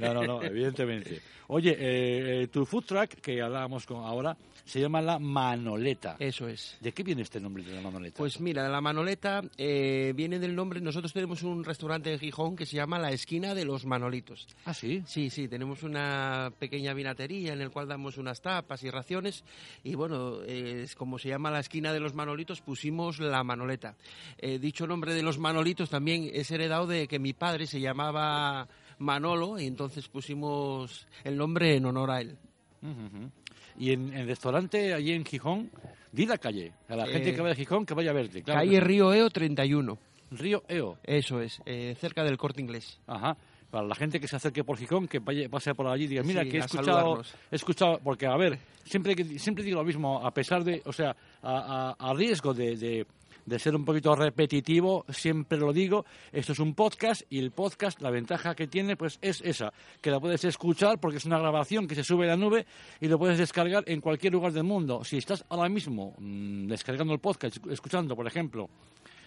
No, 0.00 0.14
no, 0.14 0.22
no, 0.22 0.42
evidentemente. 0.42 1.20
Oye, 1.48 1.72
eh, 1.72 2.44
eh, 2.44 2.48
tu 2.48 2.64
food 2.64 2.84
truck, 2.86 3.10
que 3.20 3.42
hablábamos 3.42 3.73
con 3.84 4.04
ahora, 4.04 4.36
se 4.64 4.80
llama 4.80 5.02
La 5.02 5.18
Manoleta. 5.18 6.16
Eso 6.20 6.46
es. 6.48 6.76
¿De 6.80 6.92
qué 6.92 7.02
viene 7.02 7.22
este 7.22 7.40
nombre 7.40 7.64
de 7.64 7.74
La 7.74 7.80
Manoleta? 7.82 8.18
Pues 8.18 8.40
mira, 8.40 8.68
la 8.68 8.80
manoleta 8.80 9.42
eh, 9.58 10.12
viene 10.14 10.38
del 10.38 10.54
nombre. 10.54 10.80
Nosotros 10.80 11.12
tenemos 11.12 11.42
un 11.42 11.64
restaurante 11.64 12.12
en 12.12 12.20
Gijón 12.20 12.54
que 12.54 12.64
se 12.64 12.76
llama 12.76 12.98
La 12.98 13.10
Esquina 13.10 13.54
de 13.54 13.64
los 13.64 13.84
Manolitos. 13.84 14.46
Ah, 14.64 14.72
sí. 14.72 15.02
Sí, 15.06 15.30
sí, 15.30 15.48
tenemos 15.48 15.82
una 15.82 16.52
pequeña 16.58 16.94
vinatería 16.94 17.52
en 17.52 17.60
el 17.60 17.70
cual 17.70 17.88
damos 17.88 18.16
unas 18.16 18.40
tapas 18.40 18.84
y 18.84 18.90
raciones 18.90 19.42
y 19.82 19.96
bueno, 19.96 20.38
eh, 20.46 20.86
como 20.96 21.18
se 21.18 21.30
llama 21.30 21.50
la 21.50 21.60
esquina 21.60 21.92
de 21.92 22.00
los 22.00 22.14
Manolitos, 22.14 22.60
pusimos 22.60 23.18
la 23.18 23.42
Manoleta. 23.42 23.96
Eh, 24.38 24.58
dicho 24.58 24.86
nombre 24.86 25.14
de 25.14 25.22
los 25.22 25.38
Manolitos 25.38 25.90
también 25.90 26.30
es 26.32 26.50
heredado 26.50 26.86
de 26.86 27.08
que 27.08 27.18
mi 27.18 27.32
padre 27.32 27.66
se 27.66 27.80
llamaba 27.80 28.68
Manolo 28.98 29.58
y 29.58 29.66
entonces 29.66 30.08
pusimos 30.08 31.06
el 31.24 31.36
nombre 31.36 31.76
en 31.76 31.86
honor 31.86 32.10
a 32.10 32.20
él. 32.20 32.36
Ujú, 32.82 32.90
ujú. 33.06 33.30
Y 33.78 33.92
en 33.92 34.12
el 34.14 34.26
restaurante 34.26 34.94
allí 34.94 35.12
en 35.12 35.24
Gijón, 35.24 35.70
di 36.12 36.26
la 36.26 36.38
calle. 36.38 36.72
A 36.88 36.96
la 36.96 37.06
gente 37.06 37.30
Eh, 37.30 37.34
que 37.34 37.40
va 37.42 37.48
de 37.48 37.54
Gijón 37.56 37.84
que 37.86 37.94
vaya 37.94 38.10
a 38.10 38.14
verte. 38.14 38.42
Claro 38.42 38.60
Calle 38.60 38.72
que. 38.72 38.80
Río 38.80 39.12
Eo 39.12 39.30
31, 39.30 39.98
Río 40.30 40.62
Eo. 40.68 40.98
eso 41.02 41.40
es, 41.40 41.60
eh, 41.66 41.96
cerca 42.00 42.22
del 42.24 42.36
Corte 42.36 42.60
Inglés. 42.60 43.00
Ajá. 43.06 43.36
Para 43.70 43.88
la 43.88 43.96
gente 43.96 44.20
que 44.20 44.28
se 44.28 44.36
acerque 44.36 44.62
por 44.62 44.78
Gijón, 44.78 45.08
que 45.08 45.18
vaya, 45.18 45.48
pase 45.48 45.74
por 45.74 45.88
allí 45.88 46.04
y 46.04 46.06
diga, 46.06 46.22
mira, 46.22 46.44
Sí, 46.44 46.48
que 46.50 46.56
he 46.58 46.60
escuchado, 46.60 47.22
he 47.50 47.56
escuchado, 47.56 47.98
porque 48.04 48.26
a 48.26 48.36
ver, 48.36 48.56
siempre, 48.84 49.16
siempre 49.38 49.64
digo 49.64 49.78
lo 49.80 49.84
mismo, 49.84 50.24
a 50.24 50.32
pesar 50.32 50.62
de, 50.62 50.80
o 50.84 50.92
sea, 50.92 51.16
a, 51.42 51.94
a- 51.98 52.10
a 52.10 52.14
riesgo 52.14 52.54
de, 52.54 52.76
de- 52.76 53.06
de 53.46 53.58
ser 53.58 53.74
un 53.74 53.84
poquito 53.84 54.14
repetitivo, 54.14 55.04
siempre 55.08 55.58
lo 55.58 55.72
digo, 55.72 56.04
esto 56.32 56.52
es 56.52 56.58
un 56.58 56.74
podcast 56.74 57.22
y 57.30 57.38
el 57.38 57.50
podcast, 57.50 58.00
la 58.00 58.10
ventaja 58.10 58.54
que 58.54 58.66
tiene, 58.66 58.96
pues 58.96 59.18
es 59.22 59.40
esa, 59.42 59.72
que 60.00 60.10
la 60.10 60.20
puedes 60.20 60.44
escuchar 60.44 60.98
porque 60.98 61.18
es 61.18 61.24
una 61.24 61.38
grabación 61.38 61.86
que 61.86 61.94
se 61.94 62.04
sube 62.04 62.24
a 62.24 62.28
la 62.28 62.36
nube 62.36 62.66
y 63.00 63.08
lo 63.08 63.18
puedes 63.18 63.38
descargar 63.38 63.84
en 63.86 64.00
cualquier 64.00 64.32
lugar 64.32 64.52
del 64.52 64.64
mundo. 64.64 65.04
Si 65.04 65.16
estás 65.16 65.44
ahora 65.48 65.68
mismo 65.68 66.14
mm, 66.18 66.66
descargando 66.66 67.12
el 67.12 67.20
podcast, 67.20 67.58
escuchando, 67.68 68.16
por 68.16 68.26
ejemplo, 68.26 68.68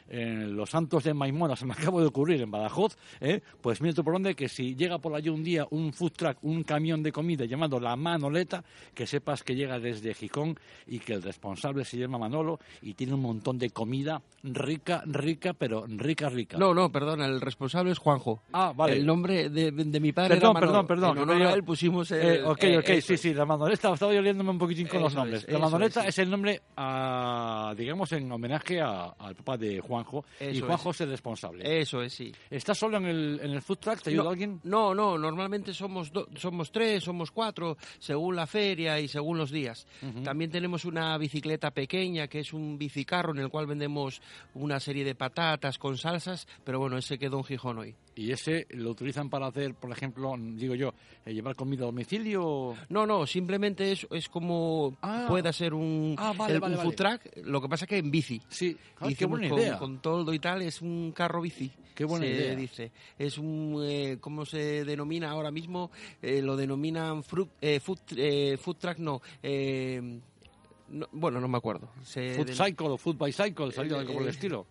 en 0.10 0.56
Los 0.56 0.70
Santos 0.72 1.04
de 1.04 1.14
Maimona, 1.14 1.56
se 1.56 1.66
me 1.66 1.74
acaba 1.78 2.02
de 2.02 2.08
ocurrir 2.08 2.42
en 2.42 2.52
Badajoz, 2.52 2.98
¿eh? 3.20 3.42
pues 3.62 3.82
mira 3.82 3.94
tú 3.94 4.04
por 4.04 4.14
dónde 4.14 4.36
que 4.36 4.48
si 4.50 4.76
llega 4.76 4.98
por 5.00 5.14
allí 5.16 5.30
un 5.30 5.44
día 5.44 5.68
un 5.72 5.94
food 5.94 6.12
truck, 6.14 6.38
un 6.44 6.64
camión 6.64 7.04
de 7.04 7.12
comida 7.12 7.46
llamado 7.46 7.80
La 7.80 7.96
Manoleta, 7.96 8.64
que 8.94 9.06
sepas 9.08 9.44
que 9.44 9.56
llega 9.56 9.80
desde 9.80 10.14
Gijón 10.14 10.58
y 10.86 11.00
que 11.00 11.14
el 11.14 11.24
responsable 11.24 11.84
se 11.86 11.98
llama 11.98 12.18
Manolo 12.18 12.60
y 12.82 12.94
tiene 12.94 13.14
un 13.14 13.22
montón 13.22 13.58
de 13.60 13.70
comida 13.70 14.22
rica, 14.44 15.04
rica, 15.06 15.54
pero 15.54 15.86
rica, 15.88 16.30
rica. 16.30 16.58
No, 16.58 16.74
no, 16.74 16.92
perdona, 16.92 17.26
el 17.26 17.42
responsable 17.42 17.92
es 17.92 17.98
Juanjo. 17.98 18.42
Ah, 18.54 18.74
vale. 18.76 18.94
El 18.98 19.06
nombre 19.06 19.50
de, 19.50 19.72
de 19.72 20.00
mi 20.00 20.12
padre 20.14 20.36
Perdón, 20.36 20.52
era 20.58 20.62
Manolo. 20.68 20.88
perdón, 20.88 20.88
perdón, 20.88 21.18
En 21.18 21.30
honor 21.30 21.48
a 21.48 21.54
él 21.54 21.64
pusimos 21.64 22.10
el... 22.12 22.22
Eh, 22.38 22.44
ok, 22.44 22.64
eh, 22.64 22.78
ok, 22.78 22.90
eso 22.90 23.08
sí, 23.08 23.14
es. 23.16 23.22
sí, 23.22 23.34
la 23.34 23.46
manoleta, 23.46 23.94
estaba 23.94 24.14
yo 24.14 24.22
liándome 24.22 24.52
un 24.52 24.58
poquitín 24.58 24.88
con 24.88 25.02
los 25.02 25.14
nombres. 25.16 25.44
es, 25.46 25.52
la 25.54 25.60
manoleta 25.60 26.06
es, 26.08 26.18
el 26.20 26.30
nombre, 26.30 26.62
a, 26.76 27.74
digamos, 27.78 28.12
en 28.14 28.32
homenaje 28.32 28.82
a- 28.82 29.14
al 29.18 29.36
papá 29.36 29.58
de 29.58 29.80
Juanjo, 30.04 30.26
y 30.40 30.60
Juanjo 30.60 30.92
es, 30.92 31.02
el 31.02 31.10
responsable. 31.10 31.82
Eso 31.82 32.02
es, 32.02 32.14
sí. 32.14 32.32
¿Estás 32.50 32.78
solo 32.78 32.98
en 32.98 33.06
el, 33.06 33.40
en 33.44 33.52
el 33.52 33.62
food 33.62 33.78
truck? 33.78 34.02
¿Te 34.02 34.10
ayuda 34.12 34.24
no, 34.24 34.30
alguien? 34.30 34.60
No, 34.64 34.94
no, 34.96 35.18
normalmente 35.18 35.74
somos, 35.74 36.12
do- 36.12 36.28
somos 36.36 36.72
tres, 36.72 37.04
somos 37.04 37.32
cuatro, 37.32 37.78
según 38.00 38.36
la 38.36 38.48
feria 38.48 39.00
y 39.00 39.08
según 39.08 39.38
los 39.38 39.52
días. 39.52 39.86
También 40.24 40.52
tenemos 40.52 40.86
una 40.86 41.18
bicicleta 41.18 41.72
pequeña, 41.72 42.28
que 42.28 42.40
es 42.40 42.54
un 42.54 42.78
bicicarro 42.78 43.32
en 43.34 43.40
el 43.40 43.50
cual 43.50 43.68
vendemos 43.68 44.22
una 44.54 44.80
serie 44.80 45.04
de 45.04 45.16
patatas 45.16 45.78
con 45.78 45.98
salsas, 45.98 46.48
pero 46.64 46.80
bueno, 46.80 46.98
ese 46.98 47.18
quedó 47.18 47.38
en 47.38 47.44
Gijón 47.44 47.78
hoy. 47.80 47.96
¿Y 48.18 48.32
ese 48.32 48.66
lo 48.72 48.90
utilizan 48.92 49.30
para 49.30 49.46
hacer, 49.48 49.76
por 49.76 49.92
ejemplo, 49.92 50.34
digo 50.38 50.74
yo, 50.76 50.94
eh, 51.26 51.34
llevar 51.34 51.56
comida 51.56 51.84
a 51.84 51.86
domicilio? 51.86 52.74
No, 52.90 53.06
no, 53.06 53.28
simplemente 53.28 53.92
es, 53.92 54.08
es 54.12 54.28
como 54.28 54.98
Ah. 55.02 55.26
pueda 55.30 55.54
ser 55.54 55.74
un, 55.74 56.16
Ah, 56.18 56.34
vale, 56.36 56.56
el- 56.56 56.60
vale, 56.60 56.78
un 56.78 56.82
food 56.84 56.96
truck, 56.96 57.22
lo 57.46 57.62
que 57.62 57.70
pasa 57.70 57.86
que 57.86 57.98
en 58.00 58.10
bici. 58.10 58.42
Sí, 58.50 58.76
Ah, 59.00 59.08
qué 59.18 59.26
buena 59.26 59.48
con, 59.50 59.60
idea. 59.60 59.78
con 59.78 60.00
toldo 60.02 60.34
y 60.34 60.40
tal, 60.40 60.64
es 60.64 60.82
un 60.82 61.12
carro 61.12 61.42
bici. 61.42 61.72
Qué 61.94 62.06
buena 62.06 62.26
se 62.26 62.32
idea. 62.32 62.56
dice. 62.56 62.92
Es 63.18 63.38
un, 63.38 63.82
eh, 63.84 64.18
¿cómo 64.20 64.46
se 64.46 64.84
denomina 64.84 65.30
ahora 65.32 65.52
mismo? 65.52 65.90
Eh, 66.22 66.42
lo 66.42 66.56
denominan 66.56 67.24
fruit, 67.24 67.50
eh, 67.62 67.80
food, 67.80 68.00
eh, 68.16 68.58
food 68.58 68.78
truck, 68.78 68.98
no, 69.00 69.22
eh, 69.44 70.20
no, 70.90 71.08
Bueno, 71.12 71.40
no 71.42 71.48
me 71.48 71.58
acuerdo. 71.58 71.90
Se 72.04 72.34
Food 72.36 72.50
cycle 72.52 72.88
o 72.88 72.98
food 72.98 73.18
bicycle, 73.18 73.72
algo 73.78 74.14
por 74.14 74.24
el 74.24 74.30
estilo. 74.30 74.66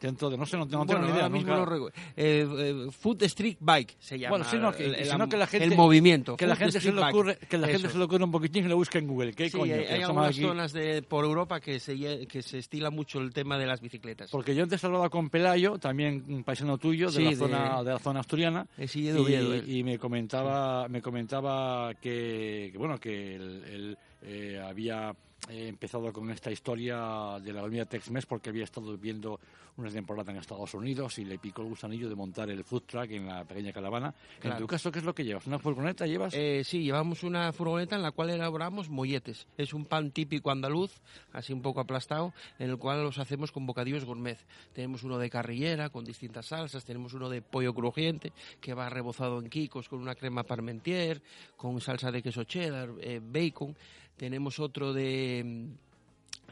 Dentro 0.00 0.30
de, 0.30 0.36
no 0.38 0.46
sé, 0.46 0.56
no, 0.56 0.64
no 0.66 0.84
bueno, 0.84 0.86
tengo 0.86 1.06
ni 1.06 1.12
idea. 1.18 1.28
mismo 1.28 1.56
nunca- 1.56 1.70
recu- 1.72 1.92
eh, 2.16 2.46
eh, 2.86 2.90
Food 2.90 3.22
Street 3.24 3.56
Bike 3.60 3.96
se 3.98 4.18
llama. 4.18 4.30
Bueno, 4.36 4.44
sino 4.44 4.72
que, 4.72 4.84
el, 4.86 4.94
el- 4.94 5.06
sino 5.06 5.28
que 5.28 5.36
la 5.36 5.46
gente, 5.46 5.64
el 5.66 5.74
movimiento. 5.76 6.36
que 6.36 6.46
la 6.46 6.56
gente 6.56 6.80
se 6.80 6.92
le 6.92 7.00
ocurre, 7.02 7.36
que 7.48 7.58
la 7.58 7.68
gente 7.68 7.88
se 7.88 7.98
le 7.98 8.04
ocurre 8.04 8.24
un 8.24 8.30
poquitín 8.30 8.64
y 8.64 8.68
lo 8.68 8.76
busca 8.76 8.98
en 8.98 9.06
Google. 9.06 9.32
¿Qué 9.34 9.50
Sí, 9.50 9.58
coño? 9.58 9.74
hay, 9.74 9.84
hay 9.84 10.02
algunas 10.02 10.30
aquí- 10.30 10.42
zonas 10.42 10.72
de, 10.72 11.02
por 11.02 11.24
Europa 11.24 11.60
que 11.60 11.80
se, 11.80 12.26
que 12.26 12.42
se 12.42 12.58
estila 12.58 12.90
mucho 12.90 13.20
el 13.20 13.32
tema 13.32 13.58
de 13.58 13.66
las 13.66 13.80
bicicletas. 13.80 14.30
Porque 14.30 14.54
yo 14.54 14.62
antes 14.62 14.82
hablaba 14.84 15.08
con 15.10 15.30
Pelayo, 15.30 15.78
también 15.78 16.24
un 16.28 16.44
paisano 16.44 16.78
tuyo 16.78 17.06
de, 17.10 17.12
Sí, 17.16 17.24
la, 17.24 17.30
de- 17.30 17.36
zona, 17.36 17.82
de 17.82 17.90
la 17.92 17.98
zona 17.98 18.20
asturiana, 18.20 18.66
de 18.76 19.18
Oviedo, 19.18 19.54
y, 19.54 19.58
él. 19.58 19.68
y 19.70 19.82
me 19.84 19.98
comentaba 19.98 20.88
me 20.88 21.02
comentaba 21.02 21.94
que, 21.94 22.70
que, 22.72 22.78
bueno 22.78 22.98
que 22.98 23.34
él, 23.36 23.64
él, 23.68 23.98
eh, 24.22 24.60
había 24.64 25.14
eh, 25.48 25.68
empezado 25.68 26.12
con 26.12 26.30
esta 26.30 26.50
historia 26.50 27.38
de 27.42 27.52
la 27.52 27.62
comida 27.62 27.84
Tex-Mex 27.86 28.26
porque 28.26 28.50
había 28.50 28.64
estado 28.64 28.96
viendo 28.98 29.40
una 29.76 29.90
temporada 29.90 30.32
en 30.32 30.38
Estados 30.38 30.74
Unidos 30.74 31.18
y 31.18 31.24
le 31.24 31.38
picó 31.38 31.62
el 31.62 31.68
gusanillo 31.68 32.08
de 32.08 32.14
montar 32.16 32.50
el 32.50 32.64
food 32.64 32.82
truck 32.82 33.10
en 33.12 33.26
la 33.26 33.44
pequeña 33.44 33.72
caravana. 33.72 34.12
En 34.36 34.40
Claro. 34.40 34.58
tu 34.58 34.66
caso, 34.66 34.90
¿qué 34.90 34.98
es 34.98 35.04
lo 35.04 35.14
que 35.14 35.24
llevas? 35.24 35.46
¿Una 35.46 35.58
furgoneta 35.60 36.06
llevas? 36.06 36.34
Eh, 36.34 36.62
sí, 36.64 36.82
llevamos 36.82 37.22
una 37.22 37.52
furgoneta 37.52 37.94
en 37.94 38.02
la 38.02 38.10
cual 38.10 38.30
elaboramos 38.30 38.88
molletes. 38.88 39.46
Es 39.56 39.72
un 39.72 39.84
pan 39.84 40.10
típico 40.10 40.50
andaluz, 40.50 41.00
así 41.32 41.52
un 41.52 41.62
poco 41.62 41.80
aplastado, 41.80 42.34
en 42.58 42.70
el 42.70 42.76
cual 42.76 43.02
los 43.04 43.18
hacemos 43.18 43.52
con 43.52 43.66
bocadillos 43.66 44.04
gourmet. 44.04 44.38
Tenemos 44.72 45.04
uno 45.04 45.16
de 45.18 45.30
carrillera 45.30 45.90
con 45.90 46.04
distintas 46.04 46.46
salsas, 46.46 46.84
tenemos 46.84 47.14
uno 47.14 47.28
de 47.28 47.40
pollo 47.40 47.72
crujiente 47.72 48.32
que 48.60 48.74
va 48.74 48.88
rebozado 48.90 49.38
en 49.38 49.48
quicos 49.48 49.88
con 49.88 50.00
una 50.00 50.16
crema 50.16 50.42
parmentier, 50.42 51.22
con 51.56 51.80
salsa 51.80 52.10
de 52.10 52.22
queso 52.22 52.42
cheddar, 52.44 52.90
eh, 53.00 53.20
bacon. 53.22 53.76
Tenemos 54.18 54.58
otro 54.58 54.92
de 54.92 55.68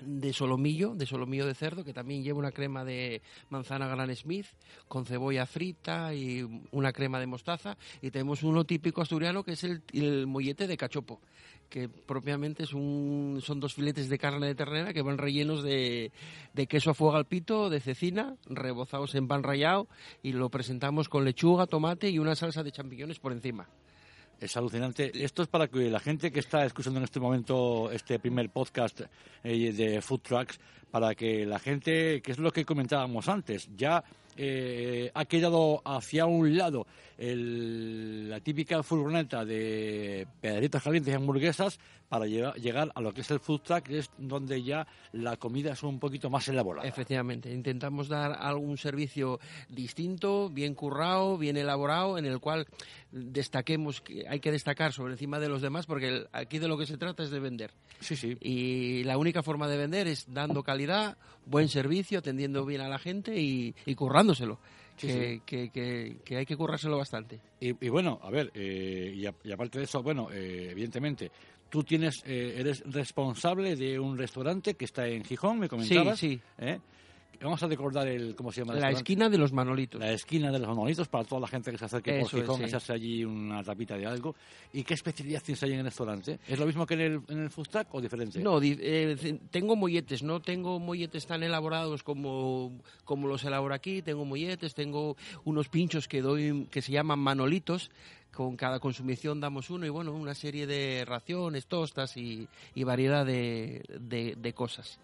de 0.05 0.33
solomillo, 0.33 0.95
de 0.95 1.07
solomillo 1.07 1.47
de 1.47 1.55
cerdo, 1.55 1.85
que 1.85 1.93
también 1.93 2.23
lleva 2.23 2.39
una 2.39 2.53
crema 2.53 2.85
de 2.85 3.23
manzana 3.51 3.89
Gran 3.89 4.15
Smith, 4.15 4.47
con 4.89 5.07
cebolla 5.07 5.47
frita 5.47 6.15
y 6.15 6.47
una 6.73 6.93
crema 6.93 7.19
de 7.19 7.27
mostaza. 7.27 7.77
Y 8.03 8.11
tenemos 8.11 8.43
uno 8.43 8.65
típico 8.65 9.01
asturiano 9.03 9.43
que 9.43 9.53
es 9.53 9.65
el, 9.65 9.83
el 9.93 10.27
mollete 10.27 10.67
de 10.67 10.77
cachopo, 10.77 11.21
que 11.69 11.89
propiamente 11.89 12.65
es 12.65 12.73
un, 12.73 13.41
son 13.43 13.61
dos 13.61 13.75
filetes 13.75 14.09
de 14.09 14.19
carne 14.19 14.47
de 14.47 14.55
ternera 14.55 14.93
que 14.93 15.03
van 15.03 15.19
rellenos 15.19 15.63
de, 15.63 16.13
de 16.53 16.67
queso 16.67 16.91
a 16.91 16.95
fuego 16.95 17.17
al 17.17 17.27
pito, 17.27 17.71
de 17.71 17.81
cecina, 17.81 18.37
rebozados 18.47 19.15
en 19.15 19.29
pan 19.29 19.43
rallado, 19.43 19.89
y 20.23 20.33
lo 20.33 20.51
presentamos 20.51 21.09
con 21.09 21.25
lechuga, 21.25 21.67
tomate 21.67 22.11
y 22.11 22.19
una 22.19 22.37
salsa 22.37 22.63
de 22.63 22.73
champiñones 22.73 23.19
por 23.19 23.33
encima. 23.33 23.69
Es 24.41 24.57
alucinante. 24.57 25.11
Esto 25.25 25.43
es 25.43 25.49
para 25.49 25.69
que 25.69 25.91
la 25.91 26.01
gente 26.01 26.31
que 26.31 26.41
está 26.41 26.65
escuchando 26.67 26.99
en 26.99 27.05
este 27.05 27.21
momento 27.21 27.91
este 27.91 28.19
primer 28.19 28.51
podcast 28.51 29.01
eh, 29.43 29.73
de 29.73 30.03
Food 30.03 30.21
Trucks, 30.21 30.61
para 30.91 31.15
que 31.15 31.47
la 31.47 31.59
gente, 31.59 32.21
que 32.21 32.33
es 32.33 32.39
lo 32.39 32.53
que 32.53 32.65
comentábamos 32.65 33.29
antes, 33.29 33.69
ya 33.77 34.05
eh, 34.37 35.11
ha 35.15 35.25
quedado 35.25 35.83
hacia 35.85 36.27
un 36.27 36.57
lado 36.57 36.87
la 37.19 38.41
típica 38.41 38.83
furgoneta 38.83 39.45
de 39.45 40.27
pedritos 40.41 40.83
calientes 40.83 41.13
y 41.13 41.17
hamburguesas 41.17 41.79
para 42.09 42.27
llegar 42.27 42.93
a 42.95 43.01
lo 43.01 43.13
que 43.13 43.23
es 43.23 43.31
el 43.31 43.41
food 43.41 43.61
truck, 43.63 43.85
que 43.85 43.99
es 43.99 44.11
donde 44.19 44.63
ya 44.63 44.87
la 45.13 45.37
comida 45.37 45.73
es 45.73 45.83
un 45.83 45.99
poquito 45.99 46.31
más 46.31 46.47
elaborada. 46.49 46.87
Efectivamente, 46.87 47.53
intentamos 47.53 48.09
dar 48.09 48.37
algún 48.39 48.79
servicio 48.79 49.41
distinto, 49.69 50.49
bien 50.49 50.75
currado, 50.75 51.37
bien 51.37 51.57
elaborado, 51.57 52.19
en 52.19 52.27
el 52.27 52.39
cual 52.39 52.67
destaquemos, 53.11 54.01
que 54.01 54.27
hay 54.29 54.41
que 54.41 54.53
destacar 54.53 54.93
sobre 54.93 55.15
encima 55.15 55.41
de 55.41 55.49
los 55.49 55.63
demás, 55.63 55.87
porque 55.87 56.27
aquí 56.33 56.59
de 56.59 56.69
lo 56.69 56.79
que 56.79 56.87
se 56.87 56.97
trata 56.97 57.23
es 57.23 57.31
de 57.31 57.41
vender. 57.41 57.73
Sí, 58.01 58.15
sí. 58.15 58.37
Y 58.41 59.03
la 59.05 59.19
única 59.19 59.43
forma 59.43 59.69
de 59.69 59.77
vender 59.77 60.07
es 60.07 60.33
dando 60.33 60.63
calidad, 60.63 61.17
buen 61.45 61.69
servicio, 61.69 62.19
atendiendo 62.19 62.65
bien 62.65 62.83
a 62.83 62.89
la 62.89 62.99
gente 62.99 63.41
y, 63.41 63.75
currándoselo. 64.27 64.59
que, 64.97 65.41
Que, 66.25 66.37
hay 66.37 66.47
que 66.47 66.57
currárselo 66.57 66.99
bastante. 66.99 67.41
Y, 67.61 67.73
bueno, 67.89 68.19
a 68.23 68.31
ver, 68.31 68.51
eh, 68.55 69.13
y, 69.15 69.53
aparte 69.53 69.79
de 69.79 69.85
eso, 69.85 70.03
bueno, 70.03 70.29
eh, 70.33 70.69
evidentemente, 70.71 71.31
tú 71.69 71.83
tienes, 71.85 72.23
eh, 72.25 72.57
eres 72.59 72.83
responsable 72.87 73.77
de 73.77 73.99
un 73.99 74.17
restaurante 74.17 74.75
que 74.75 74.85
está 74.85 75.07
en 75.07 75.25
Gijón, 75.25 75.59
me 75.59 75.69
comentabas. 75.69 76.19
Sí, 76.19 76.41
sí. 76.59 76.65
Vamos 77.41 77.63
a 77.63 77.67
recordar 77.67 78.09
el, 78.09 78.35
¿cómo 78.35 78.51
se 78.51 78.63
llama? 78.63 78.75
la 78.75 78.91
esquina 78.91 79.29
de 79.29 79.39
los 79.39 79.53
Manolitos. 79.53 80.01
La 80.01 80.13
esquina 80.13 80.51
de 80.51 80.59
los 80.59 80.69
Manolitos 80.69 81.09
para 81.09 81.25
toda 81.25 81.43
la 81.43 81.47
gente 81.47 81.71
que 81.71 81.79
se 81.79 81.85
acerque 81.85 82.21
por 82.21 82.31
Gijón, 82.31 82.63
es, 82.63 82.69
echarse 82.69 82.93
allí 82.93 83.25
una 83.25 83.63
tapita 83.63 83.97
de 83.97 84.07
algo. 84.07 84.35
¿Y 84.73 84.83
qué 84.83 84.95
especialidad 84.95 85.43
tienes 85.43 85.63
ahí 85.63 85.73
en 85.73 85.81
el 85.81 85.85
restaurante? 85.85 86.39
¿Es 86.49 86.59
lo 86.59 86.67
mismo 86.67 86.87
que 86.87 86.95
en 86.95 87.01
el, 87.01 87.21
en 87.29 87.43
el 87.43 87.51
food 87.51 87.69
truck 87.69 87.95
o 87.95 88.01
diferente? 88.01 88.41
No, 88.41 88.59
eh, 88.63 89.39
tengo 89.51 89.77
molletes, 89.77 90.23
no 90.23 90.41
tengo 90.41 90.79
molletes 90.79 91.27
tan 91.27 91.43
elaborados 91.43 92.03
como, 92.03 92.81
como 93.05 93.29
los 93.29 93.45
elaboro 93.45 93.75
aquí, 93.75 94.03
tengo 94.03 94.25
molletes, 94.25 94.75
tengo 94.75 95.17
unos 95.45 95.69
pinchos 95.69 96.09
que 96.09 96.23
doy 96.23 96.67
que 96.71 96.83
se 96.83 96.93
llaman 96.93 97.19
Manolitos, 97.19 97.91
con 98.37 98.55
cada 98.55 98.79
consumición 98.81 99.41
damos 99.41 99.71
uno 99.71 99.87
y 99.87 99.89
bueno, 99.89 100.13
una 100.13 100.35
serie 100.35 100.67
de 100.67 101.07
raciones, 101.07 101.65
tostas 101.67 102.19
y, 102.19 102.47
variedad 102.85 103.25
de, 103.25 103.83
de, 103.99 104.53
cosas 104.53 105.01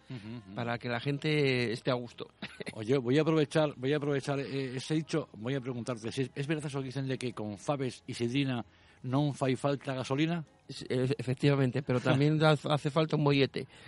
para 0.55 0.79
que 0.79 0.91
la 0.91 1.01
gente 1.01 1.73
esté 1.73 1.91
a 1.91 1.95
gusto. 1.95 2.29
Oye, 2.75 2.99
voy 2.99 3.17
a 3.17 3.23
aprovechar, 3.23 3.73
voy 3.77 3.95
a 3.95 3.97
aprovechar 3.97 4.39
eh, 4.39 4.77
ese 4.77 4.95
dicho, 4.95 5.31
voy 5.39 5.55
a 5.55 5.63
preguntarte, 5.63 6.11
¿es 6.11 6.47
verdad 6.47 6.67
eso 6.67 6.81
que 6.81 6.87
dicen 6.87 7.09
de 7.09 7.17
que 7.17 7.33
con 7.33 7.57
faves 7.57 8.03
y 8.07 8.13
sidrina 8.13 8.67
no 9.03 9.33
fai 9.33 9.57
falta 9.57 9.95
gasolina? 9.95 10.45
Efectivamente, 10.89 11.83
pero 11.83 12.01
también 12.01 12.41
hace 12.45 12.91
falta 12.91 13.17
un 13.17 13.23
mollete. 13.23 13.67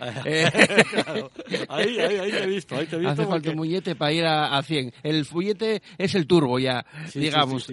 Ahí, 1.69 1.99
ahí, 1.99 2.17
ahí 2.17 2.31
te 2.31 2.43
he 2.43 2.47
visto. 2.47 2.75
Ahí 2.75 2.85
te 2.85 2.95
he 2.95 2.99
visto 2.99 3.11
hace 3.11 3.25
falta 3.25 3.49
un 3.49 3.57
mollete 3.57 3.95
para 3.95 4.11
ir 4.11 4.25
a, 4.25 4.61
100. 4.61 4.93
El 5.03 5.25
follete 5.25 5.81
es 5.97 6.15
el 6.15 6.27
turbo 6.27 6.59
ya, 6.59 6.85
digamos. 7.13 7.69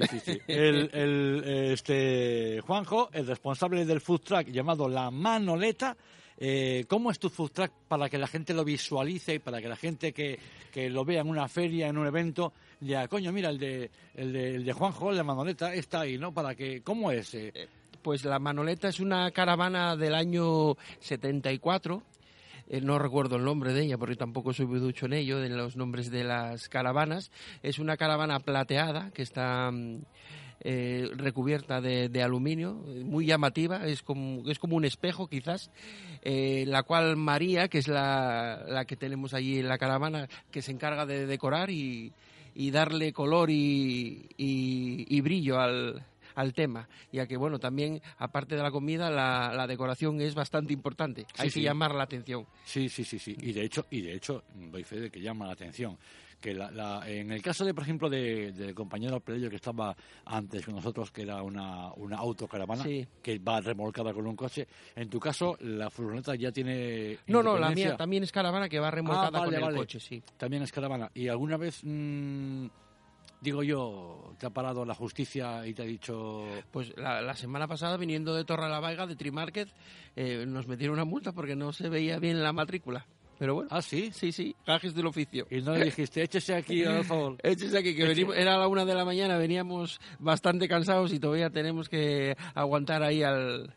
el, 0.47 0.91
el, 0.93 1.43
este, 1.73 2.61
Juanjo, 2.67 3.11
el 3.13 3.27
responsable 3.27 3.85
del 3.85 4.01
food 4.01 4.21
truck 4.21 4.47
llamado 4.49 4.89
La 4.89 5.11
Manoleta, 5.11 5.97
eh, 6.45 6.87
¿Cómo 6.89 7.13
es 7.13 7.21
tu 7.21 7.31
food 7.31 7.53
truck 7.53 7.71
para 7.87 8.11
que 8.11 8.19
la 8.19 8.27
gente 8.27 8.53
lo 8.53 8.65
visualice 8.65 9.35
y 9.35 9.39
para 9.39 9.63
que 9.63 9.69
la 9.69 9.77
gente 9.77 10.13
que, 10.13 10.41
que, 10.73 10.91
lo 10.91 11.05
vea 11.05 11.21
en 11.21 11.29
una 11.29 11.47
feria, 11.47 11.87
en 11.87 11.97
un 11.97 12.05
evento, 12.09 12.53
ya, 12.81 13.07
coño, 13.07 13.31
mira, 13.31 13.49
el 13.49 13.59
de, 13.59 13.89
el 14.17 14.33
de, 14.33 14.57
el 14.57 14.65
de 14.65 14.73
Juanjo, 14.73 15.11
el 15.13 15.19
de 15.19 15.23
Manoleta, 15.23 15.73
está 15.73 16.01
ahí, 16.01 16.19
¿no? 16.19 16.35
Para 16.35 16.57
que, 16.57 16.83
¿Cómo 16.83 17.13
es? 17.13 17.33
Eh? 17.35 17.53
Eh, 17.55 17.69
pues 18.03 18.25
la 18.25 18.41
Manoleta 18.41 18.89
es 18.89 18.99
una 18.99 19.31
caravana 19.31 19.95
del 19.95 20.17
año 20.17 20.77
74. 20.99 22.03
Eh, 22.69 22.81
no 22.81 22.99
recuerdo 22.99 23.37
el 23.37 23.45
nombre 23.45 23.73
de 23.73 23.83
ella 23.83 23.97
porque 23.97 24.17
tampoco 24.17 24.53
soy 24.53 24.67
muy 24.67 24.81
ducho 24.81 25.07
en 25.07 25.13
ello, 25.13 25.45
en 25.45 25.57
los 25.57 25.77
nombres 25.77 26.11
de 26.11 26.25
las 26.25 26.69
caravanas. 26.69 27.31
Es 27.63 27.79
una 27.79 27.97
caravana 27.97 28.41
plateada 28.41 29.13
que 29.13 29.23
está 29.23 29.71
mm, 29.71 30.01
eh, 30.65 31.11
recubierta 31.15 31.81
de, 31.81 32.23
aluminio, 32.23 32.75
muy 32.75 33.27
llamativa, 33.27 33.87
es 33.87 34.03
como, 34.03 34.49
es 34.49 34.59
como 34.59 34.77
un 34.77 34.85
espejo 34.85 35.29
quizás, 35.29 35.71
eh, 36.23 36.65
la 36.67 36.83
cual 36.83 37.17
María, 37.17 37.69
que 37.69 37.79
es 37.79 37.89
la, 37.89 38.65
la, 38.67 38.85
que 38.85 38.97
tenemos 38.97 39.35
allí 39.35 39.59
en 39.59 39.69
la 39.69 39.79
caravana, 39.79 40.29
que 40.51 40.63
se 40.63 40.73
encarga 40.73 41.07
de 41.07 41.27
decorar 41.27 41.71
y, 41.71 42.13
y 42.55 42.71
darle 42.71 43.13
color 43.13 43.51
y, 43.51 44.29
y 44.37 45.21
brillo 45.21 45.59
al, 45.59 46.05
al 46.35 46.53
tema, 46.55 46.89
ya 47.13 47.27
que, 47.27 47.37
bueno, 47.37 47.59
también, 47.59 48.01
aparte 48.19 48.57
de 48.57 48.63
la 48.63 48.71
comida, 48.71 49.11
la, 49.11 49.53
la 49.55 49.67
decoración 49.67 50.21
es 50.21 50.35
bastante 50.35 50.73
importante. 50.73 51.27
Hay 51.39 51.51
que 51.51 51.61
llamar 51.61 51.95
la 51.95 52.05
atención. 52.05 52.47
Sí, 52.65 52.89
sí, 52.89 53.05
sí, 53.05 53.19
sí. 53.19 53.37
Y 53.41 53.53
de 53.53 53.65
hecho, 53.65 53.87
y 53.91 54.01
de 54.03 54.15
hecho 54.15 54.45
doy 54.55 54.85
fe 54.85 55.01
de 55.01 55.11
que 55.11 55.21
llama 55.21 55.47
la 55.47 55.53
atención. 55.53 55.99
Que 56.43 56.55
la, 56.55 57.03
en 57.07 57.31
el 57.31 57.41
caso, 57.41 57.65
de 57.65 57.73
por 57.73 57.85
ejemplo, 57.85 58.11
del 58.11 58.55
de 58.55 58.75
compañero 58.75 59.21
Pelillo 59.21 59.49
que 59.49 59.57
estaba 59.57 59.97
antes 60.25 60.65
con 60.67 60.75
nosotros, 60.75 61.13
que 61.13 61.23
era 61.23 61.41
una, 61.41 61.93
una 61.95 62.19
autocaravana 62.19 62.85
que 63.23 63.39
va 63.39 63.61
remolcada 63.61 64.13
con 64.13 64.27
un 64.27 64.35
coche, 64.35 64.67
en 64.97 65.09
tu 65.09 65.21
caso, 65.21 65.57
la 65.61 65.89
furgoneta 65.89 66.35
ya 66.35 66.51
tiene. 66.51 67.19
No, 67.29 67.45
no, 67.45 67.57
la 67.57 67.71
mía 67.71 67.97
también 67.97 68.25
es 68.25 68.33
caravana 68.33 68.69
que 68.69 68.81
va 68.81 68.91
remolcada 68.91 69.41
ah, 69.41 69.45
con 69.45 69.55
el 69.55 69.75
coche, 69.77 70.01
sí. 70.01 70.21
También 70.37 70.65
es 70.65 70.73
caravana. 70.73 71.11
¿Y 71.15 71.29
alguna 71.29 71.57
vez.? 71.57 71.81
Mmm, 71.85 72.67
digo 73.41 73.63
yo, 73.63 74.35
te 74.39 74.47
ha 74.47 74.51
parado 74.51 74.85
la 74.85 74.95
justicia 74.95 75.67
y 75.67 75.75
te 75.75 75.83
ha 75.83 75.85
dicho... 75.85 76.45
Pues 76.71 76.93
la, 76.97 77.35
semana 77.35 77.67
pasada, 77.67 77.97
viniendo 77.97 78.35
de 78.35 78.45
Torre 78.45 78.69
la 78.69 78.81
Vaiga, 78.81 79.07
de 79.07 79.17
Trimarket, 79.17 79.69
eh, 80.17 80.45
nos 80.47 80.69
metieron 80.69 80.95
una 80.95 81.05
multa 81.05 81.33
porque 81.33 81.57
no 81.57 81.73
se 81.73 81.89
veía 81.89 82.19
bien 82.19 82.43
la 82.43 82.53
matrícula. 82.53 83.05
Pero 83.39 83.55
bueno. 83.55 83.69
¿Ah, 83.73 83.83
sí? 83.83 84.11
Sí, 84.13 84.33
sí, 84.33 84.55
gajes 84.67 84.95
del 84.95 85.07
oficio. 85.07 85.47
Y 85.51 85.61
no 85.61 85.75
le 85.75 85.87
dijiste, 85.87 86.23
échese 86.23 86.55
aquí, 86.55 86.85
por 86.85 87.05
favor. 87.05 87.37
échese 87.43 87.77
aquí, 87.79 87.95
que 87.95 88.05
venimos, 88.05 88.37
era 88.37 88.57
la 88.57 88.69
una 88.69 88.85
de 88.85 88.95
la 88.95 89.05
mañana, 89.05 89.37
veníamos 89.37 90.01
bastante 90.19 90.69
cansados 90.69 91.13
y 91.13 91.19
todavía 91.19 91.51
tenemos 91.51 91.89
que 91.89 92.37
aguantar 92.55 93.03
ahí 93.03 93.23
al, 93.23 93.75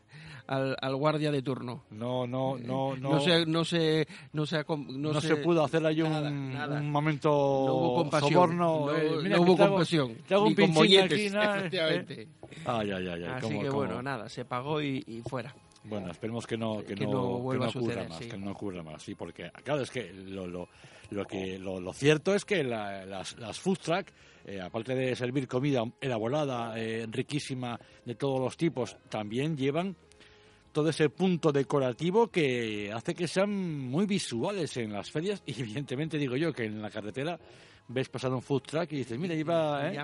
al, 0.47 0.75
al, 0.79 0.95
guardia 0.95 1.31
de 1.31 1.41
turno. 1.41 1.83
No, 1.91 2.27
no, 2.27 2.57
no, 2.57 2.95
no. 2.95 3.15
No 3.15 3.19
se, 3.19 3.45
no 3.45 3.65
se, 3.65 4.07
no 4.33 4.45
se, 4.45 4.65
no, 4.67 5.21
se, 5.21 5.35
pudo 5.37 5.63
hacer 5.63 5.85
ahí 5.85 6.01
un, 6.01 6.13
un 6.13 6.91
momento 6.91 7.29
no 7.29 7.73
hubo 7.73 7.95
compasión, 7.95 8.33
soborno. 8.33 8.85
No, 8.87 8.95
eh, 8.95 9.19
mira, 9.23 9.39
hubo 9.39 9.57
compasión. 9.57 10.15
Te 10.27 10.35
hago, 10.35 10.47
ni 10.47 10.55
con 10.55 10.69
aquí, 11.03 11.29
nada, 11.29 11.57
efectivamente. 11.59 12.27
Ay, 12.65 12.91
ay, 12.91 13.07
ay, 13.07 13.23
Así 13.23 13.59
que 13.59 13.69
bueno, 13.69 14.01
nada, 14.01 14.29
se 14.29 14.45
pagó 14.45 14.81
y, 14.81 15.03
y 15.07 15.21
fuera. 15.27 15.55
Bueno, 15.87 16.11
esperemos 16.11 16.47
que 16.47 16.57
no, 16.57 16.83
que, 16.83 16.95
no, 16.95 17.39
vuelva 17.39 17.67
a 17.67 17.69
ocurra 17.69 18.07
más, 18.07 18.19
que 18.19 18.37
no 18.37 18.51
ocurra 18.51 18.83
más, 18.83 19.03
sí, 19.03 19.15
porque 19.15 19.51
claro 19.63 19.81
es 19.81 19.91
que 19.91 20.11
lo, 20.11 20.47
lo, 20.47 20.67
lo 21.11 21.25
que 21.25 21.59
lo, 21.59 21.79
lo 21.79 21.93
cierto 21.93 22.33
es 22.33 22.43
que 22.43 22.63
la, 22.63 23.05
las, 23.05 23.37
las 23.37 23.59
food 23.59 23.77
truck, 23.77 24.07
eh, 24.45 24.59
aparte 24.59 24.95
de 24.95 25.15
servir 25.15 25.47
comida 25.47 25.83
elaborada, 26.01 26.73
eh, 26.79 27.05
riquísima 27.09 27.79
de 28.03 28.15
todos 28.15 28.39
los 28.39 28.57
tipos, 28.57 28.97
también 29.09 29.55
llevan 29.55 29.95
todo 30.75 30.89
ese 30.89 31.09
punto 31.09 31.53
decorativo 31.53 32.27
que 32.27 32.91
hace 32.91 33.15
que 33.15 33.29
sean 33.29 33.49
muy 33.49 34.05
visuales 34.05 34.75
en 34.75 34.91
las 34.91 35.09
ferias. 35.09 35.41
Y 35.45 35.61
evidentemente 35.61 36.17
digo 36.17 36.35
yo 36.35 36.51
que 36.51 36.65
en 36.65 36.81
la 36.81 36.89
carretera 36.89 37.39
ves 37.87 38.09
pasar 38.09 38.33
un 38.33 38.41
food 38.41 38.63
truck 38.63 38.91
y 38.91 38.97
dices, 38.97 39.17
mira, 39.19 39.35
ahí 39.35 39.43
va, 39.43 39.91
¿eh? 39.91 39.97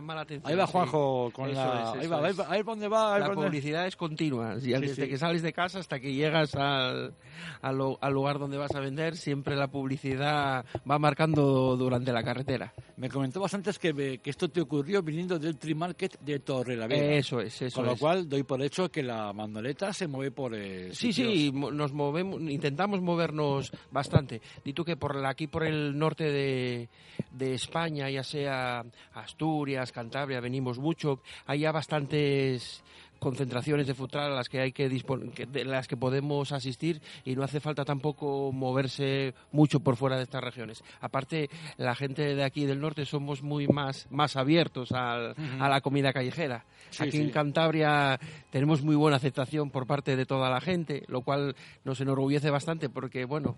ahí 0.43 0.55
va 0.55 0.67
Juanjo 0.67 1.31
con 1.33 1.53
la... 1.53 1.93
ahí, 1.93 2.07
va, 2.07 2.25
ahí 2.25 2.33
va, 2.33 2.45
ahí 2.49 2.63
dónde 2.63 2.87
va. 2.87 3.17
la 3.17 3.33
publicidad 3.33 3.87
es 3.87 3.95
continua, 3.95 4.55
desde 4.55 5.09
que 5.09 5.17
sales 5.17 5.41
de 5.41 5.51
casa 5.51 5.79
hasta 5.79 5.99
que 5.99 6.13
llegas 6.13 6.53
al, 6.55 7.15
al, 7.61 8.13
lugar 8.13 8.37
donde 8.37 8.57
vas 8.57 8.73
a 8.75 8.79
vender, 8.79 9.17
siempre 9.17 9.55
la 9.55 9.67
publicidad 9.67 10.65
va 10.89 10.99
marcando 10.99 11.75
durante 11.75 12.13
la 12.13 12.23
carretera. 12.23 12.73
Me 12.97 13.09
comentabas 13.09 13.53
antes 13.55 13.79
que, 13.79 14.19
que 14.19 14.29
esto 14.29 14.49
te 14.49 14.61
ocurrió 14.61 15.01
viniendo 15.01 15.39
del 15.39 15.57
Tree 15.57 15.75
Market 15.75 16.19
de 16.19 16.39
Torrelavega. 16.39 17.15
Eso 17.15 17.39
es, 17.39 17.61
eso 17.63 17.77
Con 17.77 17.87
lo 17.87 17.97
cual 17.97 18.29
doy 18.29 18.43
por 18.43 18.61
hecho 18.61 18.89
que 18.89 19.01
la 19.01 19.33
mandoleta 19.33 19.91
se 19.91 20.07
mueve 20.07 20.31
por... 20.31 20.53
Eh, 20.55 20.93
sí, 20.93 21.11
sí, 21.11 21.51
nos 21.51 21.93
movemos, 21.93 22.39
intentamos 22.41 23.01
movernos 23.01 23.71
bastante. 23.91 24.39
Di 24.63 24.73
tú 24.73 24.85
que 24.85 24.97
por 24.97 25.25
aquí 25.25 25.47
por 25.47 25.65
el 25.65 25.97
norte 25.97 26.25
de, 26.25 26.89
de 27.31 27.53
España 27.55 27.70
España, 27.71 28.09
ya 28.09 28.21
sea 28.21 28.83
Asturias, 29.13 29.93
Cantabria, 29.93 30.41
venimos 30.41 30.77
mucho, 30.77 31.21
hay 31.45 31.59
ya 31.59 31.71
bastantes 31.71 32.83
concentraciones 33.17 33.85
de 33.85 33.93
futral 33.93 34.33
a 34.33 34.35
las 34.35 34.49
que 34.49 34.59
hay 34.59 34.71
que, 34.73 34.89
de 34.89 35.63
las 35.63 35.87
que 35.87 35.95
podemos 35.95 36.51
asistir 36.51 37.01
y 37.23 37.35
no 37.35 37.43
hace 37.43 37.59
falta 37.59 37.85
tampoco 37.85 38.51
moverse 38.51 39.35
mucho 39.51 39.79
por 39.79 39.95
fuera 39.95 40.17
de 40.17 40.23
estas 40.23 40.43
regiones. 40.43 40.83
Aparte, 40.99 41.49
la 41.77 41.93
gente 41.93 42.35
de 42.35 42.43
aquí 42.43 42.65
del 42.65 42.81
norte 42.81 43.05
somos 43.05 43.43
muy 43.43 43.67
más, 43.67 44.07
más 44.09 44.35
abiertos 44.35 44.91
a 44.91 45.35
la 45.59 45.81
comida 45.81 46.11
callejera. 46.11 46.65
aquí 46.99 47.19
en 47.19 47.29
Cantabria 47.29 48.19
tenemos 48.49 48.81
muy 48.81 48.95
buena 48.95 49.17
aceptación 49.17 49.69
por 49.69 49.85
parte 49.85 50.15
de 50.15 50.25
toda 50.25 50.49
la 50.49 50.59
gente, 50.59 51.03
lo 51.07 51.21
cual 51.21 51.55
nos 51.85 52.01
enorgullece 52.01 52.49
bastante 52.49 52.89
porque, 52.89 53.25
bueno, 53.25 53.57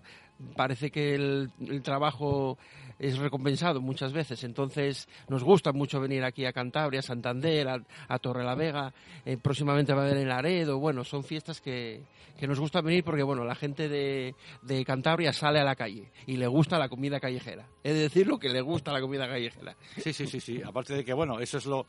parece 0.56 0.90
que 0.90 1.14
el, 1.14 1.50
trabajo 1.82 2.58
es 2.98 3.18
recompensado 3.18 3.80
muchas 3.80 4.12
veces. 4.12 4.44
Entonces, 4.44 5.08
nos 5.28 5.42
gusta 5.42 5.72
mucho 5.72 6.00
venir 6.00 6.24
aquí 6.24 6.44
a 6.44 6.52
Cantabria, 6.52 7.00
a 7.00 7.02
Santander, 7.02 7.68
a, 7.68 7.82
a 8.08 8.18
Torrelavega. 8.18 8.92
Eh, 9.24 9.36
próximamente 9.36 9.92
va 9.92 10.02
a 10.02 10.04
haber 10.06 10.18
en 10.18 10.28
Laredo. 10.28 10.78
Bueno, 10.78 11.04
son 11.04 11.24
fiestas 11.24 11.60
que, 11.60 12.02
que 12.38 12.46
nos 12.46 12.58
gusta 12.58 12.80
venir 12.80 13.04
porque, 13.04 13.22
bueno, 13.22 13.44
la 13.44 13.54
gente 13.54 13.88
de, 13.88 14.34
de 14.62 14.84
Cantabria 14.84 15.32
sale 15.32 15.60
a 15.60 15.64
la 15.64 15.76
calle 15.76 16.10
y 16.26 16.36
le 16.36 16.46
gusta 16.46 16.78
la 16.78 16.88
comida 16.88 17.20
callejera. 17.20 17.66
Es 17.82 17.94
decir, 17.94 18.26
lo 18.26 18.38
que 18.38 18.48
le 18.48 18.60
gusta 18.60 18.92
la 18.92 19.00
comida 19.00 19.28
callejera. 19.28 19.76
Sí, 19.98 20.12
sí, 20.12 20.26
sí, 20.26 20.40
sí. 20.40 20.62
Aparte 20.64 20.94
de 20.94 21.04
que, 21.04 21.12
bueno, 21.12 21.40
eso 21.40 21.58
es 21.58 21.66
lo... 21.66 21.86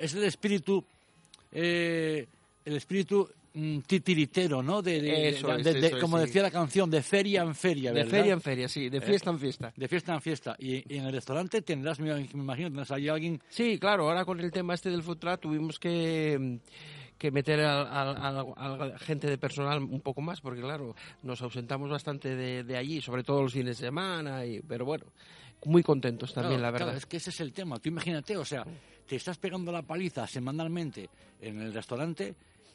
Es 0.00 0.14
el 0.14 0.24
espíritu... 0.24 0.84
Eh, 1.50 2.26
el 2.64 2.76
espíritu 2.76 3.28
titiritero, 3.86 4.62
¿no? 4.62 4.80
De, 4.82 5.00
de- 5.00 5.28
Eso 5.30 5.48
de- 5.48 5.56
es, 5.58 5.64
de- 5.64 5.72
de- 5.74 5.86
eso 5.88 5.96
es, 5.96 6.02
como 6.02 6.18
sí. 6.18 6.24
decía 6.26 6.42
la 6.42 6.50
canción, 6.50 6.90
de 6.90 7.02
feria 7.02 7.42
en 7.42 7.54
feria, 7.54 7.90
De 7.92 7.96
¿verdad? 8.02 8.10
feria 8.10 8.32
en 8.32 8.40
feria, 8.40 8.68
sí, 8.68 8.88
de 8.88 9.00
fiesta 9.00 9.30
Eh, 9.30 9.32
en 9.34 9.38
fiesta. 9.38 9.72
De 9.76 9.88
fiesta 9.88 10.14
en 10.14 10.20
fiesta. 10.20 10.56
Y, 10.58 10.94
y 10.94 10.98
en 10.98 11.06
el 11.06 11.12
restaurante 11.12 11.62
tendrás, 11.62 12.00
me 12.00 12.08
imagino, 12.34 12.68
tendrás 12.68 12.90
ahí 12.92 13.08
alguien... 13.08 13.40
Sí, 13.48 13.78
claro, 13.78 14.08
ahora 14.08 14.24
con 14.24 14.40
el 14.40 14.50
tema 14.50 14.74
este 14.74 14.90
del 14.90 15.02
food 15.02 15.18
truck 15.18 15.40
tuvimos 15.40 15.78
que, 15.78 16.38
mm, 16.40 16.56
que 17.18 17.30
meter 17.30 17.60
a, 17.60 17.84
la 18.90 18.98
gente 18.98 19.28
de 19.28 19.38
personal 19.38 19.82
un 19.82 20.00
poco 20.00 20.20
más, 20.22 20.40
porque 20.40 20.60
claro, 20.60 20.94
nos 21.22 21.40
ausentamos 21.42 21.90
bastante 21.90 22.34
de, 22.34 22.64
de 22.64 22.76
allí, 22.76 23.00
sobre 23.00 23.22
todo 23.22 23.42
los 23.42 23.52
fines 23.52 23.78
de 23.78 23.86
semana, 23.86 24.44
y, 24.46 24.60
pero 24.60 24.84
bueno, 24.84 25.04
muy 25.66 25.82
contentos 25.82 26.32
también, 26.34 26.58
Claro, 26.58 26.62
la 26.62 26.70
verdad. 26.72 26.86
claro, 26.86 26.98
es 26.98 27.06
que 27.06 27.18
ese 27.18 27.30
es 27.30 27.40
el 27.40 27.52
tema. 27.52 27.78
Tú 27.78 27.88
imagínate, 27.90 28.36
o 28.36 28.44
sea, 28.44 28.64
te 29.06 29.16
estás 29.16 29.38
pegando 29.38 29.70
la 29.70 29.82
paliza 29.82 30.26
semanalmente 30.26 31.08
en 31.40 31.60
el 31.60 31.72
restaurante 31.72 32.34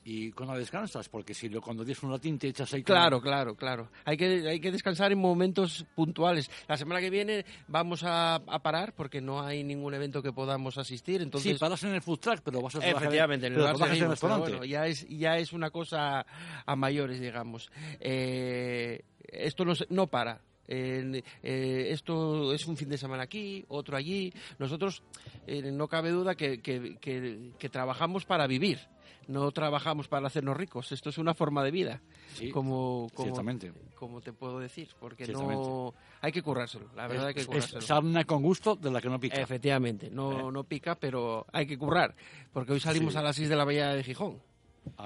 y 0.09 0.31
cuando 0.31 0.55
descansas, 0.55 1.09
porque 1.09 1.33
si 1.33 1.49
lo, 1.49 1.59
cuando 1.61 1.83
tienes 1.83 2.01
un 2.01 2.11
latín 2.11 2.39
te 2.39 2.47
echas 2.47 2.73
ahí... 2.73 2.81
con- 2.81 2.95
Claro, 2.95 3.19
claro, 3.19 3.55
claro. 3.55 3.89
Hay 4.05 4.15
que, 4.15 4.47
hay 4.47 4.59
que 4.61 4.71
descansar 4.71 5.11
en 5.11 5.19
momentos 5.19 5.85
puntuales. 5.95 6.49
La 6.67 6.77
semana 6.77 7.01
que 7.01 7.09
viene 7.09 7.45
vamos 7.67 8.03
a, 8.05 8.35
a 8.35 8.59
parar 8.63 8.93
porque 8.95 9.19
no 9.19 9.41
hay 9.41 9.65
ningún 9.65 9.93
evento 9.93 10.21
que 10.23 10.31
podamos 10.31 10.77
asistir. 10.77 11.21
Entonces, 11.21 11.53
sí, 11.53 11.59
paras 11.59 11.83
en 11.83 11.93
el 11.93 12.01
food 12.01 12.19
truck, 12.19 12.39
pero 12.41 12.61
vas 12.61 12.75
a 12.75 12.79
trabajar, 12.79 13.01
Efectivamente, 13.03 13.47
en 13.47 13.53
el 13.53 13.57
pero 13.59 13.65
trabajas 13.65 13.87
en 13.87 13.91
el 13.91 13.97
seguimos, 13.99 14.19
pero 14.21 14.29
restaurante. 14.35 14.57
bueno, 14.59 14.65
ya 14.71 14.87
es, 14.87 15.07
ya 15.09 15.37
es 15.37 15.51
una 15.51 15.69
cosa 15.71 16.25
a 16.65 16.75
mayores, 16.77 17.19
digamos. 17.19 17.69
Eh, 17.99 19.01
esto 19.27 19.65
no, 19.65 19.73
no 19.89 20.07
para. 20.07 20.41
Eh, 20.69 21.21
eh, 21.43 21.87
esto 21.91 22.53
es 22.53 22.65
un 22.67 22.75
fin 22.75 22.89
de 22.89 22.97
semana 22.97 23.23
aquí, 23.23 23.63
otro 23.69 23.95
allí. 23.95 24.33
Nosotros 24.59 25.01
eh, 25.45 25.71
no 25.71 25.87
cabe 25.87 26.11
duda 26.11 26.35
que, 26.35 26.61
que- 26.61 26.97
que- 26.99 27.51
que 27.57 27.69
trabajamos 27.69 28.25
para 28.25 28.47
vivir, 28.47 28.79
no 29.27 29.51
trabajamos 29.51 30.07
para 30.07 30.27
hacernos 30.27 30.55
ricos. 30.57 30.91
Esto 30.91 31.09
es 31.09 31.17
una 31.17 31.33
forma 31.33 31.63
de 31.63 31.71
vida, 31.71 32.01
Sí, 32.33 32.49
como, 32.49 33.07
como, 33.13 33.25
ciertamente. 33.25 33.71
como 33.95 34.21
te 34.21 34.33
puedo 34.33 34.59
decir, 34.59 34.89
porque 34.99 35.27
no 35.27 35.93
hay 36.21 36.31
que 36.31 36.41
currárselo. 36.41 36.87
La 36.95 37.07
verdad 37.07 37.27
hay 37.27 37.33
que 37.33 37.41
es, 37.41 37.47
currárselo. 37.47 37.79
es 37.79 37.85
sarna 37.85 38.23
con 38.25 38.41
gusto 38.41 38.75
de 38.75 38.91
la 38.91 39.01
que 39.01 39.09
no 39.09 39.19
pica. 39.19 39.41
Efectivamente, 39.41 40.09
no, 40.09 40.51
no 40.51 40.63
pica, 40.63 40.95
pero 40.95 41.45
hay 41.51 41.65
que 41.67 41.77
currar, 41.77 42.15
porque 42.53 42.73
hoy 42.73 42.79
salimos 42.79 43.13
Sí. 43.13 43.19
a 43.19 43.21
las 43.21 43.35
6 43.35 43.49
de 43.49 43.55
la 43.55 43.65
bahía 43.65 43.93
de 43.93 44.03
Gijón. 44.03 44.41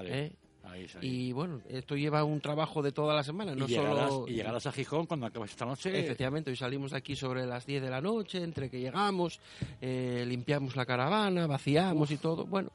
¿eh? 0.04 0.32
ahí 0.64 0.84
es 0.86 0.96
ahí. 0.96 1.08
Y 1.28 1.32
bueno, 1.34 1.60
esto 1.68 1.96
lleva 1.96 2.24
un 2.24 2.40
trabajo 2.40 2.82
de 2.82 2.92
toda 2.92 3.14
la 3.14 3.24
semana, 3.24 3.54
no 3.56 3.66
y, 3.66 3.70
llegarás, 3.70 4.10
solo... 4.10 4.28
y 4.28 4.36
llegarás 4.36 4.66
a 4.68 4.72
Gijón 4.72 5.06
cuando 5.06 5.26
acabes 5.26 5.52
esta 5.52 5.66
noche. 5.66 5.98
Efectivamente, 6.00 6.50
hoy 6.50 6.56
salimos 6.56 6.92
de 6.92 6.98
aquí 6.98 7.16
sobre 7.16 7.46
las 7.46 7.66
10 7.66 7.82
de 7.82 7.90
la 7.90 8.00
noche, 8.00 8.42
entre 8.44 8.70
que 8.70 8.80
llegamos, 8.80 9.40
eh, 9.82 10.24
limpiamos 10.28 10.76
la 10.76 10.86
caravana, 10.86 11.48
vaciamos 11.48 12.12
y 12.12 12.18
todo. 12.18 12.46
Bueno, 12.46 12.72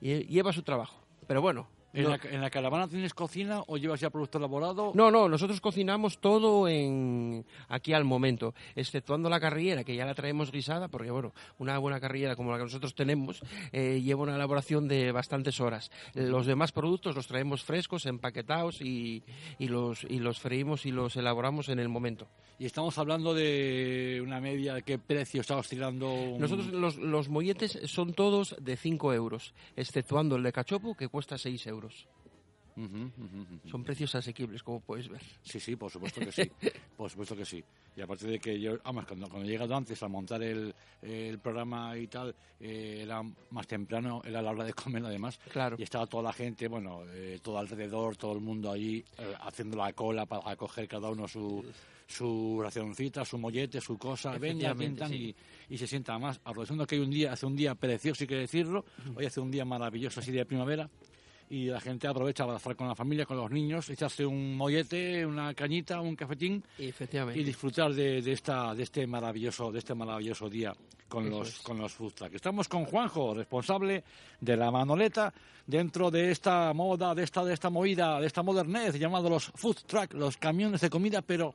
y- 0.00 0.24
lleva 0.26 0.52
su 0.52 0.62
trabajo. 0.62 1.00
Pero 1.26 1.40
bueno, 1.40 1.68
¿En, 1.94 2.02
no- 2.04 2.10
la, 2.10 2.20
¿En 2.30 2.40
la 2.40 2.50
caravana 2.50 2.88
tienes 2.88 3.14
cocina 3.14 3.62
o 3.66 3.76
llevas 3.76 4.00
ya 4.00 4.10
producto 4.10 4.38
elaborado? 4.38 4.92
No, 4.94 5.10
no, 5.10 5.28
nosotros 5.28 5.60
cocinamos 5.60 6.18
todo 6.18 6.68
en 6.68 7.46
aquí 7.68 7.92
al 7.92 8.04
momento, 8.04 8.52
exceptuando 8.74 9.30
la 9.30 9.40
carrillera, 9.40 9.84
que 9.84 9.94
ya 9.96 10.04
la 10.04 10.14
traemos 10.14 10.50
guisada, 10.52 10.88
porque 10.88 11.10
bueno, 11.10 11.32
una 11.58 11.78
buena 11.78 12.00
carrillera 12.00 12.36
como 12.36 12.50
la 12.50 12.58
que 12.58 12.64
nosotros 12.64 12.94
tenemos 12.94 13.40
eh, 13.72 14.00
lleva 14.02 14.22
una 14.24 14.34
elaboración 14.34 14.88
de 14.88 15.12
bastantes 15.12 15.60
horas. 15.60 15.90
Los 16.14 16.46
demás 16.46 16.72
productos 16.72 17.14
los 17.14 17.26
traemos 17.26 17.62
frescos, 17.62 18.06
empaquetados 18.06 18.80
y, 18.80 19.22
y 19.58 19.68
los, 19.68 20.04
y 20.04 20.18
los 20.18 20.40
freímos 20.40 20.86
y 20.86 20.90
los 20.90 21.16
elaboramos 21.16 21.68
en 21.68 21.78
el 21.78 21.88
momento. 21.88 22.26
Y 22.58 22.66
estamos 22.66 22.98
hablando 22.98 23.34
de 23.34 24.20
una 24.24 24.40
media, 24.40 24.80
¿qué 24.82 24.98
precio 24.98 25.40
está 25.40 25.56
oscilando? 25.56 26.12
un- 26.12 26.40
Nosotros 26.40 26.68
los, 26.68 26.96
los 26.96 27.28
molletes 27.28 27.78
son 27.86 28.14
todos 28.14 28.54
de 28.60 28.76
5 28.76 29.12
euros, 29.12 29.54
exceptuando 29.76 30.36
el 30.36 30.42
de 30.42 30.52
cachopo, 30.52 30.94
que 30.96 31.08
cuesta 31.08 31.36
6 31.38 31.66
euros. 31.66 31.83
Ujú, 32.76 32.86
ujú, 32.96 33.40
ujú. 33.42 33.68
Son 33.70 33.84
precios 33.84 34.12
asequibles, 34.16 34.62
como 34.62 34.80
puedes 34.80 35.08
ver. 35.08 35.20
Sí, 35.42 35.60
sí, 35.60 35.76
por 35.76 35.92
supuesto 35.92 36.20
que 36.20 36.32
sí. 36.32 36.42
por 36.96 37.08
supuesto 37.08 37.36
que 37.36 37.44
sí. 37.44 37.62
Y 37.96 38.00
aparte 38.00 38.26
de 38.26 38.40
que 38.40 38.58
yo, 38.58 38.76
además, 38.82 39.06
cuando, 39.06 39.28
cuando 39.28 39.46
he 39.46 39.50
llegado 39.52 39.76
antes 39.76 40.02
a 40.02 40.08
montar 40.08 40.42
el, 40.42 40.74
el 41.00 41.38
programa 41.38 41.96
y 41.96 42.08
tal, 42.08 42.34
eh, 42.58 43.02
era 43.02 43.22
más 43.50 43.66
temprano, 43.68 44.20
era 44.24 44.42
la 44.42 44.50
hora 44.50 44.64
de 44.64 44.72
comer 44.72 45.04
además. 45.04 45.38
Claro. 45.52 45.76
Y 45.78 45.84
estaba 45.84 46.06
toda 46.08 46.24
la 46.24 46.32
gente, 46.32 46.66
bueno, 46.66 47.02
eh, 47.12 47.38
todo 47.40 47.58
alrededor, 47.58 48.16
todo 48.16 48.32
el 48.32 48.40
mundo 48.40 48.72
allí 48.72 49.04
eh, 49.18 49.34
haciendo 49.42 49.76
la 49.76 49.92
cola 49.92 50.26
para 50.26 50.56
coger 50.56 50.88
cada 50.88 51.10
uno 51.10 51.28
su, 51.28 51.64
su 52.08 52.58
racioncita, 52.60 53.24
su 53.24 53.38
mollete, 53.38 53.80
su 53.80 53.96
cosa. 53.96 54.30
Venga, 54.32 54.46
Efectivamente, 54.72 55.04
pintan 55.04 55.10
sí. 55.10 55.36
y, 55.68 55.74
y 55.74 55.78
se 55.78 55.86
sienta 55.86 56.18
más. 56.18 56.40
Aprovechando 56.42 56.84
que 56.88 56.96
hay 56.96 57.02
un 57.02 57.10
día, 57.10 57.32
hace 57.32 57.46
un 57.46 57.54
día 57.54 57.76
precioso, 57.76 58.24
hay 58.24 58.28
que 58.28 58.36
decirlo. 58.36 58.84
Hoy 59.14 59.26
hace 59.26 59.38
un 59.38 59.52
día 59.52 59.64
maravilloso 59.64 60.18
así 60.18 60.32
de 60.32 60.44
primavera 60.44 60.90
y 61.50 61.66
la 61.66 61.80
gente 61.80 62.06
aprovecha 62.08 62.44
para 62.44 62.56
estar 62.56 62.74
con 62.76 62.88
la 62.88 62.94
familia, 62.94 63.26
con 63.26 63.36
los 63.36 63.50
niños, 63.50 63.88
echarse 63.90 64.24
un 64.24 64.56
mollete, 64.56 65.24
una 65.26 65.52
cañita, 65.54 66.00
un 66.00 66.16
cafetín 66.16 66.64
Efectivamente. 66.78 67.38
y 67.40 67.44
disfrutar 67.44 67.92
de, 67.92 68.22
de 68.22 68.32
esta 68.32 68.74
de 68.74 68.82
este 68.82 69.06
maravilloso 69.06 69.70
de 69.70 69.78
este 69.78 69.94
maravilloso 69.94 70.48
día 70.48 70.74
con 71.08 71.26
Eso 71.26 71.38
los 71.38 71.48
es. 71.48 71.58
con 71.60 71.78
los 71.78 71.92
food 71.92 72.12
truck. 72.14 72.34
Estamos 72.34 72.66
con 72.66 72.86
Juanjo, 72.86 73.34
responsable 73.34 74.02
de 74.40 74.56
la 74.56 74.70
Manoleta 74.70 75.32
dentro 75.66 76.10
de 76.10 76.30
esta 76.30 76.72
moda, 76.72 77.14
de 77.14 77.22
esta 77.22 77.44
de 77.44 77.54
esta 77.54 77.70
movida, 77.70 78.18
de 78.20 78.26
esta 78.26 78.42
modernez 78.42 78.94
llamado 78.98 79.28
los 79.28 79.44
food 79.54 79.76
truck, 79.86 80.12
los 80.14 80.36
camiones 80.38 80.80
de 80.80 80.90
comida, 80.90 81.22
pero 81.22 81.54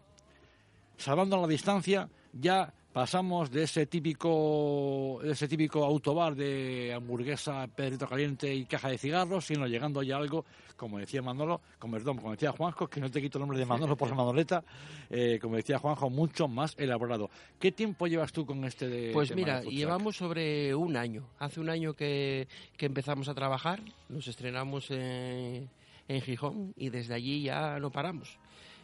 salvando 0.97 1.41
la 1.41 1.47
distancia, 1.47 2.07
ya 2.33 2.73
pasamos 2.93 3.51
de 3.51 3.63
ese 3.63 3.85
típico 3.85 5.19
de 5.21 5.31
ese 5.31 5.47
típico 5.47 5.83
autobar 5.83 6.35
de 6.35 6.93
hamburguesa, 6.93 7.67
pedrito 7.67 8.07
caliente 8.07 8.53
y 8.53 8.65
caja 8.65 8.89
de 8.89 8.97
cigarros, 8.97 9.45
sino 9.45 9.67
llegando 9.67 10.01
ya 10.01 10.17
algo, 10.17 10.45
como 10.75 10.97
decía 10.97 11.21
Manolo, 11.21 11.61
como, 11.77 11.93
perdón, 11.93 12.17
como 12.17 12.31
decía 12.31 12.51
Juanjo, 12.51 12.87
que 12.87 12.99
no 12.99 13.11
te 13.11 13.21
quito 13.21 13.37
el 13.37 13.41
nombre 13.41 13.59
de 13.59 13.65
Manolo 13.65 13.95
por 13.95 14.09
la 14.09 14.15
Manoleta, 14.15 14.63
eh, 15.09 15.39
como 15.41 15.55
decía 15.55 15.77
Juanjo, 15.79 16.09
mucho 16.09 16.47
más 16.47 16.75
elaborado. 16.77 17.29
¿Qué 17.59 17.71
tiempo 17.71 18.07
llevas 18.07 18.31
tú 18.31 18.45
con 18.45 18.63
este 18.65 18.87
de 18.87 19.11
Pues 19.13 19.29
tema 19.29 19.41
mira, 19.41 19.61
de 19.61 19.69
llevamos 19.69 20.17
sobre 20.17 20.73
un 20.73 20.97
año. 20.97 21.27
Hace 21.37 21.59
un 21.59 21.69
año 21.69 21.93
que, 21.93 22.47
que 22.77 22.85
empezamos 22.87 23.29
a 23.29 23.35
trabajar, 23.35 23.81
nos 24.09 24.27
estrenamos 24.27 24.89
en, 24.91 25.69
en 26.07 26.21
Gijón 26.21 26.73
y 26.75 26.89
desde 26.89 27.13
allí 27.13 27.43
ya 27.43 27.79
no 27.79 27.91
paramos. 27.91 28.39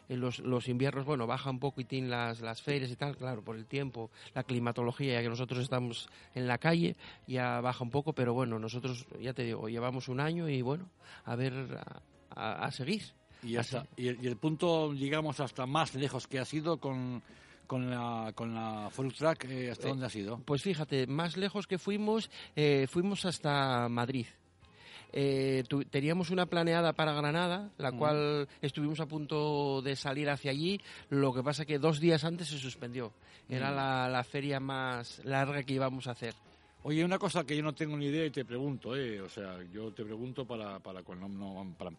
En 0.08 0.20
los, 0.20 0.39
los 0.39 0.68
inviernos, 0.68 1.06
bueno, 1.06 1.26
baja 1.26 1.50
un 1.50 1.60
poquitín 1.60 2.10
las, 2.10 2.39
las 2.41 2.62
ferias 2.62 2.91
y 2.91 2.96
tal, 2.96 3.15
claro, 3.18 3.41
por 3.41 3.56
el 3.56 3.65
tiempo, 3.65 4.12
la 4.34 4.44
climatología, 4.44 5.13
ya 5.13 5.22
que 5.24 5.30
nosotros 5.30 5.60
estamos 5.62 6.08
en 6.36 6.48
la 6.48 6.58
calle, 6.60 6.96
ya 7.28 7.60
baja 7.62 7.84
un 7.84 7.89
poco, 7.89 8.13
pero 8.13 8.34
bueno, 8.34 8.60
nosotros, 8.60 9.06
ya 9.20 9.34
te 9.34 9.44
digo, 9.44 9.68
llevamos 9.68 10.08
un 10.08 10.20
año 10.20 10.48
y 10.48 10.62
bueno, 10.62 10.89
a 11.26 11.36
ver, 11.36 11.54
a, 12.36 12.39
a- 12.39 12.65
a 12.65 12.72
seguir. 12.72 13.02
Y, 13.44 13.58
hasta, 13.58 13.86
y, 13.98 14.08
el, 14.08 14.24
y 14.24 14.28
el 14.28 14.38
punto, 14.38 14.91
digamos, 14.94 15.39
hasta 15.39 15.65
más 15.65 15.94
lejos 15.96 16.28
que 16.28 16.39
ha 16.39 16.46
sido 16.46 16.78
con, 16.78 17.22
con 17.68 17.89
la, 17.89 18.32
con 18.36 18.54
la 18.54 18.89
food 18.91 19.13
truck, 19.13 19.46
eh, 19.46 19.72
¿hasta 19.72 19.88
Eh, 19.88 19.89
dónde 19.89 20.06
ha 20.06 20.10
sido? 20.10 20.39
Pues 20.46 20.62
fíjate, 20.62 21.08
más 21.08 21.36
lejos 21.38 21.65
que 21.68 21.78
fuimos, 21.80 22.30
eh, 22.56 22.88
fuimos 22.89 23.26
hasta 23.26 23.88
Madrid. 23.89 24.26
Eh, 25.17 25.63
tu- 25.69 25.86
teníamos 25.86 26.30
una 26.30 26.45
planeada 26.45 26.91
para 26.91 27.13
Granada, 27.13 27.69
la 27.78 27.91
Mm. 27.93 27.97
cual 27.97 28.49
estuvimos 28.62 28.99
a 28.99 29.06
punto 29.06 29.82
de 29.82 29.95
salir 29.95 30.30
hacia 30.30 30.51
allí, 30.51 30.82
lo 31.10 31.34
que 31.34 31.41
pasa 31.41 31.63
que 31.65 31.80
dos 31.80 32.01
días 32.01 32.25
antes 32.25 32.49
se 32.49 32.58
suspendió. 32.60 33.13
Era 33.47 33.71
Mm. 33.71 33.75
la, 33.75 34.10
la 34.10 34.23
feria 34.25 34.60
más 34.60 35.21
larga 35.23 35.63
que 35.63 35.73
íbamos 35.73 36.08
a 36.08 36.12
hacer. 36.12 36.34
Oye, 36.88 37.04
una 37.04 37.17
cosa 37.17 37.43
que 37.43 37.58
yo 37.58 37.63
no 37.63 37.74
tengo 37.74 37.98
ni 37.98 38.06
idea 38.06 38.28
y 38.28 38.30
te 38.30 38.45
pregunto, 38.45 38.95
¿eh? 38.95 39.19
O 39.19 39.28
sea, 39.28 39.58
yo 39.74 39.91
te 39.91 40.06
pregunto 40.06 40.45
para, 40.45 40.78
para, 40.78 41.02
cuando 41.02 41.28
no- 41.28 41.76
para, 41.80 41.91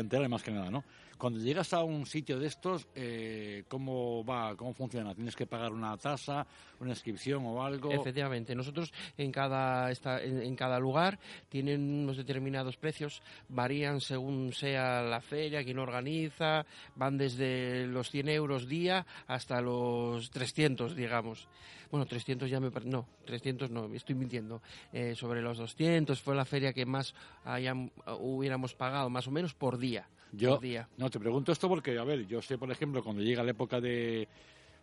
enterarme 0.00 0.28
más 0.28 0.42
que 0.42 0.50
nada, 0.50 0.70
¿no? 0.70 0.84
Cuando 1.16 1.38
llegas 1.40 1.72
a 1.72 1.82
un 1.82 2.04
sitio 2.04 2.38
de 2.38 2.48
estos, 2.48 2.86
eh, 2.94 3.64
¿cómo 3.68 4.22
va, 4.22 4.54
cómo 4.54 4.74
funciona? 4.74 5.14
¿Tienes 5.14 5.34
que 5.34 5.46
pagar 5.46 5.72
una 5.72 5.96
tasa, 5.96 6.46
una 6.78 6.90
inscripción 6.90 7.42
o 7.46 7.64
algo? 7.64 7.90
Efectivamente, 7.90 8.54
nosotros 8.54 8.92
en 9.16 9.32
cada, 9.32 9.90
esta- 9.90 10.22
en, 10.22 10.42
en 10.42 10.56
cada 10.56 10.78
lugar 10.78 11.18
tienen 11.48 11.80
unos 12.02 12.18
determinados 12.18 12.76
precios, 12.76 13.22
varían 13.48 14.02
según 14.02 14.52
sea 14.52 15.00
la 15.00 15.22
feria, 15.22 15.64
quien 15.64 15.78
organiza, 15.78 16.66
van 16.96 17.16
desde 17.16 17.86
los 17.86 18.10
100 18.10 18.28
euros 18.28 18.68
día 18.68 19.06
hasta 19.26 19.62
los 19.62 20.28
300, 20.30 20.94
digamos. 20.94 21.48
Bueno, 21.94 22.06
300 22.06 22.50
ya 22.50 22.58
me 22.58 22.70
no, 22.86 23.06
300 23.24 23.70
no, 23.70 23.84
estoy 23.94 24.16
mintiendo. 24.16 24.60
Eh, 24.92 25.14
sobre 25.14 25.40
los 25.40 25.58
200 25.58 26.20
fue 26.20 26.34
la 26.34 26.44
feria 26.44 26.72
que 26.72 26.84
más 26.84 27.14
hayam- 27.44 27.88
hubiéramos 28.18 28.74
pagado, 28.74 29.08
más 29.08 29.28
o 29.28 29.30
menos 29.30 29.54
por 29.54 29.78
día. 29.78 30.08
Yo 30.32 30.54
por 30.56 30.60
día. 30.62 30.88
no 30.96 31.08
te 31.08 31.20
pregunto 31.20 31.52
esto 31.52 31.68
porque, 31.68 31.96
a 31.96 32.02
ver, 32.02 32.26
yo 32.26 32.42
sé, 32.42 32.58
por 32.58 32.68
ejemplo, 32.72 33.04
cuando 33.04 33.22
llega 33.22 33.44
la 33.44 33.52
época 33.52 33.80
de 33.80 34.26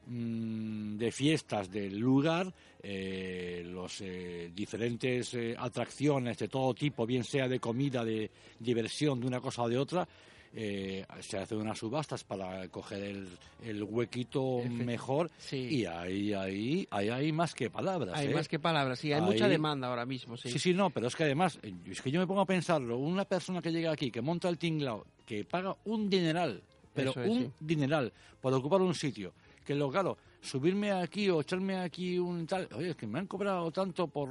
mm, 0.08 0.96
de 0.96 1.12
fiestas 1.12 1.70
del 1.70 1.98
lugar, 2.00 2.54
eh, 2.82 3.62
los 3.66 4.00
eh, 4.00 4.50
diferentes 4.56 5.34
eh, 5.34 5.54
atracciones 5.60 6.38
de 6.38 6.48
todo 6.48 6.74
tipo, 6.74 7.06
bien 7.06 7.26
sea 7.26 7.50
de 7.50 7.60
comida, 7.60 8.06
de 8.06 8.32
diversión, 8.58 9.20
de 9.20 9.28
una 9.28 9.42
cosa 9.42 9.64
o 9.64 9.68
de 9.70 9.78
otra, 9.78 10.08
eh, 10.54 11.06
se 11.22 11.38
hacen 11.38 11.60
unas 11.60 11.78
subastas 11.80 12.24
para 12.24 12.68
coger 12.70 13.04
el, 13.04 13.28
el 13.64 13.84
huequito 13.84 14.60
Efe- 14.60 14.70
mejor 14.86 15.30
Sí. 15.38 15.58
y 15.70 15.86
ahí, 15.86 16.34
ahí, 16.34 16.88
ahí 16.92 17.10
hay 17.10 17.32
más 17.32 17.54
que 17.56 17.70
palabras. 17.70 18.18
Hay 18.18 18.28
¿eh? 18.28 18.34
más 18.34 18.48
que 18.48 18.60
palabras, 18.60 19.00
sí, 19.00 19.14
hay 19.14 19.20
Ahí- 19.22 19.26
mucha 19.26 19.48
demanda 19.48 19.88
ahora 19.88 20.06
mismo, 20.06 20.36
sí. 20.38 20.50
Sí, 20.50 20.60
sí, 20.60 20.74
no, 20.74 20.90
pero 20.90 21.08
es 21.08 21.16
que 21.16 21.24
además, 21.24 21.58
eh, 21.64 21.74
es 21.90 22.02
que 22.02 22.12
yo 22.12 22.20
me 22.20 22.28
pongo 22.28 22.42
a 22.42 22.46
pensarlo, 22.46 22.98
una 22.98 23.26
persona 23.26 23.62
que 23.62 23.72
llega 23.72 23.92
aquí, 23.92 24.12
que 24.12 24.22
monta 24.22 24.50
el 24.50 24.58
tinglao, 24.58 25.06
que 25.26 25.46
paga 25.46 25.76
un 25.86 26.10
dineral, 26.10 26.62
pero 26.94 27.12
es, 27.12 27.18
un 27.30 27.44
sí. 27.44 27.52
dineral 27.62 28.12
por 28.42 28.54
ocupar 28.54 28.82
un 28.82 28.94
sitio, 28.94 29.34
que 29.66 29.74
lo 29.76 29.90
claro, 29.90 30.18
subirme 30.42 30.92
aquí 30.92 31.30
o 31.30 31.40
echarme 31.42 31.78
aquí 31.78 32.20
un 32.20 32.46
tal, 32.46 32.68
oye, 32.76 32.90
es 32.90 32.96
que 32.98 33.08
me 33.08 33.20
han 33.20 33.28
cobrado 33.28 33.72
tanto 33.72 34.08
por 34.08 34.28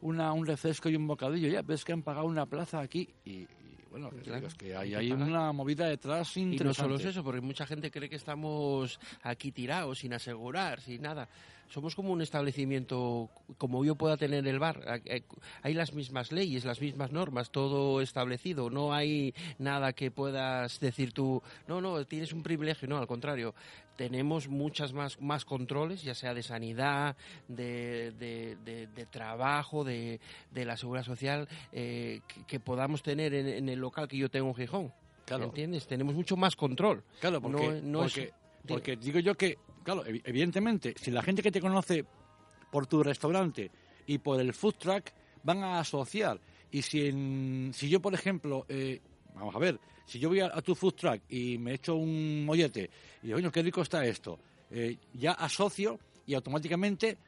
una, 0.00 0.32
un 0.32 0.44
refresco 0.44 0.88
y 0.88 0.96
un 0.96 1.06
bocadillo, 1.06 1.46
ya, 1.48 1.62
ves 1.62 1.84
que 1.84 1.92
han 1.92 2.02
pagado 2.02 2.26
una 2.26 2.46
plaza 2.46 2.80
aquí 2.80 3.08
y, 3.24 3.46
bueno, 3.92 4.10
es- 4.16 4.22
Claro, 4.24 4.46
es 4.48 4.54
que 4.54 4.74
hay 4.74 4.94
hay, 4.94 5.12
una 5.12 5.52
movida 5.52 5.86
detrás 5.86 6.36
Y 6.36 6.40
interesante. 6.40 6.64
no 6.64 6.74
solo 6.74 6.96
es 6.96 7.04
eso, 7.04 7.22
porque 7.22 7.40
mucha 7.40 7.66
gente 7.66 7.90
cree 7.90 8.08
que 8.08 8.16
estamos 8.16 8.98
aquí 9.22 9.52
tirados, 9.52 9.98
sin 10.00 10.12
asegurar, 10.14 10.80
sin 10.80 11.02
nada. 11.02 11.28
Somos 11.72 11.94
como 11.96 12.12
un 12.12 12.20
establecimiento, 12.20 13.30
como 13.56 13.82
yo 13.82 13.94
pueda 13.94 14.18
tener 14.18 14.46
el 14.46 14.58
bar. 14.58 15.00
Hay- 15.62 15.72
las 15.72 15.94
mismas 15.94 16.30
leyes, 16.30 16.66
las 16.66 16.82
mismas 16.82 17.12
normas, 17.12 17.50
todo 17.50 18.02
establecido. 18.02 18.68
No 18.68 18.92
hay 18.92 19.32
nada 19.58 19.94
que 19.94 20.10
puedas 20.10 20.78
decir 20.80 21.12
tú, 21.14 21.42
no, 21.66 21.80
no, 21.80 22.04
tienes 22.04 22.34
un 22.34 22.42
privilegio. 22.42 22.86
No, 22.88 22.98
al 22.98 23.06
contrario. 23.06 23.54
Tenemos 23.96 24.48
muchas 24.48 24.92
más, 24.92 25.18
más 25.20 25.46
controles, 25.46 26.02
ya 26.02 26.14
sea 26.14 26.34
de 26.34 26.42
sanidad, 26.42 27.16
de, 27.48 28.12
de- 28.18 28.56
de- 28.64 28.86
de 28.88 29.06
trabajo, 29.06 29.82
de, 29.82 30.20
de 30.50 30.64
la 30.66 30.76
seguridad 30.76 31.04
social, 31.06 31.48
eh, 31.72 32.20
que, 32.28 32.44
que 32.44 32.60
podamos 32.60 33.02
tener 33.02 33.32
en, 33.32 33.46
en 33.48 33.68
el 33.70 33.78
local 33.78 34.08
que 34.08 34.18
yo 34.18 34.30
tengo 34.30 34.48
en 34.48 34.54
Gijón. 34.56 34.92
Claro. 35.24 35.44
¿Entiendes? 35.44 35.86
Tenemos 35.86 36.14
mucho 36.14 36.36
más 36.36 36.54
control. 36.54 37.02
Claro, 37.20 37.40
porque, 37.40 37.80
No- 37.82 38.00
no 38.00 38.04
es- 38.04 38.12
porque, 38.12 38.32
porque 38.66 38.96
digo 38.96 39.20
yo 39.20 39.34
que, 39.36 39.56
claro, 39.82 40.04
evi- 40.04 40.22
evidentemente, 40.24 40.94
si 41.00 41.10
la 41.10 41.22
gente 41.22 41.42
que 41.42 41.50
te 41.52 41.60
conoce 41.60 42.04
por 42.70 42.86
tu 42.86 43.02
restaurante 43.02 43.70
y 44.06 44.18
por 44.18 44.40
el 44.40 44.52
food 44.54 44.74
truck 44.78 45.10
van 45.42 45.62
a 45.62 45.78
asociar. 45.80 46.40
Y 46.70 46.82
si, 46.82 47.06
en- 47.06 47.70
si 47.74 47.88
yo, 47.88 48.00
por 48.00 48.14
ejemplo, 48.14 48.64
eh, 48.68 49.00
vamos 49.34 49.54
a 49.54 49.58
ver, 49.58 49.78
si 50.06 50.18
yo 50.18 50.28
voy 50.28 50.40
a, 50.40 50.46
a 50.46 50.62
tu 50.62 50.74
food 50.74 50.94
truck 50.94 51.20
y 51.28 51.58
me 51.58 51.74
echo 51.74 51.94
un 51.96 52.44
mollete 52.44 52.90
y 53.22 53.32
digo, 53.32 53.50
qué 53.50 53.62
rico 53.62 53.82
está 53.82 54.04
esto, 54.06 54.38
eh, 54.70 54.96
ya 55.14 55.32
asocio 55.32 55.98
y 56.26 56.34
automáticamente 56.34 57.18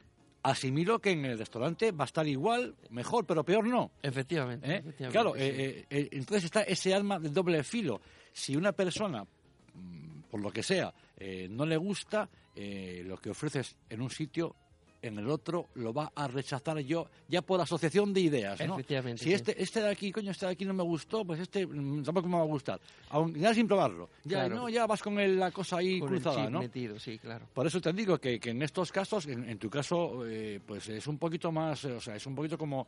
asimilo 0.43 0.99
que 0.99 1.11
en 1.11 1.25
el 1.25 1.37
restaurante 1.39 1.91
va 1.91 2.03
a 2.03 2.05
estar 2.05 2.27
igual, 2.27 2.75
mejor, 2.91 3.25
pero 3.25 3.43
peor 3.43 3.65
no. 3.67 3.91
Efectivamente. 4.01 4.67
¿Eh? 4.67 4.75
efectivamente, 4.77 5.11
Claro, 5.11 5.33
sí. 5.35 5.41
eh, 5.41 5.55
eh, 5.57 5.85
eh, 5.89 6.09
entonces 6.11 6.45
está 6.45 6.61
ese 6.63 6.93
arma 6.93 7.19
de 7.19 7.29
doble 7.29 7.63
filo. 7.63 7.99
Si 8.31 8.55
una 8.55 8.71
persona, 8.71 9.23
mm, 9.23 10.21
por 10.29 10.41
lo 10.41 10.51
que 10.51 10.61
sea, 10.63 10.93
eh, 11.17 11.47
no 11.49 11.65
le 11.65 11.77
gusta 11.77 12.29
eh, 12.55 13.03
lo 13.05 13.17
que 13.17 13.29
ofreces 13.29 13.75
en 13.89 14.01
un 14.01 14.09
sitio, 14.09 14.55
en 15.01 15.19
el 15.19 15.29
otro 15.29 15.67
lo 15.75 15.93
va 15.93 16.11
a 16.15 16.27
rechazar 16.27 16.79
yo 16.79 17.05
ya 17.27 17.43
por 17.43 17.61
asociación 17.61 18.11
de 18.11 18.21
ideas, 18.21 18.59
¿no? 18.65 18.73
Efectivamente, 18.73 19.19
Si 19.23 19.29
sí. 19.29 19.33
este, 19.33 19.61
este 19.61 19.81
de 19.81 19.89
aquí, 19.89 20.11
coño, 20.11 20.31
este 20.31 20.47
de 20.47 20.53
aquí 20.53 20.65
no 20.65 20.73
me 20.73 20.81
gustó, 20.81 21.23
pues 21.23 21.39
este 21.41 21.67
mm, 21.67 22.01
tampoco 22.03 22.27
me 22.27 22.37
va 22.37 22.41
a 22.41 22.45
gustar. 22.47 22.79
Aun, 23.09 23.35
ya 23.35 23.53
sin 23.53 23.67
probarlo. 23.67 24.09
Ya, 24.23 24.39
Claro. 24.45 24.55
no, 24.55 24.69
ya 24.69 24.87
vas 24.87 25.03
con 25.03 25.19
el- 25.19 25.37
la 25.39 25.51
cosa 25.51 25.77
ahí 25.77 25.99
Con 25.99 26.07
el 26.11 26.21
cruzada, 26.21 26.43
chip 26.45 26.51
¿no? 26.51 26.59
metido, 26.59 26.97
sí, 26.99 27.19
claro. 27.19 27.45
Por 27.53 27.67
eso 27.67 27.79
te 27.79 27.93
digo 27.93 28.17
que, 28.17 28.39
que 28.39 28.49
en 28.49 28.63
estos 28.63 28.91
casos, 28.91 29.27
en, 29.27 29.47
en 29.47 29.59
tu 29.59 29.69
caso, 29.69 30.25
eh, 30.27 30.59
pues 30.65 30.89
es 30.89 31.05
un 31.05 31.19
poquito 31.19 31.51
más, 31.51 31.85
eh, 31.85 31.91
o 31.91 32.01
sea, 32.01 32.15
es 32.15 32.25
un 32.25 32.33
poquito 32.33 32.57
como 32.57 32.87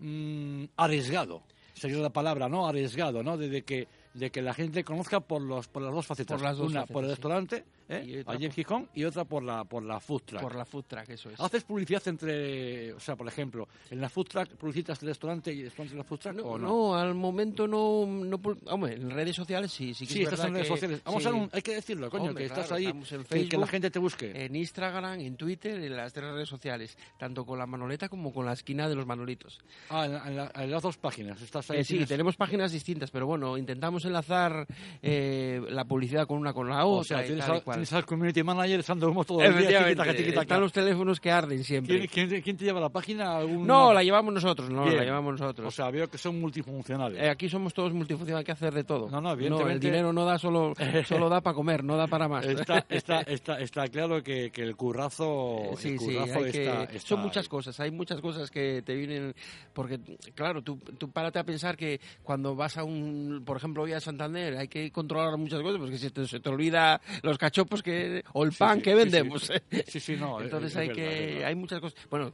mm, 0.00 0.64
arriesgado, 0.76 1.42
sería 1.74 1.98
la 1.98 2.10
palabra, 2.10 2.48
¿no? 2.48 2.66
Arriesgado, 2.66 3.22
¿no? 3.22 3.36
De, 3.36 3.48
de 3.48 3.62
que 3.62 3.86
de 4.16 4.30
que 4.30 4.42
la 4.42 4.54
gente 4.54 4.84
conozca 4.84 5.20
por 5.20 5.42
los 5.42 5.68
por 5.68 5.82
las 5.82 5.92
dos 5.92 6.06
facetas, 6.06 6.36
Por 6.36 6.44
las 6.44 6.56
dos 6.56 6.70
una 6.70 6.80
facetas, 6.80 6.94
por 6.94 7.04
el 7.04 7.10
restaurante, 7.10 7.64
¿eh? 7.88 8.24
Allí 8.26 8.46
en 8.46 8.52
Gijón, 8.52 8.88
y 8.94 9.04
otra 9.04 9.24
por 9.24 9.42
la 9.42 9.64
por 9.64 9.82
la 9.82 10.00
food 10.00 10.22
truck. 10.24 10.40
Por 10.42 10.54
la 10.54 10.64
food 10.64 10.84
truck, 10.86 11.08
eso 11.10 11.30
es. 11.30 11.40
¿Haces 11.40 11.64
publicidad 11.64 12.02
entre, 12.08 12.92
o 12.92 13.00
sea, 13.00 13.16
por 13.16 13.28
ejemplo, 13.28 13.68
en 13.90 14.00
la 14.00 14.08
food 14.08 14.26
truck 14.26 14.48
publicitas 14.56 15.00
el 15.02 15.08
restaurante 15.08 15.52
y 15.52 15.58
el 15.60 15.64
restaurante 15.66 15.92
en 15.94 15.98
la 15.98 16.04
food 16.04 16.18
truck 16.18 16.34
No, 16.36 16.42
o 16.44 16.58
no? 16.58 16.66
no, 16.68 16.94
al 16.96 17.14
momento 17.14 17.66
no, 17.66 18.06
no 18.06 18.40
Hombre, 18.66 18.94
en 18.94 19.10
redes 19.10 19.36
sociales 19.36 19.72
sí, 19.72 19.94
sí 19.94 20.06
que 20.06 20.12
Sí, 20.14 20.22
es 20.22 20.32
estás 20.32 20.46
en 20.46 20.52
redes 20.54 20.66
que- 20.68 20.74
sociales. 20.74 21.00
Vamos 21.04 21.22
sí. 21.22 21.28
a 21.28 21.32
un- 21.32 21.50
hay 21.52 21.62
que 21.62 21.74
decirlo, 21.74 22.10
coño, 22.10 22.24
Hombre, 22.30 22.44
que 22.44 22.46
estás 22.48 22.72
ahí, 22.72 22.92
que- 23.28 23.48
que, 23.48 23.56
la 23.58 23.66
gente 23.66 23.90
te 23.90 23.98
busque. 23.98 24.32
En 24.44 24.54
Instagram, 24.56 25.20
en 25.20 25.36
Twitter, 25.36 25.80
en 25.82 25.96
las 25.96 26.12
tres 26.12 26.30
redes 26.32 26.48
sociales, 26.48 26.96
tanto 27.18 27.44
con 27.44 27.58
la 27.58 27.66
Manoleta 27.66 28.08
como 28.08 28.32
con 28.32 28.46
la 28.46 28.52
esquina 28.52 28.88
de 28.88 28.94
los 28.94 29.06
Manolitos. 29.06 29.58
Ah, 29.90 30.06
en, 30.06 30.12
la- 30.12 30.26
en 30.28 30.36
la- 30.36 30.52
en 30.54 30.70
las 30.70 30.82
dos 30.82 30.96
páginas. 30.96 31.40
Estás 31.42 31.70
ahí. 31.70 31.78
Eh, 31.80 31.84
sí, 31.84 31.94
tienes- 31.94 32.08
tenemos 32.08 32.36
páginas 32.36 32.72
distintas, 32.72 33.10
pero 33.10 33.26
bueno, 33.26 33.56
intentamos 33.56 34.04
enlazar 34.04 34.66
eh, 35.02 35.60
la 35.68 35.84
publicidad 35.84 36.26
con 36.26 36.38
una 36.38 36.52
con 36.52 36.68
la 36.68 36.84
O 36.84 36.98
otra. 37.00 37.18
sea, 37.22 37.26
y 37.26 37.38
tal 37.38 37.56
y 37.58 37.75
al, 37.76 37.80
cual. 37.80 37.86
tienes 37.86 37.92
al 37.92 38.06
community 38.06 38.42
manager 38.42 38.80
echando 38.80 39.10
humo 39.10 39.24
todo 39.24 39.42
el 39.42 39.58
día. 39.66 39.88
Están 39.88 40.60
los 40.60 40.72
teléfonos 40.72 41.20
que 41.20 41.30
arden 41.30 41.62
siempre. 41.64 42.06
¿Quién, 42.08 42.28
quién, 42.28 42.42
quién 42.42 42.56
te 42.56 42.64
lleva 42.64 42.80
la 42.80 42.88
página? 42.88 43.36
¿Algún- 43.36 43.66
No, 43.66 43.92
la 43.92 44.02
llevamos 44.02 44.34
nosotros, 44.34 44.70
no, 44.70 44.84
Bien. 44.84 44.96
la 44.96 45.04
llevamos 45.04 45.38
nosotros. 45.40 45.68
O 45.68 45.70
sea, 45.70 45.90
veo 45.90 46.08
que 46.08 46.18
son 46.18 46.40
multifuncionales. 46.40 47.22
Eh, 47.22 47.28
aquí 47.28 47.48
somos 47.48 47.72
todos 47.74 47.92
multifuncionales, 47.92 48.40
hay 48.40 48.44
que 48.46 48.52
hacer 48.52 48.74
de 48.74 48.84
todo. 48.84 49.08
No, 49.10 49.20
no, 49.20 49.32
el 49.32 49.80
dinero 49.80 50.12
no 50.12 50.24
da 50.24 50.38
solo, 50.38 50.72
solo 51.06 51.28
da 51.28 51.40
para 51.40 51.54
comer, 51.54 51.84
no 51.84 51.96
da 51.96 52.06
para 52.06 52.28
más. 52.28 52.44
Está, 52.46 52.84
está, 52.88 53.20
está, 53.26 53.60
está 53.60 53.88
claro 53.88 54.22
que, 54.22 54.50
que 54.50 54.62
el 54.62 54.76
currazo, 54.76 55.70
Sí, 55.78 55.90
el 55.90 55.96
currazo 55.98 56.46
está, 56.46 56.88
son 57.00 57.20
muchas 57.20 57.48
cosas, 57.48 57.78
hay 57.80 57.90
muchas 57.90 58.20
cosas 58.20 58.50
que 58.50 58.82
te 58.82 58.94
vienen, 58.94 59.34
porque 59.72 59.98
claro, 60.34 60.62
tú, 60.62 60.78
tú 60.98 61.10
párate 61.10 61.38
a 61.38 61.44
pensar 61.44 61.76
que 61.76 62.00
cuando 62.22 62.54
vas 62.54 62.76
a 62.76 62.84
un, 62.84 63.42
por 63.44 63.56
ejemplo, 63.56 63.82
hoy 63.82 63.92
a 63.92 64.00
Santander, 64.00 64.56
hay 64.56 64.68
que 64.68 64.90
controlar 64.90 65.36
muchas 65.36 65.60
cosas, 65.62 65.78
porque 65.80 65.98
se 65.98 66.10
te, 66.10 66.26
se 66.26 66.40
te 66.40 66.48
olvida 66.48 67.00
los 67.22 67.38
cachopos 67.38 67.65
que, 67.82 68.22
o 68.32 68.44
el 68.44 68.52
pan 68.52 68.78
sí, 68.78 68.82
que 68.82 68.94
vendemos. 68.94 69.42
sí. 69.44 69.80
Sí, 69.86 70.00
sí, 70.00 70.16
no. 70.16 70.40
Entonces 70.40 70.72
es 70.72 70.76
hay 70.76 70.88
verdad, 70.88 71.02
que, 71.02 71.26
verdad. 71.26 71.48
hay 71.48 71.54
muchas 71.54 71.80
cosas. 71.80 71.98
Bueno, 72.10 72.32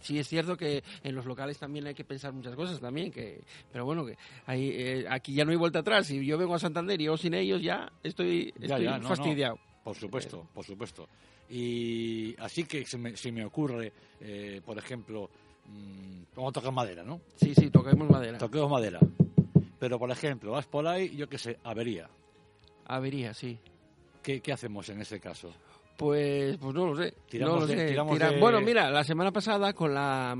sí 0.00 0.18
es 0.18 0.28
cierto 0.28 0.56
que 0.56 0.82
en 1.02 1.14
los 1.14 1.24
locales 1.26 1.58
también 1.58 1.86
hay 1.86 1.94
que 1.94 2.04
pensar 2.04 2.32
muchas 2.32 2.54
cosas 2.54 2.80
también, 2.80 3.10
que, 3.10 3.42
pero 3.72 3.84
bueno, 3.84 4.04
que 4.04 4.16
hay, 4.46 4.68
eh, 4.70 5.06
aquí 5.08 5.34
ya 5.34 5.44
no 5.44 5.50
hay 5.50 5.56
vuelta 5.56 5.80
atrás. 5.80 6.06
Si 6.06 6.24
yo 6.24 6.38
vengo 6.38 6.54
a 6.54 6.58
Santander 6.58 7.00
y 7.00 7.04
yo 7.04 7.16
sin 7.16 7.34
ellos 7.34 7.62
ya 7.62 7.90
estoy, 8.02 8.52
Ya, 8.58 8.66
estoy 8.66 8.84
ya, 8.84 8.90
no, 8.98 8.98
no. 9.04 9.08
fastidiado. 9.08 9.58
Por 9.84 9.96
supuesto, 9.96 10.48
por 10.52 10.64
supuesto. 10.64 11.08
Y 11.48 12.34
así 12.40 12.64
que 12.64 12.84
se 12.84 12.98
me, 12.98 13.16
se 13.16 13.30
me 13.30 13.44
ocurre, 13.44 13.92
eh, 14.20 14.60
por 14.64 14.76
ejemplo, 14.78 15.30
mm, 15.66 16.22
vamos 16.34 16.50
a 16.50 16.52
tocar 16.54 16.72
madera, 16.72 17.04
¿no? 17.04 17.20
Sí, 17.36 17.54
sí, 17.54 17.70
toquemos 17.70 18.10
madera. 18.10 18.36
Toquemos 18.38 18.68
madera. 18.70 18.98
Pero, 19.78 19.98
por 19.98 20.10
ejemplo, 20.10 20.50
vas 20.52 20.66
por 20.66 20.88
ahí, 20.88 21.14
yo 21.14 21.28
qué 21.28 21.38
sé, 21.38 21.58
avería. 21.62 22.08
Avería, 22.86 23.32
sí. 23.34 23.58
¿Qué, 24.26 24.40
qué 24.40 24.52
hacemos 24.52 24.88
en 24.88 25.00
ese 25.00 25.20
caso? 25.20 25.52
Pues, 25.96 26.56
pues 26.56 26.74
no 26.74 26.84
lo 26.84 26.96
sé. 26.96 27.14
Tiramos 27.28 27.54
no 27.54 27.60
lo 27.60 27.66
de- 27.68 27.76
sé. 27.76 27.86
tiramos 27.90 28.12
Tira- 28.18 28.30
de- 28.32 28.40
Bueno, 28.40 28.60
mira, 28.60 28.90
la 28.90 29.04
semana 29.04 29.30
pasada 29.30 29.72
con 29.72 29.94
la 29.94 30.36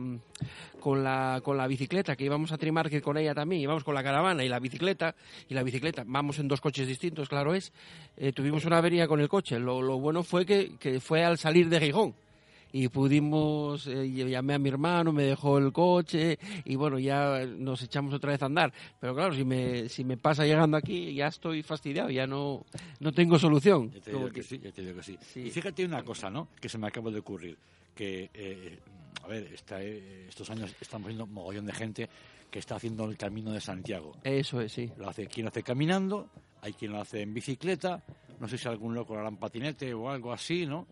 con 0.81 1.05
la 1.05 1.41
con 1.43 1.57
la 1.57 1.69
bicicleta 1.69 2.17
que 2.17 2.25
íbamos 2.25 2.51
a 2.51 2.59
Trimarket 2.59 3.01
con 3.01 3.17
ella 3.17 3.33
también, 3.33 3.63
íbamos 3.63 3.85
con 3.85 3.95
la 3.95 4.03
caravana 4.03 4.43
y 4.43 4.49
la 4.49 4.59
bicicleta 4.59 5.15
y 5.49 5.55
la 5.55 5.63
bicicleta, 5.63 6.03
vamos 6.05 6.41
en 6.41 6.49
dos 6.49 6.61
coches 6.61 6.89
distintos, 6.89 7.29
claro 7.29 7.55
es. 7.55 7.73
eh, 8.17 8.33
tuvimos 8.33 8.65
una 8.65 8.79
avería 8.79 9.07
con 9.07 9.21
el 9.21 9.29
coche. 9.29 9.61
Lo, 9.61 9.81
lo 9.81 10.01
bueno 10.01 10.25
fue 10.25 10.45
que, 10.45 10.77
que 10.81 10.99
fue 10.99 11.25
al 11.25 11.39
salir 11.39 11.69
de 11.69 11.79
Gijón. 11.81 12.15
Y 12.79 12.89
pudimos, 12.89 13.87
eh, 13.87 14.07
llamé 14.11 14.53
a 14.53 14.59
mi 14.59 14.69
hermano, 14.69 15.11
me 15.11 15.23
dejó 15.23 15.57
el 15.57 15.73
coche 15.73 16.39
y 16.67 16.77
bueno, 16.77 16.99
ya 16.99 17.47
nos 17.47 17.81
echamos 17.83 18.13
otra 18.13 18.33
vez 18.33 18.43
a 18.43 18.47
andar. 18.47 18.71
Pero 19.01 19.15
claro, 19.15 19.35
si 19.35 19.45
me, 19.45 19.89
si 19.89 20.05
me 20.05 20.19
pasa 20.19 20.45
llegando 20.45 20.77
aquí, 20.77 21.15
ya 21.15 21.29
estoy 21.29 21.63
fastidiado, 21.63 22.11
ya 22.11 22.27
no, 22.27 22.67
no 23.01 23.13
tengo 23.13 23.39
solución. 23.39 23.91
Ya 23.93 24.01
te 24.03 24.11
digo 24.11 24.27
que 24.27 24.33
que- 24.35 24.43
sí, 24.43 24.59
ya 24.63 24.73
te 24.73 24.83
digo 24.83 24.95
que 24.97 25.03
sí. 25.03 25.19
Sí. 25.33 25.41
Y 25.41 25.51
fíjate 25.51 25.87
una 25.87 26.03
cosa, 26.05 26.29
¿no? 26.29 26.49
Que 26.61 26.69
se 26.69 26.77
me 26.77 26.87
acaba 26.87 27.11
de 27.11 27.19
ocurrir. 27.21 27.57
Que, 27.95 28.29
eh, 28.35 28.79
a 29.25 29.27
ver, 29.29 29.45
esta, 29.55 29.83
eh, 29.83 30.27
estos 30.29 30.51
años 30.51 30.75
estamos 30.79 31.07
viendo 31.07 31.27
mogollón 31.27 31.65
de 31.65 31.73
gente 31.73 32.11
que 32.51 32.59
está 32.59 32.77
haciendo 32.77 33.07
el 33.07 33.17
camino 33.17 33.53
de 33.53 33.61
Santiago. 33.63 34.13
Eso 34.23 34.61
es, 34.61 34.71
sí. 34.73 34.91
Lo 34.99 35.09
hace 35.09 35.27
quien 35.29 35.45
lo 35.47 35.49
hace 35.49 35.63
caminando, 35.63 36.29
hay 36.61 36.75
quien 36.75 36.93
lo 36.93 37.01
hace 37.01 37.23
en 37.23 37.33
bicicleta, 37.33 38.03
no 38.39 38.47
sé 38.49 38.59
si 38.59 38.69
algún 38.69 38.95
loco 38.95 39.15
lo 39.15 39.21
hará 39.21 39.31
en 39.31 39.39
patinete 39.39 39.95
o 39.95 40.11
algo 40.11 40.31
así, 40.31 40.67
¿no? 40.67 40.87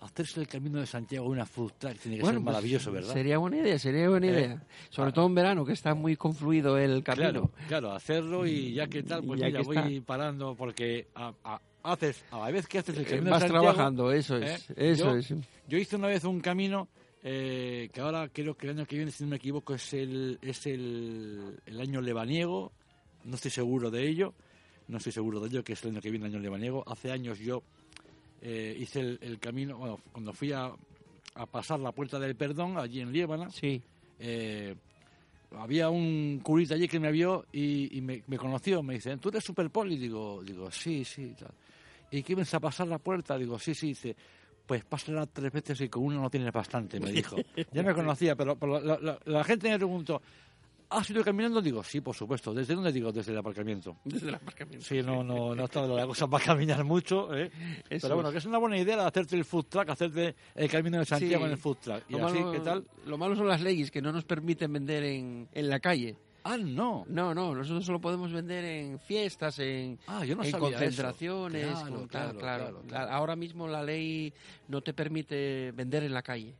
Hacerse 0.00 0.40
el 0.40 0.46
camino 0.48 0.80
de 0.80 0.86
Santiago 0.86 1.26
una 1.28 1.46
truck 1.46 1.72
tiene 1.78 2.18
que 2.18 2.24
ser 2.24 2.34
pues, 2.34 2.40
maravilloso, 2.40 2.92
¿verdad? 2.92 3.12
Sería 3.12 3.38
buena 3.38 3.56
idea, 3.58 3.78
sería 3.78 4.08
buena 4.08 4.26
¿Eh? 4.26 4.30
idea. 4.30 4.62
Sobre 4.90 5.12
todo 5.12 5.26
en 5.26 5.34
verano, 5.34 5.64
que 5.64 5.72
está 5.72 5.94
muy 5.94 6.16
confluido 6.16 6.76
el 6.78 7.02
camino. 7.02 7.30
Claro, 7.30 7.50
claro, 7.68 7.92
hacerlo 7.92 8.46
y 8.46 8.74
ya 8.74 8.86
que 8.86 9.02
tal, 9.02 9.24
pues 9.24 9.40
Ya 9.40 9.46
mira, 9.46 9.62
voy 9.62 9.76
está. 9.78 10.06
parando 10.06 10.54
porque 10.54 11.08
a, 11.14 11.32
a- 11.44 11.60
haces, 11.82 12.24
a 12.30 12.38
la 12.40 12.50
vez 12.50 12.66
que 12.68 12.78
haces 12.78 12.96
el 12.96 13.02
Eh, 13.02 13.06
camino 13.06 13.24
de 13.26 13.30
Vas 13.30 13.40
Santiago, 13.40 13.64
trabajando, 13.64 14.12
eso 14.12 14.36
es. 14.36 14.68
¿eh? 14.70 14.74
Eso 14.92 15.04
Yo- 15.12 15.16
es. 15.16 15.34
Yo 15.68 15.78
hice 15.78 15.96
una 15.96 16.08
vez 16.08 16.22
un 16.24 16.40
camino 16.40 16.88
eh, 17.22 17.88
que 17.92 18.00
ahora 18.02 18.28
creo 18.28 18.54
que 18.56 18.66
el 18.68 18.76
año 18.76 18.86
que 18.86 18.96
viene, 18.96 19.10
si 19.10 19.24
no 19.24 19.30
me 19.30 19.36
equivoco, 19.36 19.74
es 19.74 19.94
el, 19.94 20.38
es 20.42 20.66
el, 20.66 21.58
el 21.64 21.80
año 21.80 22.02
lebaniego. 22.02 22.70
No 23.24 23.36
estoy 23.36 23.50
seguro 23.50 23.90
de 23.90 24.06
ello. 24.06 24.34
No 24.86 24.98
estoy 24.98 25.12
seguro 25.12 25.40
de 25.40 25.48
ello, 25.48 25.64
que 25.64 25.72
es 25.72 25.82
el 25.84 25.92
año 25.92 26.02
que 26.02 26.10
viene, 26.10 26.26
el 26.26 26.34
año 26.34 26.42
lebaniego. 26.42 26.84
Hace 26.86 27.10
años 27.10 27.38
yo 27.38 27.62
eh, 28.44 28.76
hice 28.78 29.00
el, 29.00 29.18
el 29.22 29.38
camino, 29.40 29.76
bueno, 29.78 29.98
cuando 30.12 30.32
fui 30.32 30.52
a, 30.52 30.70
a 31.34 31.46
pasar 31.46 31.80
la 31.80 31.90
puerta 31.92 32.18
del 32.20 32.36
perdón 32.36 32.78
allí 32.78 33.00
en 33.00 33.10
Líbana, 33.12 33.50
Sí. 33.50 33.82
eh, 34.20 34.76
había 35.56 35.88
un 35.88 36.40
curita 36.42 36.74
allí 36.74 36.86
que 36.88 36.98
me 37.00 37.10
vio 37.12 37.46
y, 37.52 37.96
y 37.96 38.00
me, 38.00 38.22
me 38.26 38.36
conoció. 38.38 38.82
Me 38.82 38.94
dice, 38.94 39.16
¿tú 39.18 39.28
eres 39.30 39.44
super 39.44 39.70
poli? 39.70 39.96
Digo, 39.96 40.42
digo 40.44 40.70
sí, 40.70 41.04
sí. 41.04 41.22
y 41.32 41.34
Tal. 41.34 41.52
¿Y 42.10 42.22
qué 42.22 42.34
vienes 42.34 42.52
a 42.54 42.60
pasar 42.60 42.86
la 42.88 42.98
puerta? 42.98 43.38
Digo, 43.38 43.58
sí, 43.58 43.74
sí. 43.74 43.88
Dice, 43.88 44.16
pues 44.66 44.84
pásala 44.84 45.26
tres 45.26 45.52
veces 45.52 45.80
y 45.82 45.88
con 45.88 46.04
una 46.04 46.16
no 46.20 46.30
tienes 46.30 46.52
bastante, 46.52 46.98
me 47.00 47.10
dijo. 47.12 47.36
Ya 47.72 47.82
me 47.82 47.94
conocía, 47.94 48.34
pero, 48.36 48.56
pero 48.56 48.80
la, 48.80 48.98
la- 49.00 49.18
la 49.24 49.44
gente 49.44 49.68
me 49.68 49.76
preguntó, 49.76 50.20
¿has 50.90 51.10
ido 51.10 51.22
caminando? 51.24 51.60
Digo, 51.60 51.82
sí, 51.82 52.00
por 52.00 52.14
supuesto. 52.14 52.52
¿Desde 52.54 52.74
dónde? 52.74 52.92
Digo, 52.92 53.12
desde 53.12 53.32
el 53.32 53.38
aparcamiento. 53.38 53.96
Desde 54.04 54.28
el 54.28 54.34
aparcamiento. 54.34 54.84
Sí, 54.86 55.02
no, 55.02 55.22
no, 55.24 55.54
no 55.54 55.64
está 55.66 55.86
la 55.86 56.06
cosa 56.06 56.26
para 56.26 56.44
caminar 56.44 56.84
mucho, 56.84 57.34
¿eh? 57.34 57.50
Pero 57.88 58.14
bueno, 58.14 58.30
que 58.32 58.38
es 58.38 58.46
una 58.46 58.58
buena 58.58 58.78
idea 58.78 59.06
hacerte 59.06 59.36
el 59.36 59.44
food 59.44 59.66
truck, 59.66 59.88
hacerte 59.90 60.34
el 60.54 60.68
camino 60.70 60.98
de 60.98 61.04
Santiago 61.04 61.44
Sí. 61.44 61.46
en 61.46 61.50
el 61.52 61.58
food 61.58 61.76
truck. 61.78 62.02
Y 62.08 62.12
Lo 62.12 62.26
así, 62.26 62.38
malo, 62.38 62.52
¿qué 62.52 62.60
tal? 62.60 62.84
lo 63.06 63.18
malo 63.18 63.36
son 63.36 63.48
las 63.48 63.60
leyes 63.60 63.90
que 63.90 64.00
no 64.02 64.12
nos 64.12 64.24
permiten 64.24 64.72
vender 64.72 65.02
en, 65.04 65.48
en 65.52 65.68
la 65.68 65.80
calle. 65.80 66.16
Ah, 66.46 66.58
no. 66.58 67.06
No, 67.08 67.32
no, 67.34 67.54
nosotros 67.54 67.86
solo 67.86 68.02
podemos 68.02 68.30
vender 68.30 68.64
en 68.66 68.98
fiestas, 68.98 69.58
en, 69.60 69.98
Ah, 70.06 70.26
yo 70.26 70.36
no 70.36 70.44
en 70.44 70.52
concentraciones. 70.52 71.66
Claro, 71.66 71.94
con 71.96 72.06
claro, 72.08 72.38
claro. 72.38 72.38
claro, 72.38 72.82
claro. 72.86 73.06
La- 73.06 73.14
Ahora 73.16 73.34
mismo 73.34 73.66
la 73.66 73.82
ley 73.82 74.30
no 74.68 74.82
te 74.82 74.92
permite 74.92 75.72
vender 75.72 76.04
en 76.04 76.12
la 76.12 76.22
calle. 76.22 76.54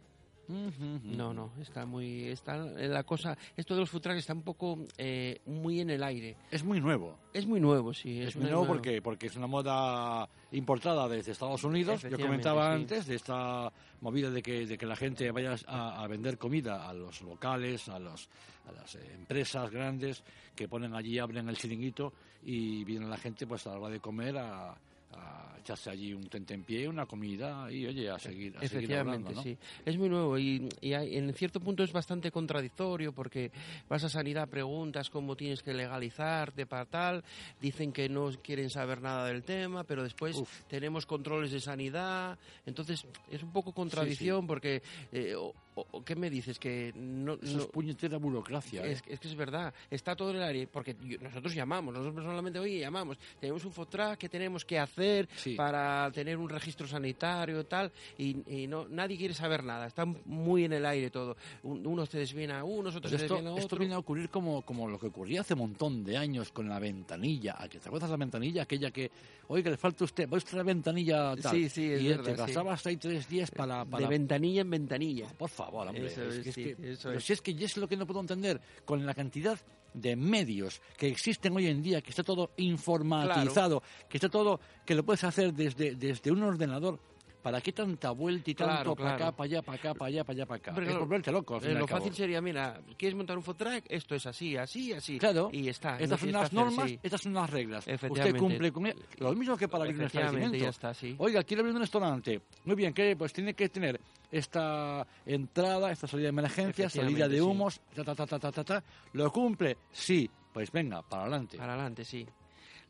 No, 0.48 1.32
no, 1.32 1.52
está 1.60 1.86
muy, 1.86 2.28
está 2.28 2.56
la 2.56 3.02
cosa, 3.04 3.36
esto 3.56 3.74
de 3.74 3.80
los 3.80 3.90
trucks 3.90 4.18
está 4.18 4.34
un 4.34 4.42
poco 4.42 4.78
eh, 4.98 5.40
muy 5.46 5.80
en 5.80 5.90
el 5.90 6.02
aire. 6.02 6.36
Es 6.50 6.64
muy 6.64 6.80
nuevo. 6.80 7.18
Es 7.32 7.46
muy 7.46 7.60
nuevo, 7.60 7.92
sí. 7.94 8.20
Es, 8.20 8.36
muy 8.36 8.46
nuevo 8.46 8.66
porque, 8.66 9.00
porque 9.00 9.26
es 9.26 9.36
una 9.36 9.46
moda 9.46 10.28
importada 10.52 11.08
desde 11.08 11.32
Estados 11.32 11.64
Unidos. 11.64 12.02
Yo 12.02 12.18
comentaba 12.18 12.68
sí. 12.68 12.82
antes 12.82 13.06
de 13.06 13.16
esta 13.16 13.72
movida 14.00 14.30
de 14.30 14.42
que, 14.42 14.66
de 14.66 14.76
que 14.76 14.86
la 14.86 14.96
gente 14.96 15.30
vaya 15.30 15.56
a, 15.66 16.02
a 16.02 16.06
vender 16.06 16.38
comida 16.38 16.88
a 16.88 16.92
los 16.92 17.22
locales, 17.22 17.88
a, 17.88 17.98
los, 17.98 18.28
a 18.68 18.72
las 18.72 18.94
eh, 18.96 19.14
empresas 19.14 19.70
grandes 19.70 20.22
que 20.54 20.68
ponen 20.68 20.94
allí, 20.94 21.18
abren 21.18 21.48
el 21.48 21.56
chiringuito 21.56 22.12
y 22.44 22.84
viene 22.84 23.06
la 23.06 23.16
gente 23.16 23.46
pues 23.46 23.66
a 23.66 23.70
la 23.70 23.78
hora 23.78 23.88
de 23.90 24.00
comer 24.00 24.36
a, 24.38 24.76
a 25.16 25.56
echarse 25.58 25.88
allí 25.90 26.12
un 26.12 26.26
tentempié, 26.28 26.86
una 26.88 27.06
comida 27.06 27.72
y 27.72 27.86
oye, 27.86 28.10
a 28.10 28.18
seguir, 28.18 28.54
a 28.56 28.60
seguir 28.60 28.74
Efectivamente, 28.74 29.28
hablando, 29.28 29.34
¿no? 29.36 29.42
sí. 29.42 29.56
Es 29.86 29.96
muy 29.96 30.08
nuevo 30.10 30.38
y, 30.38 30.68
y 30.82 30.92
hay- 30.92 31.16
en 31.16 31.32
cierto 31.32 31.58
punto 31.60 31.82
es 31.82 31.92
bastante 31.92 32.30
contradictorio 32.30 33.12
porque 33.14 33.50
vas 33.88 34.04
a 34.04 34.08
sanidad, 34.10 34.48
preguntas 34.48 35.08
cómo 35.08 35.36
tienes 35.36 35.62
que 35.62 35.72
legalizarte 35.72 36.66
para 36.66 36.84
tal, 36.84 37.24
dicen 37.60 37.92
que 37.92 38.08
no 38.10 38.30
quieren 38.42 38.68
saber 38.68 39.00
nada 39.00 39.26
del 39.26 39.42
tema, 39.42 39.84
pero 39.84 40.02
después 40.02 40.36
Uf. 40.36 40.64
tenemos 40.68 41.06
controles 41.06 41.50
de 41.50 41.60
sanidad, 41.60 42.38
entonces 42.66 43.06
es 43.30 43.42
un 43.42 43.52
poco 43.52 43.72
contradicción 43.72 44.46
porque, 44.46 44.82
eh, 45.12 45.34
o- 45.74 46.04
¿qué 46.04 46.14
me 46.16 46.30
dices? 46.30 46.58
Que 46.58 46.92
no... 46.94 47.36
No- 47.36 47.60
es 47.60 47.66
puñetera 47.66 48.16
burocracia. 48.18 48.84
¿eh? 48.86 48.92
es, 48.92 49.02
que 49.02 49.28
es 49.28 49.34
verdad, 49.34 49.72
está 49.90 50.14
todo 50.16 50.30
en 50.30 50.36
el 50.36 50.42
aire, 50.42 50.66
porque 50.66 50.94
nosotros 51.20 51.54
llamamos, 51.54 51.92
nosotros 51.94 52.14
personalmente, 52.14 52.58
oye, 52.58 52.78
llamamos, 52.80 53.18
tenemos 53.40 53.64
un 53.64 53.72
fotrack 53.72 54.18
que 54.18 54.28
tenemos 54.28 54.64
que 54.64 54.78
hacer 54.78 55.28
Sí. 55.36 55.54
para 55.54 56.10
tener 56.12 56.36
un 56.36 56.48
registro 56.48 56.86
sanitario 56.86 57.60
y 57.60 57.64
tal, 57.64 57.90
y, 58.18 58.66
no, 58.68 58.86
nadie 58.88 59.16
quiere 59.16 59.34
saber 59.34 59.64
nada, 59.64 59.86
está 59.86 60.04
muy 60.04 60.64
en 60.64 60.72
el 60.74 60.86
aire 60.86 61.10
todo. 61.10 61.36
Un- 61.62 61.86
unos 61.86 62.08
te 62.08 62.18
desvían 62.18 62.50
a 62.52 62.64
unos, 62.64 62.94
otros 62.96 63.10
Pero 63.10 63.18
te 63.18 63.24
esto, 63.24 63.34
desvían 63.34 63.52
a 63.52 63.56
esto 63.56 63.66
otros. 63.66 63.78
viene 63.78 63.94
a 63.94 63.98
ocurrir 63.98 64.28
como, 64.30 64.62
como 64.62 64.88
lo 64.88 64.98
que 64.98 65.06
ocurría 65.08 65.40
hace 65.40 65.54
un 65.54 65.60
montón 65.60 66.04
de 66.04 66.16
años 66.16 66.52
con 66.52 66.68
la 66.68 66.78
ventanilla. 66.78 67.56
¿A 67.58 67.68
que 67.68 67.78
¿Te 67.78 67.88
acuerdas 67.88 68.10
la 68.10 68.16
ventanilla? 68.16 68.62
Aquella 68.62 68.90
que, 68.90 69.10
oiga, 69.48 69.70
le 69.70 69.76
falta 69.76 70.04
a 70.04 70.06
usted, 70.06 70.28
va 70.28 70.36
usted 70.36 70.54
a 70.54 70.58
la 70.58 70.62
ventanilla 70.62 71.36
tal. 71.36 71.52
Sí, 71.54 71.68
sí, 71.68 71.90
es 71.92 72.02
y 72.02 72.08
verdad, 72.08 72.24
te 72.24 72.30
sí. 72.32 72.36
pasabas 72.38 72.86
ahí 72.86 72.96
tres 72.96 73.28
días 73.28 73.50
para... 73.50 73.84
para 73.84 74.04
De 74.04 74.08
ventanilla 74.08 74.60
en 74.62 74.70
ventanilla. 74.70 75.28
por 75.36 75.48
favor, 75.50 75.63
hombre. 75.90 76.06
Eso 76.06 76.22
es 76.24 76.34
es, 76.36 76.42
que, 76.42 76.48
es 76.48 76.54
sí, 76.54 76.64
que- 76.64 76.92
eso 76.92 77.08
pero 77.08 77.18
es. 77.18 77.24
si 77.24 77.32
es 77.32 77.40
que 77.40 77.50
es 77.52 77.76
lo 77.76 77.88
que 77.88 77.96
no 77.96 78.06
puedo 78.06 78.20
entender 78.20 78.60
con 78.84 79.04
la 79.04 79.14
cantidad 79.14 79.58
de 79.92 80.16
medios 80.16 80.80
que 80.96 81.06
existen 81.08 81.56
hoy 81.56 81.68
en 81.68 81.80
día, 81.82 82.00
que 82.02 82.10
está 82.10 82.22
todo 82.24 82.50
informatizado, 82.56 83.82
que 84.08 84.16
está 84.16 84.28
todo, 84.28 84.60
que 84.84 84.94
lo 84.94 85.04
puedes 85.04 85.22
hacer 85.24 85.52
desde, 85.54 85.94
desde 85.94 86.30
un 86.32 86.42
ordenador. 86.42 86.98
¿Para 87.44 87.60
qué 87.60 87.72
tanta 87.72 88.10
vuelta 88.10 88.50
y 88.50 88.54
tanto 88.54 88.72
Claro, 88.74 88.96
para 88.96 89.14
acá, 89.16 89.32
para 89.32 89.44
allá, 89.44 89.60
para 89.62 89.76
acá, 89.78 89.92
para 89.94 90.08
allá, 90.08 90.24
para 90.24 90.34
allá, 90.34 90.46
para 90.46 90.56
acá? 90.56 90.70
Hombre, 90.70 90.90
es 90.90 90.98
volverte 90.98 91.30
loco. 91.30 91.56
al 91.56 91.60
fin 91.60 91.70
Eh, 91.70 91.72
al 91.74 91.78
lo 91.80 91.86
cabo. 91.86 92.00
fácil 92.00 92.14
sería, 92.14 92.40
mira, 92.40 92.80
¿quieres 92.96 93.14
montar 93.14 93.36
un 93.36 93.42
fotrack? 93.42 93.84
Esto 93.90 94.14
es 94.14 94.24
así, 94.24 94.56
así, 94.56 94.94
así. 94.94 95.18
Claro. 95.18 95.50
Y 95.52 95.68
está. 95.68 95.98
Estas 96.00 96.20
son 96.20 96.32
las 96.32 96.52
normas, 96.54 96.88
sí. 96.88 96.98
estas 97.02 97.20
son 97.20 97.34
las 97.34 97.50
reglas. 97.50 97.86
Usted 97.86 98.34
cumple 98.38 98.72
con 98.72 98.86
ellas. 98.86 98.98
Lo 99.18 99.34
mismo 99.34 99.58
que 99.58 99.68
para 99.68 99.84
abrir 99.84 99.98
un 100.00 100.06
establecimiento. 100.06 100.56
ya 100.56 100.70
está, 100.70 100.94
sí. 100.94 101.14
Oiga, 101.18 101.44
quiere 101.44 101.60
abrir 101.60 101.74
un 101.74 101.82
restaurante. 101.82 102.40
Muy 102.64 102.76
bien, 102.76 102.94
¿qué? 102.94 103.14
Pues 103.14 103.34
tiene 103.34 103.52
que 103.52 103.68
tener 103.68 104.00
esta 104.32 105.06
entrada, 105.26 105.92
esta 105.92 106.06
salida 106.06 106.24
de 106.26 106.30
emergencia, 106.30 106.88
salida 106.88 107.28
de 107.28 107.36
sí. 107.36 107.40
humos, 107.42 107.78
ta, 107.94 108.04
ta, 108.04 108.14
ta, 108.14 108.26
ta, 108.26 108.38
ta, 108.38 108.52
ta, 108.52 108.64
ta. 108.64 108.84
¿Lo 109.12 109.30
cumple? 109.30 109.76
Sí. 109.92 110.30
Pues 110.50 110.72
venga, 110.72 111.02
para 111.02 111.22
adelante. 111.24 111.58
Para 111.58 111.74
adelante, 111.74 112.04
sí. 112.06 112.26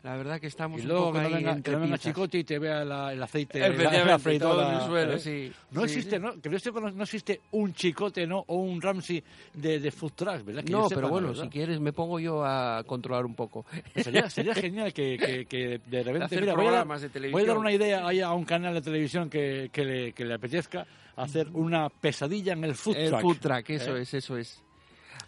La 0.05 0.17
verdad 0.17 0.39
que 0.39 0.49
estamos 0.49 0.79
y 0.79 0.83
un 0.83 0.89
luego 0.89 1.07
poco 1.07 1.19
que 1.19 1.25
no 1.31 1.35
venga, 1.35 1.63
que 1.63 1.71
no 1.73 1.81
venga. 1.81 1.97
Chicote 1.99 2.39
y 2.39 2.45
te 2.45 2.59
vea 2.59 2.85
la- 2.85 3.13
el 3.15 3.23
aceite, 3.23 3.59
la, 3.59 4.19
freidora, 4.19 4.81
el 4.81 4.87
suelo, 4.87 5.13
¿eh? 5.15 5.19
sí. 5.19 5.53
No 5.71 5.81
Sí, 5.81 5.87
existe, 5.87 6.17
sí. 6.17 6.23
¿no? 6.23 6.41
Que 6.43 6.49
existe 6.51 7.41
un 7.53 7.73
chicote, 7.73 8.27
¿no? 8.27 8.45
O 8.49 8.57
un 8.59 8.83
Ramsey 8.83 9.25
de, 9.55 9.81
de 9.81 9.91
food 9.91 10.13
truck, 10.15 10.45
¿verdad? 10.45 10.63
Que 10.63 10.73
No, 10.73 10.91
sepa, 10.91 10.97
pero 11.01 11.09
bueno, 11.09 11.29
¿verdad? 11.29 11.45
si 11.45 11.49
quieres 11.49 11.81
me 11.81 11.95
pongo 11.95 12.21
yo 12.21 12.45
a 12.45 12.85
controlar 12.87 13.25
un 13.25 13.35
poco. 13.35 13.65
Pues 13.95 14.05
Sería, 14.05 14.29
sería 14.31 14.55
genial 14.55 14.93
que, 14.93 15.17
que- 15.17 15.47
que 15.47 15.81
de 15.87 16.03
repente 16.03 16.39
mira, 16.39 16.55
voy 16.55 16.67
a, 16.67 16.85
de 16.85 17.31
voy 17.31 17.43
a 17.43 17.47
dar 17.47 17.57
una 17.59 17.73
idea 17.73 18.07
ahí 18.07 18.21
a 18.21 18.31
un 18.33 18.45
canal 18.45 18.75
de 18.75 18.83
televisión 18.83 19.31
que, 19.31 19.71
que 19.73 19.85
le, 19.87 20.13
que 20.13 20.27
le 20.27 20.35
apetezca 20.35 20.87
hacer 21.17 21.49
una 21.55 21.89
pesadilla 21.89 22.53
en 22.53 22.65
el 22.65 22.75
food 22.75 22.97
el 22.97 23.09
truck. 23.09 23.21
food 23.23 23.37
truck, 23.39 23.71
eso 23.71 23.97
¿Eh? 23.97 24.03
es, 24.03 24.13
eso 24.13 24.37
es. 24.37 24.63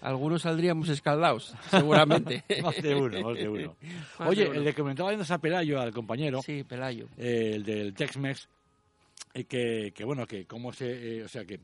Algunos 0.00 0.42
saldríamos 0.42 0.88
escaldados, 0.88 1.54
seguramente. 1.70 2.44
más 2.62 2.80
de 2.82 2.94
uno, 2.94 3.20
más 3.20 3.36
de 3.36 3.48
uno. 3.48 3.76
Más 4.18 4.28
Oye, 4.28 4.44
de 4.44 4.50
uno. 4.50 4.60
le 4.60 4.74
comentaba 4.74 5.10
antes 5.10 5.30
a 5.30 5.38
Pelayo, 5.38 5.80
al 5.80 5.92
compañero, 5.92 6.42
Sí, 6.42 6.62
Pelayo. 6.64 7.06
eh, 7.18 7.52
el 7.54 7.64
del 7.64 7.94
Tex-Mex, 7.94 8.48
eh, 9.34 9.44
que, 9.44 9.92
que 9.94 10.04
bueno, 10.04 10.26
que 10.26 10.44
cómo 10.46 10.72
se, 10.72 11.18
eh, 11.18 11.24
o 11.24 11.28
sea, 11.28 11.44
que 11.44 11.60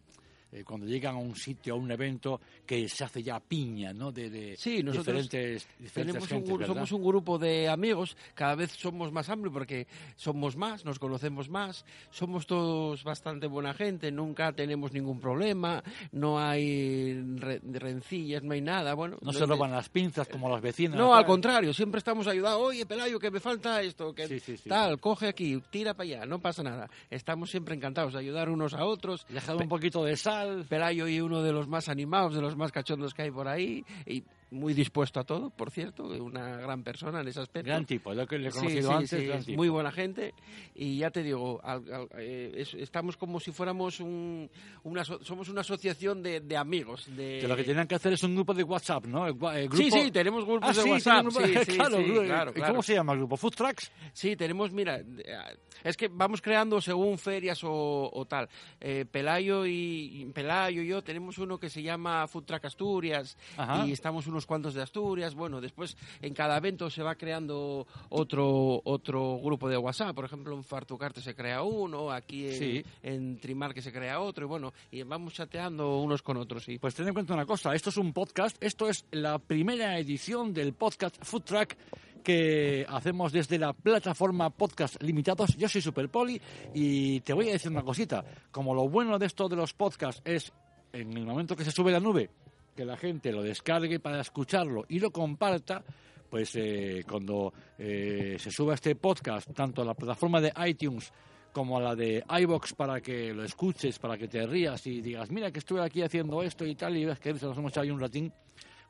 eh, 0.53 0.63
cuando 0.65 0.87
llegan 0.87 1.15
a 1.17 1.19
un 1.19 1.35
sitio, 1.35 1.75
a 1.75 1.77
un 1.77 1.91
evento, 1.91 2.41
que 2.67 2.89
se 2.89 3.05
hace 3.05 3.23
ya 3.23 3.41
piña, 3.41 3.93
¿no? 3.93 4.13
De, 4.13 4.29
de 4.31 4.57
Sí, 4.57 4.83
nosotros 4.83 5.23
diferentes, 5.31 5.67
diferentes 5.79 5.93
Tenemos 5.95 6.23
un, 6.25 6.29
gentes, 6.29 6.59
¿verdad? 6.59 6.75
somos 6.75 6.93
un 6.93 7.03
grupo 7.05 7.39
de 7.39 7.69
amigos, 7.69 8.17
cada 8.35 8.55
vez 8.55 8.73
somos 8.73 9.11
más 9.13 9.29
amplios 9.29 9.53
porque 9.53 9.87
somos 10.17 10.57
más, 10.57 10.85
nos 10.85 10.99
conocemos 10.99 11.49
más, 11.49 11.85
somos 12.11 12.47
todos 12.47 13.03
bastante 13.05 13.47
buena 13.47 13.73
gente, 13.75 14.13
nunca 14.13 14.53
tenemos 14.53 14.93
ningún 14.93 15.21
problema, 15.21 15.83
no 16.13 16.39
hay 16.39 17.15
re- 17.37 17.61
rencillas, 17.65 18.43
no 18.43 18.53
hay 18.53 18.61
nada. 18.61 18.95
Bueno, 18.95 19.17
No 19.23 19.33
se 19.33 19.47
roban 19.47 19.71
las 19.73 19.89
pinzas 19.89 20.29
como 20.29 20.49
las 20.51 20.61
vecinas. 20.61 20.99
No, 20.99 21.15
al 21.15 21.25
contrario, 21.25 21.73
siempre 21.73 21.99
estamos 21.99 22.27
ayudados. 22.27 22.61
Oye, 22.63 22.85
Pelayo, 22.87 23.19
que 23.19 23.31
me 23.31 23.41
falta 23.41 23.81
esto, 23.83 24.15
que 24.15 24.29
Sí, 24.29 24.39
sí, 24.41 24.57
sí. 24.57 24.69
tal, 24.69 25.01
coge 25.01 25.29
aquí, 25.29 25.61
tira 25.71 25.95
para 25.95 26.05
allá, 26.05 26.27
no 26.27 26.41
pasa 26.41 26.63
nada. 26.63 26.91
Estamos 27.11 27.51
siempre 27.51 27.75
encantados 27.75 28.13
de 28.13 28.19
ayudar 28.19 28.51
unos 28.51 28.75
a 28.75 28.85
otros. 28.85 29.25
Dejad 29.29 29.57
un 29.57 29.69
poquito 29.69 30.05
de 30.05 30.17
sal. 30.17 30.42
Pelayo 30.69 31.09
y 31.09 31.21
uno 31.21 31.43
de 31.43 31.53
los 31.53 31.69
más 31.69 31.89
animados, 31.89 32.35
de 32.35 32.41
los 32.41 32.57
más 32.57 32.73
cachondos 32.73 33.15
que 33.15 33.23
hay 33.23 33.31
por 33.31 33.49
ahí, 33.49 33.85
y 34.07 34.25
muy 34.53 34.75
dispuesto 34.75 35.19
a 35.19 35.25
todo, 35.25 35.51
por 35.51 35.71
cierto, 35.71 36.05
una 36.05 36.57
gran 36.59 36.83
persona 36.85 37.21
en 37.23 37.29
ese 37.29 37.41
aspecto. 37.41 37.67
Gran 37.69 37.85
tipo, 37.87 38.13
lo 38.15 38.27
que 38.27 38.39
le 38.39 38.49
he 38.49 38.53
Sí, 38.53 38.59
conocido 38.59 38.89
sí, 38.91 38.95
antes. 38.95 39.11
sí, 39.21 39.27
gran 39.27 39.45
tipo. 39.45 39.57
muy 39.57 39.69
buena 39.69 39.91
gente 39.91 40.35
y 40.75 40.99
ya 40.99 41.11
te 41.11 41.23
digo, 41.23 41.61
al- 41.65 41.93
al- 41.93 42.09
eh, 42.19 42.53
es- 42.57 42.75
estamos 42.75 43.17
como 43.17 43.41
si 43.41 43.51
fuéramos 43.51 43.99
un, 44.01 44.49
una, 44.85 45.05
somos 45.05 45.49
una 45.49 45.63
asociación 45.63 46.23
de, 46.23 46.41
de 46.41 46.57
amigos. 46.57 47.07
De... 47.17 47.39
Que 47.41 47.49
lo 47.49 47.57
que 47.57 47.65
tenían 47.65 47.87
que 47.89 47.95
hacer 47.95 48.13
es 48.13 48.23
un 48.23 48.35
grupo 48.35 48.55
de 48.55 48.63
WhatsApp, 48.63 49.07
¿no? 49.07 49.27
El, 49.27 49.35
el 49.57 49.71
Sí, 49.73 49.89
grupo... 49.89 50.05
sí, 50.05 50.11
tenemos 50.13 50.45
grupos 50.45 50.69
Ah, 50.71 50.73
de 50.75 50.83
sí, 50.83 50.91
WhatsApp. 50.91 51.29
tienen 51.29 51.65
sí, 51.65 51.71
sí, 51.73 51.77
claro, 51.79 51.97
sí, 51.97 52.05
claro, 52.05 52.51
¿Y 52.51 52.55
claro. 52.55 52.73
¿Cómo 52.73 52.83
se 52.83 52.95
llama 52.95 53.13
el 53.15 53.19
grupo? 53.21 53.37
¿Food 53.37 53.55
Trucks? 53.55 53.91
Sí, 54.13 54.37
tenemos, 54.37 54.71
mira, 54.71 54.99
eh, 55.01 55.57
es 55.83 55.97
que 55.97 56.09
vamos 56.09 56.43
creando 56.43 56.81
según 56.81 57.17
ferias 57.19 57.65
o, 57.65 58.11
o 58.13 58.25
tal. 58.27 58.49
Eh, 58.81 59.07
Pelayo 59.11 59.65
y 59.67 60.31
Pelayo 60.35 60.83
y 60.83 60.87
yo 60.89 61.03
tenemos 61.03 61.39
uno 61.39 61.59
que 61.59 61.71
se 61.71 61.83
llama 61.83 62.27
Food 62.29 62.45
Truck 62.45 62.65
Asturias 62.67 63.37
Ajá. 63.57 63.87
y 63.87 63.93
estamos 63.93 64.27
unos 64.27 64.42
cuantos 64.47 64.75
de 64.75 64.83
Asturias. 64.83 65.35
Bueno, 65.35 65.61
después 65.61 65.97
en 66.21 66.35
cada 66.35 66.57
evento 66.57 66.91
se 66.91 67.03
va 67.03 67.15
creando 67.15 67.87
otro 68.09 68.81
otro 68.85 69.39
grupo 69.43 69.69
de 69.69 69.77
WhatsApp. 69.77 70.15
Por 70.15 70.25
ejemplo, 70.25 70.55
en 70.57 70.65
Fartucarte 70.65 71.21
se 71.21 71.35
crea 71.35 71.63
uno, 71.63 72.11
aquí 72.11 72.49
en, 72.49 72.59
Sí. 72.59 72.85
en 73.03 73.39
Trimar 73.39 73.75
que 73.75 73.83
se 73.83 73.93
crea 73.93 74.21
otro 74.21 74.45
y 74.45 74.49
bueno, 74.49 74.73
y 74.91 75.03
vamos 75.03 75.35
chateando 75.35 75.99
unos 76.01 76.23
con 76.23 76.37
otros. 76.37 76.65
Sí. 76.65 76.79
Pues 76.79 76.95
ten 76.95 77.09
en 77.09 77.15
cuenta 77.15 77.35
una 77.35 77.47
cosa, 77.47 77.75
esto 77.75 77.91
es 77.91 77.97
un 77.97 78.13
podcast, 78.13 78.57
esto 78.63 78.89
es 78.89 79.05
la 79.11 79.39
primera 79.39 79.99
edición 79.99 80.53
del 80.53 80.73
podcast 80.75 81.17
Food 81.23 81.43
Truck 81.43 81.75
que 82.23 82.87
hacemos 82.89 83.33
desde 83.33 83.59
la 83.59 83.73
plataforma 83.73 84.51
Podcast 84.51 85.03
Limitados. 85.03 85.57
Yo 85.57 85.69
soy 85.69 85.81
Super 85.81 86.09
Poli 86.09 86.41
y 86.73 87.21
te 87.21 87.33
voy 87.33 87.49
a 87.49 87.53
decir 87.53 87.71
una 87.71 87.83
cosita, 87.83 88.25
como 88.53 88.75
lo 88.75 88.89
bueno 88.89 89.19
de 89.19 89.27
esto 89.27 89.49
de 89.49 89.57
los 89.57 89.75
podcasts 89.75 90.23
es 90.25 90.53
en 90.93 91.17
el 91.17 91.25
momento 91.27 91.57
que 91.57 91.65
se 91.65 91.71
sube 91.73 91.91
la 91.91 91.99
nube, 92.01 92.31
que 92.75 92.85
la 92.85 92.97
gente 92.97 93.33
lo 93.33 93.43
descargue 93.43 94.01
para 94.01 94.21
escucharlo 94.21 94.85
y 94.89 94.99
lo 94.99 95.11
comparta, 95.11 95.83
pues 96.31 96.55
eh, 96.57 97.05
cuando 97.09 97.53
eh, 97.79 98.37
se 98.39 98.51
suba 98.51 98.75
este 98.75 98.97
podcast, 98.97 99.53
tanto 99.53 99.83
a 99.83 99.85
la 99.85 99.95
plataforma 99.95 100.41
de 100.41 100.53
iTunes 100.67 101.13
como 101.53 101.79
la 101.81 101.95
de 101.95 102.25
iBox 102.41 102.73
para 102.73 103.01
que 103.01 103.35
lo 103.35 103.45
escuches, 103.45 103.99
para 103.99 104.17
que 104.17 104.29
te 104.29 104.47
rías 104.47 104.87
y 104.87 105.03
digas, 105.03 105.31
mira 105.31 105.51
que 105.51 105.59
estuve 105.59 105.83
aquí 105.83 106.03
haciendo 106.03 106.43
esto 106.43 106.65
y 106.65 106.75
tal, 106.75 106.97
y 106.97 107.05
ves 107.05 107.21
que 107.21 107.33
nos 107.35 107.43
hemos 107.43 107.73
echado 107.73 107.85
ahí 107.85 107.91
un 107.91 108.01
ratín 108.01 108.33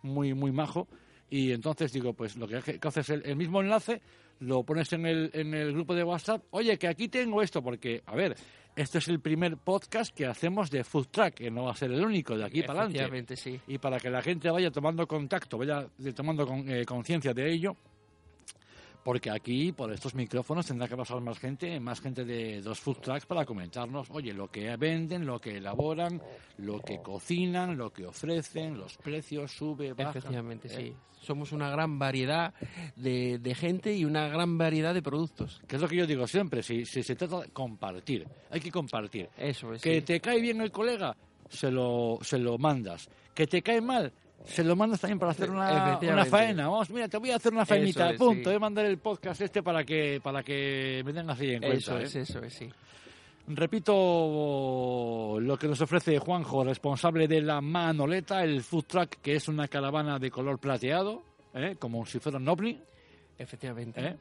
muy, 0.03 0.35
muy 0.35 0.53
majo. 0.53 0.87
Y 1.29 1.51
entonces 1.51 1.93
digo, 1.93 2.13
pues 2.13 2.37
lo 2.37 2.47
que, 2.47 2.79
que 2.79 2.89
haces 2.89 3.09
el, 3.09 3.23
el 3.25 3.37
mismo 3.37 3.61
enlace, 3.61 4.03
lo 4.41 4.65
pones 4.65 4.93
en 4.93 5.07
el, 5.07 5.31
en 5.33 5.55
el 5.55 5.73
grupo 5.73 5.95
de 5.95 6.05
WhatsApp, 6.05 6.45
oye, 6.51 6.79
que 6.79 6.89
aquí 6.89 7.09
tengo 7.09 7.43
esto, 7.43 7.63
porque, 7.63 8.03
a 8.07 8.15
ver, 8.15 8.37
este 8.77 8.99
es 8.99 9.09
el 9.09 9.21
primer 9.21 9.57
podcast 9.57 10.15
que 10.15 10.27
hacemos 10.27 10.71
de 10.71 10.85
Food 10.85 11.09
Track, 11.11 11.35
que 11.35 11.51
no 11.51 11.65
va 11.65 11.73
a 11.73 11.77
ser 11.77 11.93
el 11.93 12.05
único 12.05 12.37
de 12.37 12.45
aquí 12.45 12.63
para 12.63 12.83
adelante. 12.83 13.37
Sí. 13.37 13.61
Y 13.67 13.79
para 13.79 13.99
que 14.01 14.11
la 14.11 14.23
gente 14.23 14.51
vaya 14.51 14.71
tomando 14.71 15.07
contacto, 15.07 15.59
vaya 15.59 15.87
tomando 16.15 16.47
con- 16.47 16.69
eh, 16.69 16.85
conciencia 16.85 17.35
de 17.35 17.53
ello, 17.53 17.77
porque 19.05 19.31
aquí, 19.31 19.73
por 19.73 19.93
estos 19.93 20.15
micrófonos, 20.15 20.67
tendrá 20.67 20.87
que 20.87 20.97
pasar 20.97 21.21
más 21.21 21.39
gente, 21.39 21.79
más 21.81 22.01
gente 22.01 22.25
de 22.25 22.61
dos 22.63 22.81
food 22.81 22.99
trucks 22.99 23.27
para 23.27 23.45
comentarnos, 23.45 24.09
oye, 24.11 24.33
lo 24.33 24.49
que 24.49 24.77
venden, 24.77 25.27
lo 25.27 25.41
que 25.41 25.57
elaboran, 25.57 26.23
lo 26.59 26.81
que 26.81 27.01
cocinan, 27.01 27.77
lo 27.77 27.93
que 27.93 28.07
ofrecen, 28.07 28.79
los 28.79 28.97
precios, 28.99 29.51
sube, 29.53 29.93
baja. 29.93 30.11
Efectivamente, 30.11 30.69
¿eh? 30.69 30.77
sí. 30.77 30.95
Somos 31.21 31.53
una 31.53 31.71
gran 31.71 32.01
variedad 32.01 32.53
de, 32.97 33.39
de 33.39 33.55
gente 33.55 33.95
y 33.95 34.05
una 34.05 34.27
gran 34.29 34.59
variedad 34.59 34.93
de 34.93 35.03
productos. 35.03 35.61
Que 35.69 35.77
es 35.77 35.83
lo 35.83 35.89
que 35.89 35.97
yo 35.97 36.07
digo 36.07 36.27
siempre, 36.27 36.63
si, 36.65 36.85
si 36.85 37.03
se 37.03 37.15
trata 37.15 37.43
de 37.43 37.49
compartir, 37.51 38.27
hay 38.51 38.61
que 38.61 38.73
compartir. 38.73 39.29
Eso 39.37 39.73
es. 39.73 39.83
Que 39.83 40.01
sí. 40.01 40.03
te 40.03 40.21
cae 40.21 40.41
bien 40.41 40.61
el 40.61 40.73
colega, 40.73 41.17
se 41.49 41.71
lo, 41.71 42.19
se 42.23 42.39
lo 42.39 42.59
mandas. 42.59 43.09
Que 43.35 43.47
te 43.47 43.63
cae 43.63 43.81
mal, 43.81 44.13
se 44.45 44.65
lo 44.65 44.77
mandas 44.77 45.01
también 45.01 45.19
para 45.19 45.33
hacer 45.33 45.51
una, 45.51 45.99
una 46.01 46.25
faena. 46.25 46.69
Vamos, 46.69 46.91
mira, 46.91 47.09
te 47.09 47.19
voy 47.19 47.31
a 47.31 47.37
hacer 47.37 47.53
una 47.53 47.67
faenita, 47.67 48.11
es, 48.11 48.19
punto. 48.19 48.35
sí. 48.35 48.45
Voy 48.45 48.55
a 48.55 48.59
mandar 48.59 48.87
el 48.87 48.99
podcast 48.99 49.41
este 49.41 49.63
para 49.63 49.85
que, 49.85 50.21
para 50.23 50.43
que 50.43 51.03
me 51.05 51.13
tengas 51.13 51.39
ahí 51.41 51.53
en 51.53 51.61
cuenta. 51.61 51.77
Eso 51.79 51.99
¿eh? 51.99 52.05
es, 52.05 52.17
eso 52.17 52.43
es, 52.43 52.55
sí. 52.55 52.69
Repito 53.49 55.39
lo 55.41 55.59
que 55.59 55.67
nos 55.67 55.81
ofrece 55.81 56.19
Juanjo, 56.19 56.65
responsable 56.65 57.27
de 57.27 57.43
la 57.43 57.61
Manoleta, 57.61 58.45
el 58.45 58.63
food 58.63 58.85
truck, 58.85 59.17
que 59.21 59.35
es 59.35 59.49
una 59.49 59.67
caravana 59.69 60.19
de 60.19 60.31
color 60.31 60.59
plateado, 60.59 61.23
¿eh? 61.55 61.77
como 61.79 62.07
si 62.07 62.21
fuera 62.21 62.39
un 62.39 62.49
ovni, 62.49 62.79
Efectivamente. 63.39 64.01
¿eh? 64.01 64.17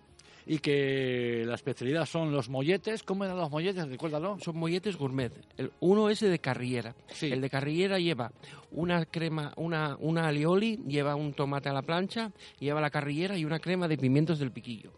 Y 0.45 0.59
que 0.59 1.43
la 1.45 1.55
especialidad 1.55 2.05
son 2.05 2.31
los 2.31 2.49
molletes. 2.49 3.03
¿Cómo 3.03 3.25
eran 3.25 3.37
los 3.37 3.51
molletes? 3.51 3.87
Recuérdalo. 3.87 4.37
Son 4.39 4.57
molletes 4.57 4.97
gourmet. 4.97 5.31
El, 5.57 5.71
uno 5.79 6.09
es 6.09 6.19
de 6.19 6.39
carrillera. 6.39 6.95
Sí. 7.09 7.27
El 7.27 7.41
de 7.41 7.49
carrillera 7.49 7.99
lleva 7.99 8.31
una 8.71 9.05
crema, 9.05 9.53
una, 9.57 9.97
una 9.99 10.27
alioli, 10.27 10.77
lleva 10.87 11.15
un 11.15 11.33
tomate 11.33 11.69
a 11.69 11.73
la 11.73 11.81
plancha, 11.81 12.31
lleva 12.59 12.81
la 12.81 12.89
carrillera 12.89 13.37
y 13.37 13.45
una 13.45 13.59
crema 13.59 13.87
de 13.87 13.97
pimientos 13.97 14.39
del 14.39 14.51
piquillo. 14.51 14.91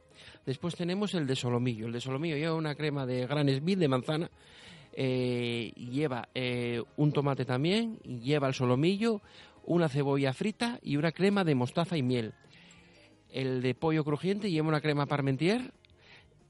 Después 0.45 0.75
tenemos 0.75 1.13
el 1.13 1.25
de 1.25 1.35
solomillo. 1.35 1.87
El 1.87 1.93
de 1.93 2.01
solomillo 2.01 2.35
lleva 2.35 2.55
una 2.55 2.75
crema 2.75 3.05
de 3.05 3.25
gran 3.25 3.49
smith 3.49 3.79
de 3.79 3.87
manzana, 3.87 4.29
eh, 4.93 5.71
lleva 5.75 6.27
eh, 6.35 6.81
un 6.97 7.11
tomate 7.11 7.45
también, 7.45 7.97
lleva 7.99 8.47
el 8.47 8.53
solomillo, 8.53 9.21
una 9.65 9.89
cebolla 9.89 10.33
frita 10.33 10.79
y 10.81 10.97
una 10.97 11.11
crema 11.11 11.43
de 11.43 11.55
mostaza 11.55 11.97
y 11.97 12.03
miel. 12.03 12.33
El 13.34 13.63
de 13.63 13.73
pollo 13.73 14.03
crujiente 14.03 14.51
lleva 14.51 14.67
una 14.67 14.79
crema 14.79 15.07
parmentier, 15.07 15.73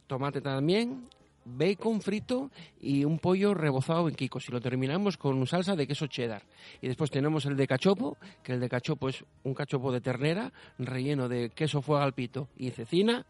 tomate 0.05 0.41
también, 0.41 1.07
bacon 1.45 2.01
frito 2.01 2.51
y 2.81 3.05
un 3.05 3.19
pollo 3.19 3.53
rebozado 3.53 4.09
en 4.09 4.15
quicos. 4.15 4.49
Y 4.49 4.51
lo 4.51 4.59
terminamos 4.59 5.15
con 5.15 5.47
salsa 5.47 5.77
de 5.77 5.87
queso 5.87 6.07
cheddar. 6.07 6.43
Y 6.81 6.87
después 6.87 7.09
tenemos 7.09 7.45
el 7.45 7.55
de 7.55 7.67
cachopo, 7.67 8.17
que 8.43 8.51
el 8.51 8.59
de 8.59 8.67
cachopo 8.67 9.07
es 9.07 9.23
un 9.43 9.53
cachopo 9.53 9.93
de 9.93 10.01
ternera 10.01 10.51
relleno 10.77 11.29
de 11.29 11.51
queso 11.51 11.81
fuego 11.81 12.03
al 12.03 12.13
pito 12.13 12.49
y 12.57 12.69
cecina. 12.71 13.25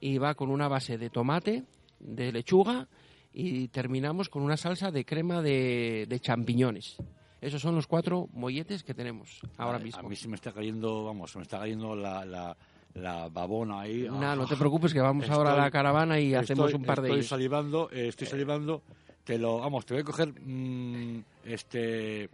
Y 0.00 0.18
va 0.18 0.36
con 0.36 0.48
una 0.50 0.68
base 0.68 0.96
de 0.96 1.10
tomate, 1.10 1.64
de 1.98 2.30
lechuga 2.30 2.86
y 3.32 3.66
terminamos 3.68 4.28
con 4.28 4.42
una 4.42 4.56
salsa 4.56 4.92
de 4.92 5.04
crema 5.04 5.42
de, 5.42 6.06
de 6.08 6.20
champiñones. 6.20 6.98
Esos 7.40 7.60
son 7.60 7.74
los 7.74 7.86
cuatro 7.86 8.28
molletes 8.32 8.82
que 8.82 8.94
tenemos 8.94 9.40
ahora 9.56 9.78
mismo. 9.78 10.06
A 10.06 10.08
mí 10.08 10.16
se 10.16 10.28
me 10.28 10.36
está 10.36 10.52
cayendo, 10.52 11.04
vamos, 11.04 11.32
se 11.32 11.38
me 11.38 11.42
está 11.42 11.58
cayendo 11.58 11.94
la, 11.94 12.24
la, 12.24 12.56
la 12.96 13.28
babona 13.28 13.80
ahí. 13.80 14.06
No 14.08 14.20
Ah, 14.22 14.46
te 14.48 14.56
preocupes 14.56 14.92
que 14.92 15.00
vamos 15.00 15.28
ahora 15.30 15.52
a 15.52 15.56
la 15.56 15.62
Estoy- 15.66 15.72
caravana 15.72 16.18
y 16.20 16.34
hacemos 16.34 16.66
estoy- 16.66 16.80
un 16.80 16.86
par 16.86 17.00
de 17.02 17.08
Estoy 17.08 17.22
salivando, 17.24 17.90
eh, 17.92 18.08
estoy 18.08 18.26
salivando. 18.26 18.82
Te 19.24 19.38
lo, 19.38 19.58
vamos, 19.58 19.84
te 19.84 19.94
voy 19.94 20.02
a 20.02 20.04
coger 20.04 20.28
mm, 20.40 21.22
este 21.44 22.28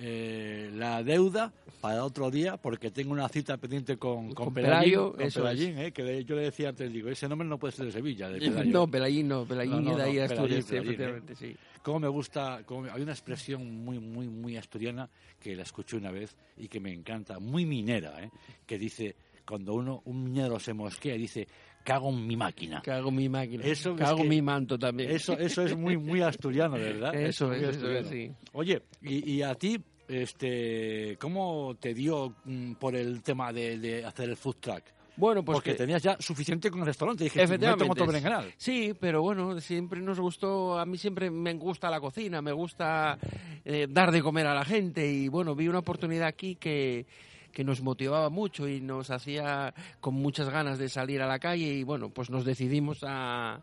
eh, 0.00 0.70
la 0.74 1.02
deuda 1.02 1.52
para 1.80 2.04
otro 2.04 2.30
día 2.30 2.56
porque 2.56 2.90
tengo 2.90 3.12
una 3.12 3.28
cita 3.28 3.56
pendiente 3.56 3.96
con, 3.98 4.26
con, 4.32 4.46
Con 4.46 4.54
Pelayo, 4.54 5.12
con 5.12 5.22
eso 5.22 5.40
Pelayín, 5.42 5.76
eh, 5.78 5.92
que 5.92 6.24
yo 6.24 6.36
le 6.36 6.42
decía 6.42 6.68
antes, 6.68 6.92
digo, 6.92 7.08
ese 7.08 7.28
nombre 7.28 7.46
no 7.48 7.58
puede 7.58 7.72
ser 7.72 7.86
de 7.86 7.92
Sevilla, 7.92 8.28
de 8.28 8.38
Pelayo. 8.64 8.70
No, 8.72 8.86
Pelayín 8.88 9.26
no, 9.28 9.44
Pelayín 9.44 9.84
No, 9.84 9.90
no, 9.92 9.96
de 9.96 10.02
ahí 10.04 10.16
no, 10.16 10.22
Asturias, 10.24 10.64
Pelayín, 10.66 10.86
efectivamente, 10.92 11.34
sí. 11.36 11.56
Cómo 11.82 12.00
me 12.00 12.08
gusta, 12.08 12.62
cómo 12.64 12.82
me- 12.82 12.90
hay 12.90 13.02
una 13.02 13.12
expresión 13.12 13.84
muy, 13.84 13.98
muy, 13.98 14.28
muy 14.28 14.56
asturiana 14.56 15.08
que 15.40 15.56
la 15.56 15.62
escuché 15.62 15.96
una 15.96 16.10
vez 16.10 16.36
y 16.56 16.68
que 16.68 16.78
me 16.80 16.92
encanta, 16.92 17.38
muy 17.40 17.66
minera, 17.66 18.22
¿eh? 18.22 18.30
que 18.66 18.78
dice, 18.78 19.16
cuando 19.48 19.74
uno, 19.74 20.02
un 20.04 20.24
minero 20.24 20.58
se 20.60 20.74
mosquea, 20.74 21.14
dice, 21.14 21.46
cago 21.82 22.10
en 22.10 22.26
mi 22.26 22.36
máquina. 22.36 22.82
Cago 22.82 23.10
mi 23.10 23.28
máquina, 23.28 23.64
Eso 23.64 23.92
es 23.92 23.98
cago 23.98 24.22
que- 24.22 24.28
mi 24.28 24.42
manto 24.42 24.78
también. 24.78 25.10
Eso, 25.10 25.38
eso 25.38 25.62
es 25.64 25.74
muy, 25.76 25.96
muy 25.96 26.20
asturiano, 26.20 26.74
¿verdad? 26.76 27.14
Eso 27.14 27.52
es, 27.52 27.76
eso 27.76 27.90
es, 27.90 28.06
sí. 28.08 28.30
Oye, 28.52 28.82
y, 29.02 29.32
y 29.32 29.42
a 29.42 29.54
ti, 29.54 29.78
este, 30.06 31.16
¿cómo 31.20 31.76
te 31.80 31.94
dio 31.94 32.34
mm, 32.44 32.72
por 32.74 32.94
el 32.94 33.22
tema 33.22 33.52
de, 33.52 33.78
de 33.78 34.04
hacer 34.04 34.28
el 34.28 34.36
food 34.36 34.56
truck? 34.60 34.82
Bueno, 35.16 35.44
pues 35.44 35.56
Porque 35.56 35.72
que- 35.72 35.76
tenías 35.78 36.00
ya 36.02 36.16
suficiente 36.20 36.70
con 36.70 36.80
el 36.80 36.86
restaurante. 36.86 37.24
Dije, 37.24 37.38
me 37.40 37.44
Efectivamente. 37.46 38.06
berenjenal. 38.06 38.54
Sí, 38.56 38.94
pero 39.00 39.20
bueno, 39.20 39.60
siempre 39.60 40.00
nos 40.00 40.20
gustó, 40.20 40.78
a 40.78 40.86
mí 40.86 40.96
siempre 40.96 41.28
me 41.28 41.54
gusta 41.54 41.90
la 41.90 42.00
cocina, 42.00 42.40
me 42.40 42.52
gusta 42.52 43.18
eh, 43.64 43.88
dar 43.90 44.12
de 44.12 44.22
comer 44.22 44.46
a 44.46 44.54
la 44.54 44.64
gente 44.64 45.10
y 45.10 45.26
bueno, 45.28 45.56
vi 45.56 45.66
una 45.66 45.80
oportunidad 45.80 46.28
aquí 46.28 46.54
que, 46.54 47.04
que 47.52 47.64
nos 47.64 47.82
motivaba 47.82 48.30
mucho 48.30 48.68
y 48.68 48.80
nos 48.80 49.10
hacía 49.10 49.74
con 50.00 50.14
muchas 50.14 50.48
ganas 50.48 50.78
de 50.78 50.88
salir 50.88 51.22
a 51.22 51.26
la 51.26 51.38
calle 51.38 51.66
y 51.74 51.82
bueno, 51.82 52.10
pues 52.10 52.30
nos 52.30 52.44
decidimos 52.44 53.04
a, 53.06 53.60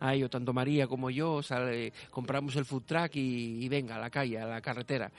a 0.00 0.14
ello, 0.14 0.28
tanto 0.28 0.52
María 0.52 0.86
como 0.86 1.10
yo, 1.10 1.42
sale- 1.42 1.92
compramos 2.10 2.56
el 2.56 2.64
food 2.64 2.82
truck 2.84 3.14
y, 3.14 3.68
venga, 3.68 3.96
a 3.96 4.00
la 4.00 4.10
calle, 4.10 4.38
a 4.38 4.46
la 4.46 4.60
carretera. 4.60 5.10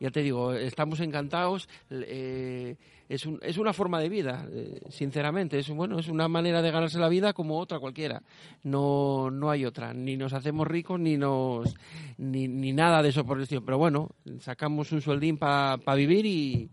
Ya 0.00 0.10
te 0.10 0.22
digo, 0.22 0.52
estamos 0.52 1.00
encantados. 1.00 1.68
eh, 1.90 2.76
es, 3.08 3.24
es 3.42 3.56
una 3.56 3.72
forma 3.72 4.00
de 4.00 4.08
vida, 4.08 4.46
eh, 4.52 4.80
sinceramente. 4.90 5.58
Es, 5.60 5.70
bueno, 5.70 5.98
es 6.00 6.08
una 6.08 6.26
manera 6.28 6.60
de 6.60 6.70
ganarse 6.72 6.98
la 6.98 7.08
vida 7.08 7.32
como 7.32 7.58
otra 7.58 7.78
cualquiera. 7.78 8.20
No, 8.64 9.30
no 9.30 9.48
hay 9.48 9.64
otra. 9.64 9.94
Ni 9.94 10.16
nos 10.16 10.32
hacemos 10.32 10.66
ricos 10.66 10.98
ni 10.98 11.16
nos 11.16 11.74
ni, 12.18 12.48
ni 12.48 12.72
nada 12.72 13.02
de 13.02 13.10
eso 13.10 13.24
por 13.24 13.36
el 13.36 13.44
estilo. 13.44 13.64
Pero 13.64 13.78
bueno, 13.78 14.10
sacamos 14.40 14.90
un 14.92 15.00
sueldín 15.00 15.38
para 15.38 15.76
vivir 15.94 16.26
y, 16.26 16.68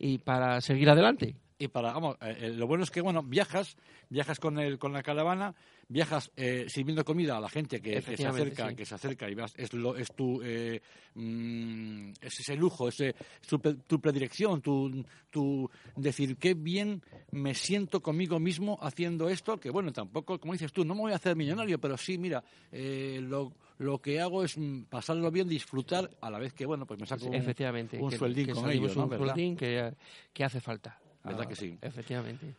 y 0.00 0.18
para 0.18 0.60
seguir 0.62 0.88
adelante. 0.88 1.36
Y 1.58 1.68
para, 1.68 1.92
vamos, 1.92 2.16
eh, 2.22 2.36
eh, 2.40 2.48
lo 2.56 2.66
bueno 2.66 2.84
es 2.84 2.90
que, 2.90 3.02
bueno, 3.02 3.22
viajas, 3.22 3.76
viajas 4.08 4.40
con 4.40 4.58
el, 4.58 4.78
con 4.78 4.94
la 4.94 5.02
caravana, 5.02 5.54
viajas 5.88 6.30
eh, 6.36 6.64
sirviendo 6.68 7.04
comida 7.04 7.36
a 7.36 7.40
la 7.40 7.50
gente 7.50 7.82
que, 7.82 8.00
que 8.00 8.16
se 8.16 8.26
acerca, 8.26 8.70
sí. 8.70 8.76
que 8.76 8.86
se 8.86 8.94
acerca 8.94 9.28
y 9.28 9.34
vas, 9.34 9.52
es, 9.56 9.74
lo, 9.74 9.94
es 9.94 10.10
tu, 10.14 10.40
eh, 10.42 10.80
mm, 11.14 12.12
es 12.18 12.40
ese 12.40 12.56
lujo, 12.56 12.88
ese, 12.88 13.14
tu, 13.46 13.58
tu 13.58 14.00
predilección, 14.00 14.62
tu, 14.62 15.04
tu 15.28 15.68
decir 15.96 16.38
qué 16.38 16.54
bien 16.54 17.02
me 17.32 17.54
siento 17.54 18.00
conmigo 18.00 18.40
mismo 18.40 18.78
haciendo 18.80 19.28
esto, 19.28 19.60
que 19.60 19.68
bueno, 19.68 19.92
tampoco, 19.92 20.40
como 20.40 20.54
dices 20.54 20.72
tú, 20.72 20.82
no 20.84 20.94
me 20.94 21.02
voy 21.02 21.12
a 21.12 21.16
hacer 21.16 21.36
millonario, 21.36 21.78
pero 21.78 21.98
sí, 21.98 22.16
mira, 22.16 22.42
eh, 22.72 23.18
lo, 23.20 23.52
lo 23.80 23.98
que 23.98 24.20
hago 24.20 24.44
es 24.44 24.58
mm, 24.58 24.82
pasarlo 24.90 25.30
bien, 25.30 25.48
disfrutar, 25.48 26.10
a 26.20 26.30
la 26.30 26.38
vez 26.38 26.52
que, 26.52 26.66
bueno, 26.66 26.84
pues 26.86 27.00
me 27.00 27.06
saco 27.06 27.26
un, 27.26 27.34
Efectivamente. 27.34 27.98
un 27.98 28.10
que- 28.10 28.18
sueldín 28.18 28.46
que 28.46 28.52
con 28.52 28.70
ellos, 28.70 28.94
¿no? 28.94 29.04
un 29.06 29.16
sueldín 29.16 29.56
que, 29.56 29.94
que 30.34 30.44
hace 30.44 30.60
falta. 30.60 30.98
¿Verdad 31.24 31.42
Ah, 31.44 31.48
que 31.48 31.56
sí? 31.56 31.78
Efectivamente. 31.80 32.54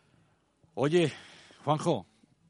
Oye, 0.74 1.12
Juanjo, 1.64 2.06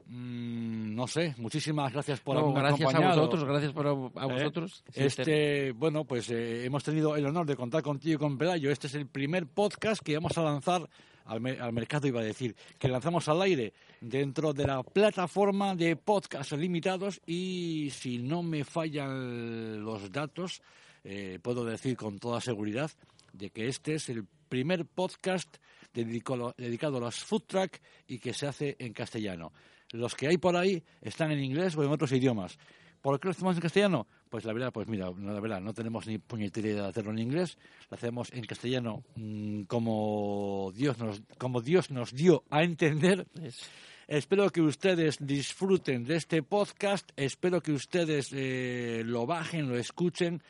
mm, 0.07 0.95
no 0.95 1.07
sé, 1.07 1.35
muchísimas 1.37 1.93
gracias 1.93 2.19
por 2.21 2.35
No, 2.35 2.51
gracias 2.51 2.93
a 2.95 2.99
vosotros, 3.15 3.43
gracias 3.43 3.71
por, 3.73 3.87
a 3.87 3.91
¿Eh? 3.91 4.33
vosotros. 4.33 4.83
Este, 4.93 5.71
bueno, 5.73 6.05
pues 6.05 6.29
eh, 6.31 6.65
hemos 6.65 6.83
tenido 6.83 7.15
el 7.15 7.25
honor 7.27 7.45
de 7.45 7.55
contar 7.55 7.83
contigo 7.83 8.15
y 8.15 8.17
con 8.17 8.37
Pelayo. 8.37 8.71
Este 8.71 8.87
es 8.87 8.95
el 8.95 9.05
primer 9.07 9.45
podcast 9.47 10.01
que 10.01 10.15
vamos 10.15 10.37
a 10.37 10.41
lanzar 10.43 10.89
al, 11.25 11.45
al 11.59 11.73
mercado, 11.73 12.07
iba 12.07 12.21
a 12.21 12.23
decir, 12.23 12.55
que 12.77 12.87
lanzamos 12.87 13.27
al 13.27 13.41
aire 13.41 13.73
dentro 14.01 14.53
de 14.53 14.67
la 14.67 14.83
plataforma 14.83 15.75
de 15.75 15.95
podcasts 15.95 16.51
limitados 16.53 17.21
y 17.25 17.89
si 17.91 18.17
no 18.17 18.43
me 18.43 18.63
fallan 18.63 19.83
los 19.83 20.11
datos, 20.11 20.61
eh, 21.03 21.39
puedo 21.41 21.65
decir 21.65 21.97
con 21.97 22.19
toda 22.19 22.41
seguridad 22.41 22.91
de 23.31 23.49
que 23.49 23.67
este 23.67 23.95
es 23.95 24.09
el 24.09 24.25
primer 24.49 24.85
podcast 24.85 25.57
dedicado, 25.93 26.53
dedicado 26.57 26.97
a 26.97 27.01
los 27.01 27.23
food 27.23 27.43
truck 27.47 27.77
y 28.07 28.19
que 28.19 28.33
se 28.33 28.47
hace 28.47 28.75
en 28.79 28.93
castellano. 28.93 29.51
Los 29.91 30.15
que 30.15 30.27
hay 30.27 30.37
por 30.37 30.55
ahí 30.55 30.83
están 31.01 31.31
en 31.31 31.43
inglés 31.43 31.75
o 31.75 31.83
en 31.83 31.91
otros 31.91 32.11
idiomas. 32.11 32.57
¿Por 33.03 33.19
qué 33.19 33.27
lo 33.27 33.31
hacemos 33.33 33.55
en 33.55 33.61
castellano? 33.61 34.07
Pues 34.29 34.45
la 34.45 34.53
verdad, 34.53 34.71
pues 34.73 34.87
mira, 34.87 35.11
la 35.11 35.39
verdad, 35.39 35.61
no 35.61 35.73
tenemos 35.73 36.07
ni 36.07 36.17
puñetera 36.17 36.67
idea 36.69 36.83
de 36.83 36.89
hacerlo 36.89 37.11
en 37.11 37.19
inglés. 37.19 37.57
Lo 37.91 37.95
hacemos 37.97 38.31
en 38.33 38.45
castellano 38.45 39.03
mm, 39.15 39.63
como 39.63 40.71
Dios 40.73 40.97
nos, 40.97 41.21
como 41.37 41.61
Dios 41.61 41.91
nos 41.91 42.13
dio 42.13 42.43
a 42.49 42.63
entender. 42.63 43.27
Es- 43.41 43.69
Espero 44.05 44.49
que 44.49 44.61
ustedes 44.61 45.17
disfruten 45.21 46.03
de 46.03 46.17
este 46.17 46.43
podcast, 46.43 47.09
espero 47.15 47.61
que 47.61 47.71
ustedes 47.71 48.31
eh, 48.33 49.01
lo 49.05 49.25
bajen, 49.25 49.69
lo 49.69 49.77
escuchen, 49.77 50.41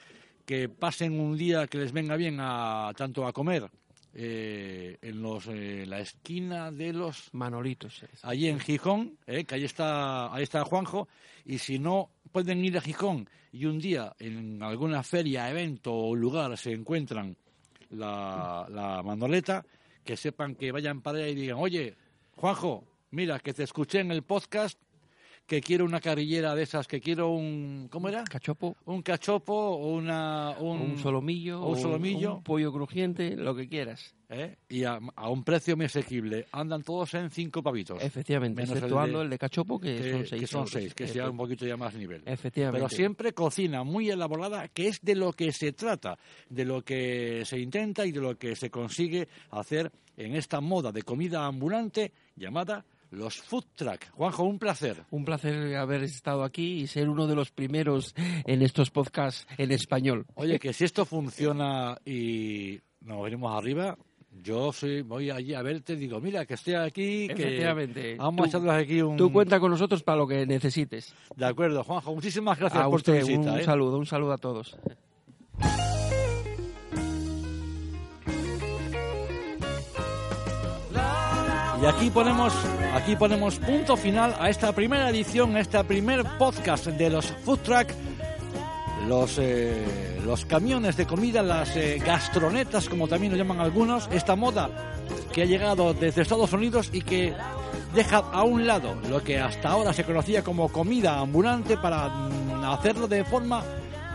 que 0.45 0.69
pasen 0.69 1.19
un 1.19 1.37
día 1.37 1.67
que 1.67 1.77
les 1.77 1.91
venga 1.91 2.15
bien 2.17 2.37
a 2.39 2.91
tanto 2.97 3.27
a 3.27 3.31
comer 3.31 3.69
eh, 4.15 4.97
en 5.01 5.21
los 5.21 5.47
eh, 5.47 5.85
la 5.87 5.99
esquina 5.99 6.71
de 6.71 6.93
los 6.93 7.33
Manolitos. 7.33 8.05
allí 8.21 8.47
en 8.47 8.59
Gijón, 8.59 9.17
eh, 9.25 9.43
que 9.43 9.55
ahí 9.55 9.63
está, 9.63 10.33
ahí 10.33 10.43
está 10.43 10.63
Juanjo, 10.63 11.07
y 11.45 11.57
si 11.57 11.79
no 11.79 12.09
pueden 12.31 12.63
ir 12.63 12.77
a 12.77 12.81
Gijón 12.81 13.27
y 13.51 13.65
un 13.65 13.79
día 13.79 14.15
en 14.19 14.61
alguna 14.61 15.03
feria, 15.03 15.49
evento 15.49 15.93
o 15.93 16.15
lugar 16.15 16.57
se 16.57 16.73
encuentran 16.73 17.35
la, 17.89 18.67
la 18.69 19.01
mandoleta, 19.03 19.65
que 20.03 20.17
sepan 20.17 20.55
que 20.55 20.71
vayan 20.71 21.01
para 21.01 21.19
allá 21.19 21.27
y 21.29 21.35
digan, 21.35 21.57
oye, 21.59 21.95
Juanjo, 22.35 22.83
mira, 23.11 23.39
que 23.39 23.53
te 23.53 23.63
escuché 23.63 23.99
en 23.99 24.11
el 24.11 24.23
podcast, 24.23 24.79
que 25.45 25.59
quiero 25.61 25.83
una 25.85 25.99
carrillera 25.99 26.55
de 26.55 26.63
esas, 26.63 26.87
que 26.87 27.01
quiero 27.01 27.29
un, 27.31 27.87
¿cómo 27.91 28.07
era? 28.07 28.23
Cachopo, 28.23 28.77
Un 28.85 29.01
cachopo 29.01 29.53
o 29.53 29.93
una, 29.93 30.51
un, 30.59 30.79
o 30.79 30.83
un 30.85 30.97
solomillo, 30.97 31.61
o 31.61 31.71
un 31.73 31.79
solomillo. 31.79 32.35
un 32.37 32.43
pollo 32.43 32.71
crujiente, 32.71 33.35
lo 33.35 33.53
que 33.55 33.67
quieras. 33.67 34.15
¿eh? 34.29 34.55
y 34.69 34.83
a, 34.83 34.99
a 35.15 35.29
un 35.29 35.43
precio 35.43 35.75
muy 35.77 35.85
asequible. 35.85 36.47
Andan 36.53 36.81
todos 36.81 37.13
en 37.13 37.29
cinco 37.29 37.61
pavitos. 37.61 38.01
Efectivamente, 38.01 38.61
Menos 38.61 38.71
el 38.71 38.77
exceptuando 38.77 39.19
de- 39.19 39.23
el 39.25 39.29
de, 39.29 39.37
cachopo, 39.37 39.79
que, 39.79 39.95
que, 39.95 40.11
son 40.11 40.25
seis. 40.25 40.41
que 40.41 40.47
son 40.47 40.67
seis, 40.67 40.93
que 40.95 41.07
sea 41.07 41.29
un 41.29 41.37
poquito 41.37 41.65
ya 41.67 41.77
más 41.77 41.93
nivel. 41.93 42.23
Efectivamente. 42.25 42.79
Pero 42.79 42.89
siempre 42.89 43.33
cocina 43.33 43.83
muy 43.83 44.09
elaborada, 44.09 44.69
que 44.69 44.87
es 44.87 45.01
de 45.01 45.15
lo 45.15 45.33
que 45.33 45.51
se 45.51 45.73
trata, 45.73 46.17
de 46.49 46.65
lo 46.65 46.81
que 46.81 47.43
se 47.45 47.59
intenta 47.59 48.05
y 48.07 48.11
de 48.11 48.21
lo 48.21 48.35
que 48.37 48.55
se 48.55 48.71
consigue 48.71 49.27
hacer 49.51 49.91
en 50.17 50.35
esta 50.35 50.61
moda 50.61 50.91
de 50.91 51.03
comida 51.03 51.45
ambulante 51.45 52.11
llamada 52.35 52.85
los 53.13 53.37
food 53.41 53.63
truck. 53.75 54.09
Juanjo, 54.11 54.43
un 54.43 54.59
placer. 54.59 55.03
Un 55.11 55.23
placer 55.25 55.75
haber 55.75 56.03
estado 56.03 56.43
aquí 56.43 56.81
y 56.81 56.87
ser 56.87 57.07
uno 57.09 57.27
de 57.27 57.35
los 57.35 57.51
primeros 57.51 58.13
en 58.17 58.61
estos 58.61 58.89
podcasts 58.89 59.47
en 59.57 59.71
español. 59.71 60.25
Oye, 60.35 60.59
que 60.59 60.73
si 60.73 60.83
esto 60.83 61.05
funciona 61.05 61.97
y 62.05 62.79
nos 63.01 63.23
venimos 63.23 63.55
arriba, 63.57 63.97
yo 64.41 64.73
soy, 64.73 65.03
voy 65.03 65.29
allí 65.29 65.53
a 65.53 65.61
verte 65.61 65.93
y 65.93 65.97
digo, 65.97 66.19
mira, 66.19 66.45
que 66.45 66.55
estoy 66.55 66.73
aquí, 66.73 67.27
que 67.27 67.33
Efectivamente. 67.33 68.15
vamos 68.15 68.37
Tú- 68.37 68.43
a 68.43 68.47
echarnos 68.47 68.75
aquí 68.75 69.01
un... 69.01 69.15
Tú 69.17 69.31
cuenta 69.31 69.59
con 69.59 69.69
nosotros 69.71 70.01
para 70.01 70.17
lo 70.17 70.27
que 70.27 70.45
necesites. 70.47 71.13
De 71.35 71.45
acuerdo, 71.45 71.83
Juanjo, 71.83 72.15
muchísimas 72.15 72.57
gracias 72.57 72.81
a 72.81 72.85
por 72.85 72.95
usted, 72.95 73.21
tu 73.21 73.27
visita. 73.27 73.53
un 73.53 73.59
¿eh? 73.59 73.63
saludo, 73.63 73.97
un 73.99 74.05
saludo 74.07 74.33
a 74.33 74.37
todos. 74.39 74.75
Y 81.83 81.85
aquí 81.85 82.09
ponemos, 82.09 82.53
aquí 82.93 83.17
ponemos 83.17 83.57
punto 83.57 83.97
final 83.97 84.33
a 84.39 84.49
esta 84.49 84.71
primera 84.71 85.09
edición, 85.09 85.57
a 85.57 85.59
este 85.59 85.83
primer 85.83 86.23
podcast 86.37 86.85
de 86.87 87.09
los 87.09 87.25
food 87.25 87.59
truck, 87.59 87.87
los, 89.09 89.37
eh, 89.37 90.17
los 90.23 90.45
camiones 90.45 90.95
de 90.95 91.05
comida, 91.05 91.41
las 91.41 91.75
eh, 91.75 92.01
gastronetas, 92.01 92.87
como 92.87 93.09
también 93.09 93.33
lo 93.33 93.37
llaman 93.37 93.59
algunos, 93.59 94.07
esta 94.13 94.37
moda 94.37 94.69
que 95.33 95.41
ha 95.41 95.45
llegado 95.45 95.93
desde 95.93 96.21
Estados 96.21 96.53
Unidos 96.53 96.89
y 96.93 97.01
que 97.01 97.33
deja 97.93 98.19
a 98.19 98.43
un 98.43 98.65
lado 98.65 98.95
lo 99.09 99.21
que 99.21 99.39
hasta 99.39 99.67
ahora 99.67 99.91
se 99.91 100.05
conocía 100.05 100.41
como 100.41 100.69
comida 100.69 101.19
ambulante 101.19 101.75
para 101.75 102.07
mm, 102.07 102.63
hacerlo 102.63 103.09
de 103.09 103.25
forma 103.25 103.61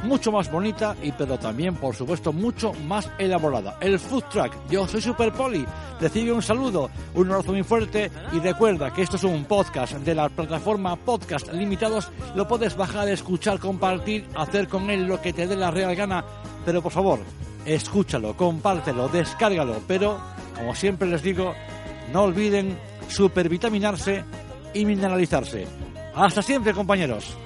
mucho 0.03 0.33
más 0.33 0.51
bonita 0.51 0.97
y 1.03 1.13
pero 1.13 1.39
también 1.39 1.75
por 1.75 1.95
supuesto 1.95 2.33
mucho 2.33 2.73
más 2.87 3.11
elaborada. 3.19 3.77
El 3.81 3.99
food 3.99 4.25
truck. 4.31 4.53
Yo 4.71 4.87
soy 4.87 5.01
Super 5.01 5.33
Poli. 5.33 5.65
Recibe 6.01 6.33
un 6.33 6.43
saludo, 6.43 6.91
un 7.15 7.31
abrazo 7.31 7.53
muy 7.53 7.65
fuerte 7.65 8.11
y 8.33 8.39
recuerda 8.39 8.93
que 8.93 9.03
esto 9.03 9.17
es 9.17 9.25
un 9.25 9.45
podcast 9.45 9.95
de 9.95 10.15
la 10.15 10.29
plataforma 10.29 10.97
Podcast 10.97 11.53
Limitados. 11.53 12.11
Lo 12.35 12.47
puedes 12.47 12.77
bajar, 12.77 13.09
escuchar, 13.09 13.59
compartir, 13.59 14.29
hacer 14.37 14.69
con 14.69 14.91
él 14.91 15.07
lo 15.07 15.21
que 15.21 15.33
te 15.33 15.47
dé 15.47 15.57
la 15.57 15.71
real 15.71 15.97
gana, 15.97 16.25
pero 16.65 16.83
por 16.83 16.93
favor, 16.93 17.19
escúchalo, 17.65 18.37
compártelo, 18.37 19.09
descárgalo, 19.09 19.81
pero 19.87 20.19
como 20.55 20.75
siempre 20.75 21.09
les 21.09 21.23
digo, 21.23 21.55
no 22.13 22.23
olviden 22.23 22.79
supervitaminarse 23.09 24.25
y 24.75 24.85
mineralizarse. 24.85 25.67
Hasta 26.15 26.43
siempre, 26.43 26.75
compañeros. 26.75 27.37